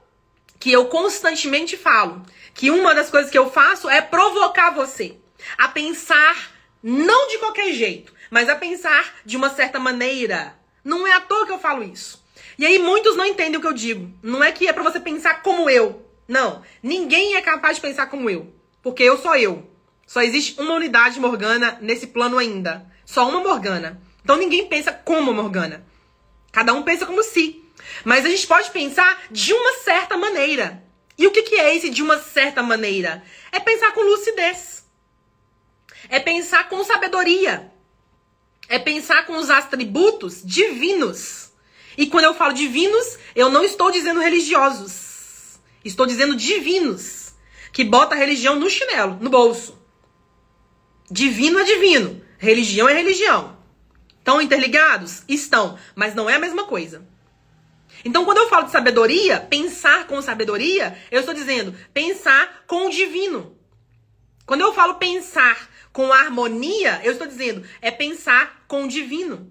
que 0.59 0.72
eu 0.72 0.87
constantemente 0.87 1.76
falo 1.76 2.26
que 2.55 2.72
uma 2.72 2.93
das 2.93 3.09
coisas 3.09 3.30
que 3.30 3.39
eu 3.39 3.49
faço 3.49 3.89
é 3.89 4.01
provocar 4.01 4.70
você 4.70 5.16
a 5.59 5.68
pensar 5.68 6.53
não 6.82 7.28
de 7.28 7.38
qualquer 7.38 7.72
jeito, 7.72 8.12
mas 8.30 8.49
a 8.49 8.55
pensar 8.55 9.14
de 9.24 9.36
uma 9.36 9.51
certa 9.51 9.78
maneira. 9.78 10.55
Não 10.84 11.07
é 11.07 11.12
à 11.12 11.20
toa 11.20 11.47
que 11.47 11.53
eu 11.53 11.59
falo 11.59 11.82
isso. 11.82 12.24
E 12.59 12.64
aí 12.64 12.78
muitos 12.78 13.16
não 13.16 13.24
entendem 13.24 13.59
o 13.59 13.61
que 13.61 13.66
eu 13.66 13.72
digo. 13.72 14.11
Não 14.22 14.42
é 14.42 14.53
que 14.53 14.68
é 14.68 14.72
para 14.72 14.82
você 14.82 15.01
pensar 15.01 15.42
como 15.42 15.68
eu. 15.68 16.07
Não, 16.28 16.62
ninguém 16.82 17.36
é 17.36 17.42
capaz 17.42 17.76
de 17.76 17.82
pensar 17.82 18.07
como 18.07 18.30
eu, 18.30 18.53
porque 18.82 19.03
eu 19.03 19.18
sou 19.18 19.34
eu. 19.36 19.68
Só 20.07 20.22
existe 20.22 20.61
uma 20.61 20.74
unidade 20.74 21.18
Morgana 21.18 21.78
nesse 21.80 22.07
plano 22.07 22.38
ainda. 22.38 22.86
Só 23.05 23.28
uma 23.28 23.40
Morgana. 23.40 24.01
Então 24.22 24.36
ninguém 24.36 24.66
pensa 24.68 24.92
como 24.92 25.32
Morgana. 25.32 25.84
Cada 26.53 26.72
um 26.72 26.82
pensa 26.82 27.05
como 27.05 27.22
si. 27.22 27.64
Mas 28.05 28.24
a 28.24 28.28
gente 28.28 28.47
pode 28.47 28.70
pensar 28.70 29.24
de 29.30 29.53
uma 29.53 29.72
certa 29.78 30.16
maneira. 30.16 30.82
E 31.18 31.26
o 31.26 31.30
que, 31.30 31.42
que 31.42 31.57
é 31.57 31.74
esse 31.74 31.90
de 31.90 32.03
uma 32.03 32.18
certa 32.18 32.62
maneira? 32.62 33.22
É 33.51 33.59
pensar 33.59 33.92
com 33.92 34.03
lucidez. 34.03 34.86
É 36.09 36.20
pensar 36.20 36.68
com 36.68 36.84
sabedoria. 36.84 37.70
É 38.68 38.78
pensar 38.78 39.26
com 39.26 39.36
os 39.36 39.50
atributos 39.50 40.42
divinos. 40.44 41.52
E 41.96 42.07
quando 42.07 42.24
eu 42.24 42.34
falo 42.34 42.52
divinos, 42.52 43.18
eu 43.34 43.48
não 43.48 43.64
estou 43.64 43.90
dizendo 43.90 44.20
religiosos. 44.20 45.59
Estou 45.84 46.07
dizendo 46.07 46.36
divinos. 46.36 47.34
Que 47.72 47.84
bota 47.84 48.14
a 48.14 48.18
religião 48.18 48.57
no 48.57 48.68
chinelo, 48.68 49.18
no 49.20 49.30
bolso. 49.30 49.78
Divino 51.11 51.59
é 51.59 51.64
divino. 51.64 52.22
Religião 52.38 52.88
é 52.88 52.94
religião. 52.94 53.57
Estão 54.18 54.42
interligados? 54.42 55.22
Estão, 55.28 55.78
mas 55.94 56.14
não 56.14 56.28
é 56.28 56.34
a 56.34 56.38
mesma 56.38 56.64
coisa. 56.64 57.07
Então, 58.04 58.24
quando 58.24 58.38
eu 58.38 58.48
falo 58.48 58.66
de 58.66 58.72
sabedoria, 58.72 59.40
pensar 59.40 60.07
com 60.07 60.20
sabedoria, 60.20 60.96
eu 61.11 61.20
estou 61.20 61.34
dizendo 61.34 61.74
pensar 61.94 62.64
com 62.66 62.86
o 62.86 62.90
divino. 62.90 63.57
Quando 64.44 64.61
eu 64.61 64.72
falo 64.72 64.94
pensar 64.94 65.68
com 65.97 66.12
harmonia, 66.12 67.01
eu 67.05 67.12
estou 67.12 67.26
dizendo 67.26 67.66
é 67.80 67.90
pensar 67.90 68.66
com 68.68 68.84
o 68.84 68.88
divino. 68.88 69.51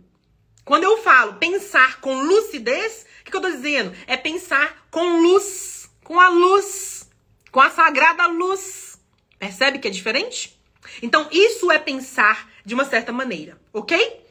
Quando 0.64 0.84
eu 0.84 1.02
falo 1.02 1.40
pensar 1.40 2.00
com 2.00 2.22
lucidez, 2.22 3.04
o 3.20 3.24
que, 3.24 3.32
que 3.32 3.36
eu 3.36 3.42
estou 3.42 3.52
dizendo? 3.52 3.92
É 4.06 4.16
pensar 4.16 4.86
com 4.92 5.24
luz, 5.24 5.90
com 6.04 6.20
a 6.20 6.30
luz, 6.30 7.10
com 7.52 7.60
a 7.60 7.72
sagrada 7.72 8.28
luz. 8.28 8.96
Percebe 9.40 9.80
que 9.80 9.88
é 9.88 9.92
diferente? 9.92 10.56
Então, 11.02 11.28
isso 11.32 11.72
é 11.72 11.80
pensar 11.80 12.48
de 12.64 12.76
uma 12.76 12.86
certa 12.86 13.12
maneira, 13.12 13.60
ok? 13.74 14.24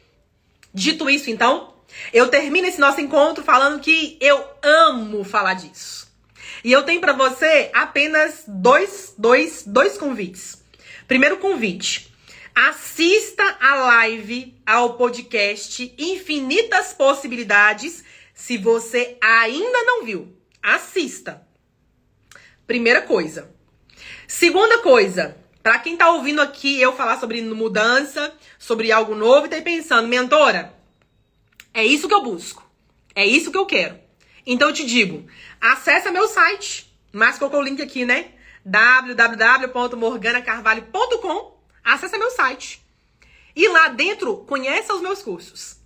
Dito 0.72 1.10
isso, 1.10 1.28
então, 1.30 1.74
eu 2.12 2.28
termino 2.28 2.68
esse 2.68 2.78
nosso 2.78 3.00
encontro 3.00 3.42
falando 3.42 3.80
que 3.80 4.16
eu 4.20 4.40
amo 4.62 5.24
falar 5.24 5.54
disso. 5.54 6.08
E 6.62 6.70
eu 6.70 6.84
tenho 6.84 7.00
para 7.00 7.12
você 7.12 7.72
apenas 7.74 8.44
dois, 8.46 9.14
dois, 9.18 9.64
dois 9.66 9.98
convites. 9.98 10.62
Primeiro 11.06 11.36
convite. 11.36 12.10
Assista 12.54 13.58
a 13.60 13.74
live, 13.74 14.54
ao 14.64 14.94
podcast 14.94 15.94
Infinitas 15.98 16.94
Possibilidades, 16.94 18.02
se 18.32 18.56
você 18.56 19.18
ainda 19.20 19.82
não 19.82 20.04
viu. 20.04 20.34
Assista. 20.62 21.46
Primeira 22.66 23.02
coisa. 23.02 23.52
Segunda 24.26 24.78
coisa, 24.78 25.36
para 25.62 25.78
quem 25.78 25.94
tá 25.94 26.10
ouvindo 26.10 26.40
aqui 26.40 26.80
eu 26.80 26.96
falar 26.96 27.20
sobre 27.20 27.42
mudança, 27.42 28.32
sobre 28.58 28.90
algo 28.90 29.14
novo 29.14 29.44
e 29.44 29.50
tá 29.50 29.56
aí 29.56 29.62
pensando, 29.62 30.08
mentora, 30.08 30.74
é 31.74 31.84
isso 31.84 32.08
que 32.08 32.14
eu 32.14 32.22
busco. 32.22 32.66
É 33.14 33.26
isso 33.26 33.50
que 33.50 33.58
eu 33.58 33.66
quero. 33.66 33.98
Então 34.46 34.68
eu 34.68 34.74
te 34.74 34.86
digo, 34.86 35.26
acessa 35.60 36.10
meu 36.10 36.26
site. 36.28 36.90
Mas 37.12 37.38
colocou 37.38 37.60
o 37.60 37.62
link 37.62 37.82
aqui, 37.82 38.06
né? 38.06 38.30
www.morganacarvalho.com. 38.64 41.54
Acessa 41.82 42.16
meu 42.16 42.30
site. 42.30 42.80
E 43.54 43.68
lá 43.68 43.88
dentro, 43.88 44.38
conheça 44.38 44.94
os 44.94 45.00
meus 45.00 45.22
cursos. 45.22 45.76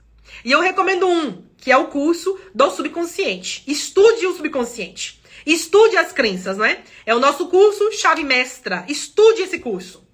E 0.44 0.52
eu 0.52 0.60
recomendo 0.60 1.08
um, 1.08 1.44
que 1.56 1.72
é 1.72 1.76
o 1.76 1.88
curso 1.88 2.38
do 2.54 2.70
subconsciente. 2.70 3.64
Estude 3.66 4.26
o 4.26 4.36
subconsciente. 4.36 5.20
Estude 5.44 5.96
as 5.96 6.12
crenças, 6.12 6.56
não 6.56 6.64
é? 6.64 6.82
O 7.08 7.18
nosso 7.18 7.48
curso 7.48 7.90
chave 7.92 8.22
mestra. 8.22 8.84
Estude 8.88 9.42
esse 9.42 9.58
curso. 9.58 10.06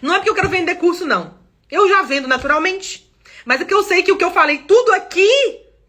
Não 0.00 0.14
é 0.14 0.18
porque 0.18 0.30
eu 0.30 0.34
quero 0.34 0.48
vender 0.48 0.76
curso, 0.76 1.06
não. 1.06 1.38
Eu 1.70 1.88
já 1.88 2.02
vendo 2.02 2.28
naturalmente. 2.28 3.10
Mas 3.44 3.60
é 3.60 3.64
que 3.64 3.74
eu 3.74 3.82
sei 3.82 4.02
que 4.02 4.12
o 4.12 4.16
que 4.16 4.24
eu 4.24 4.30
falei 4.30 4.58
tudo 4.58 4.92
aqui 4.92 5.28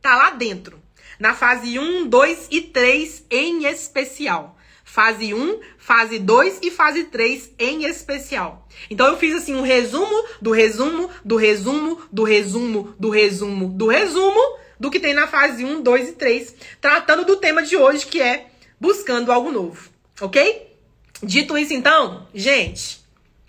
tá 0.02 0.16
lá 0.16 0.32
dentro. 0.32 0.82
Na 1.20 1.34
fase 1.34 1.80
1, 1.80 2.08
2 2.08 2.48
e 2.52 2.62
3 2.62 3.26
em 3.30 3.66
especial. 3.66 4.55
Fase 4.86 5.34
1, 5.34 5.60
fase 5.78 6.20
2 6.20 6.60
e 6.62 6.72
fase 6.72 7.06
3 7.06 7.52
em 7.60 7.84
especial. 7.84 8.66
Então 8.90 9.08
eu 9.08 9.18
fiz 9.18 9.36
assim 9.36 9.56
um 9.56 9.62
resumo 9.62 10.26
do 10.42 10.52
resumo, 10.52 11.10
do 11.24 11.36
resumo, 11.36 12.02
do 12.10 12.24
resumo, 12.24 12.96
do 12.98 13.10
resumo, 13.10 13.70
do 13.70 13.88
resumo 13.88 14.66
do 14.80 14.92
que 14.92 15.00
tem 15.00 15.14
na 15.14 15.28
fase 15.28 15.64
1, 15.64 15.82
2 15.82 16.10
e 16.10 16.12
3, 16.14 16.56
tratando 16.82 17.26
do 17.26 17.38
tema 17.38 17.64
de 17.64 17.76
hoje 17.76 18.06
que 18.06 18.22
é 18.22 18.48
buscando 18.80 19.32
algo 19.32 19.52
novo, 19.52 19.90
OK? 20.22 20.76
Dito 21.24 21.58
isso 21.58 21.74
então, 21.74 22.28
gente, 22.34 23.00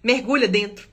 mergulha 0.02 0.48
dentro. 0.48 0.88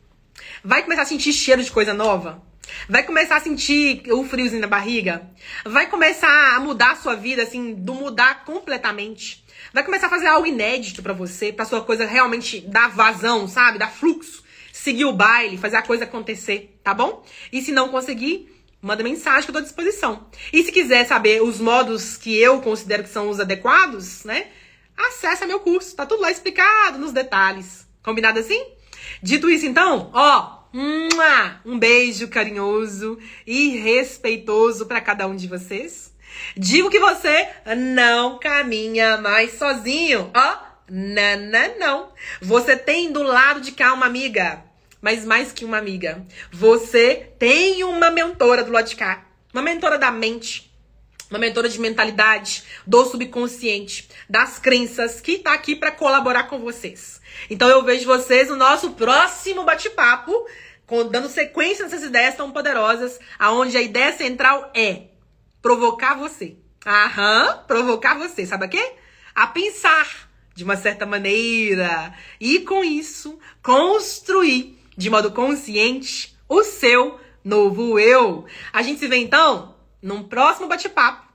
Vai 0.63 0.83
começar 0.83 1.03
a 1.03 1.05
sentir 1.05 1.33
cheiro 1.33 1.63
de 1.63 1.71
coisa 1.71 1.93
nova? 1.93 2.41
Vai 2.89 3.03
começar 3.03 3.35
a 3.35 3.41
sentir 3.41 4.03
o 4.11 4.23
friozinho 4.25 4.61
na 4.61 4.67
barriga. 4.67 5.29
Vai 5.65 5.89
começar 5.89 6.55
a 6.55 6.59
mudar 6.59 6.91
a 6.91 6.95
sua 6.95 7.15
vida, 7.15 7.43
assim, 7.43 7.73
do 7.73 7.93
mudar 7.93 8.43
completamente. 8.45 9.42
Vai 9.74 9.84
começar 9.84 10.05
a 10.05 10.09
fazer 10.11 10.28
algo 10.28 10.45
inédito 10.45 11.01
para 11.01 11.13
você, 11.13 11.51
pra 11.51 11.65
sua 11.65 11.82
coisa 11.82 12.05
realmente 12.05 12.61
dar 12.61 12.89
vazão, 12.89 13.47
sabe? 13.47 13.80
Dar 13.80 13.91
fluxo. 13.91 14.43
Seguir 14.71 15.05
o 15.05 15.13
baile, 15.13 15.57
fazer 15.57 15.78
a 15.78 15.82
coisa 15.82 16.03
acontecer, 16.03 16.80
tá 16.84 16.93
bom? 16.93 17.26
E 17.51 17.59
se 17.59 17.71
não 17.71 17.89
conseguir, 17.89 18.53
manda 18.80 19.03
mensagem 19.03 19.43
que 19.43 19.49
eu 19.49 19.53
tô 19.53 19.59
à 19.59 19.63
disposição. 19.63 20.28
E 20.51 20.61
se 20.63 20.71
quiser 20.71 21.07
saber 21.07 21.41
os 21.41 21.59
modos 21.59 22.17
que 22.17 22.38
eu 22.38 22.61
considero 22.61 23.01
que 23.01 23.09
são 23.09 23.30
os 23.30 23.39
adequados, 23.39 24.24
né? 24.24 24.47
Acesse 24.95 25.43
meu 25.47 25.59
curso. 25.59 25.95
Tá 25.95 26.05
tudo 26.05 26.21
lá 26.21 26.30
explicado 26.30 26.99
nos 26.99 27.11
detalhes. 27.11 27.88
Combinado 28.03 28.38
assim? 28.38 28.63
Dito 29.24 29.49
isso, 29.49 29.65
então, 29.65 30.11
ó, 30.13 30.65
um 31.65 31.80
beijo 31.80 32.28
carinhoso 32.28 33.17
e 33.47 33.69
respeitoso 33.78 34.86
para 34.86 35.01
cada 35.01 35.26
um 35.26 35.36
de 35.36 35.47
vocês. 35.47 36.12
Digo 36.55 36.89
que 36.89 36.99
você 36.99 37.49
não 37.77 38.39
caminha 38.39 39.17
mais 39.17 39.57
sozinho. 39.57 40.31
Ó, 40.34 40.57
não, 40.89 41.39
não, 41.39 41.79
não. 41.79 42.09
Você 42.41 42.75
tem 42.75 43.11
do 43.11 43.23
lado 43.23 43.61
de 43.61 43.71
cá 43.71 43.93
uma 43.93 44.05
amiga. 44.05 44.63
Mas 45.01 45.25
mais 45.25 45.51
que 45.51 45.65
uma 45.65 45.77
amiga. 45.77 46.25
Você 46.51 47.29
tem 47.38 47.84
uma 47.84 48.09
mentora 48.09 48.63
do 48.63 48.71
lado 48.71 48.88
de 48.88 48.95
cá. 48.95 49.25
Uma 49.53 49.61
mentora 49.61 49.97
da 49.97 50.11
mente. 50.11 50.71
Uma 51.29 51.39
mentora 51.39 51.67
de 51.67 51.79
mentalidade, 51.79 52.63
do 52.86 53.05
subconsciente, 53.05 54.07
das 54.29 54.59
crenças, 54.59 55.19
que 55.19 55.39
tá 55.39 55.53
aqui 55.53 55.75
para 55.75 55.89
colaborar 55.89 56.43
com 56.43 56.59
vocês. 56.59 57.19
Então 57.49 57.67
eu 57.67 57.84
vejo 57.84 58.05
vocês 58.05 58.49
no 58.49 58.55
nosso 58.55 58.91
próximo 58.91 59.63
bate-papo 59.63 60.45
dando 61.09 61.27
sequência 61.27 61.86
nessas 61.86 62.03
ideias 62.03 62.36
tão 62.36 62.51
poderosas, 62.51 63.19
aonde 63.39 63.75
a 63.75 63.81
ideia 63.81 64.15
central 64.15 64.69
é 64.75 65.12
provocar 65.64 66.16
você. 66.16 66.57
Aham, 66.86 67.64
provocar 67.66 68.16
você. 68.20 68.45
Sabe 68.45 68.66
a 68.66 68.68
quê? 68.68 68.93
A 69.34 69.47
pensar 69.47 70.30
de 70.53 70.64
uma 70.64 70.76
certa 70.76 71.05
maneira. 71.05 72.14
E 72.39 72.59
com 72.59 72.84
isso, 72.84 73.39
construir 73.64 74.78
de 74.95 75.09
modo 75.09 75.32
consciente 75.32 76.38
o 76.47 76.64
seu 76.64 77.20
novo 77.43 77.97
eu. 77.97 78.45
A 78.72 78.84
gente 78.84 78.99
se 78.99 79.07
vê 79.07 79.18
então 79.18 79.76
num 80.01 80.22
próximo 80.24 80.68
bate-papo, 80.68 81.26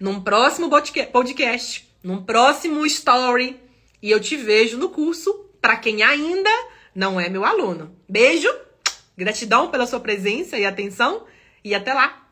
num 0.00 0.20
próximo 0.20 0.68
podcast, 1.12 1.88
num 2.02 2.22
próximo 2.22 2.84
story. 2.84 3.58
E 4.02 4.10
eu 4.10 4.20
te 4.20 4.36
vejo 4.36 4.76
no 4.76 4.90
curso 4.90 5.32
para 5.60 5.76
quem 5.76 6.02
ainda 6.02 6.50
não 6.94 7.20
é 7.20 7.28
meu 7.28 7.44
aluno. 7.44 7.96
Beijo! 8.08 8.48
Gratidão 9.16 9.70
pela 9.70 9.86
sua 9.86 10.00
presença 10.00 10.58
e 10.58 10.66
atenção 10.66 11.24
e 11.64 11.74
até 11.74 11.94
lá! 11.94 12.25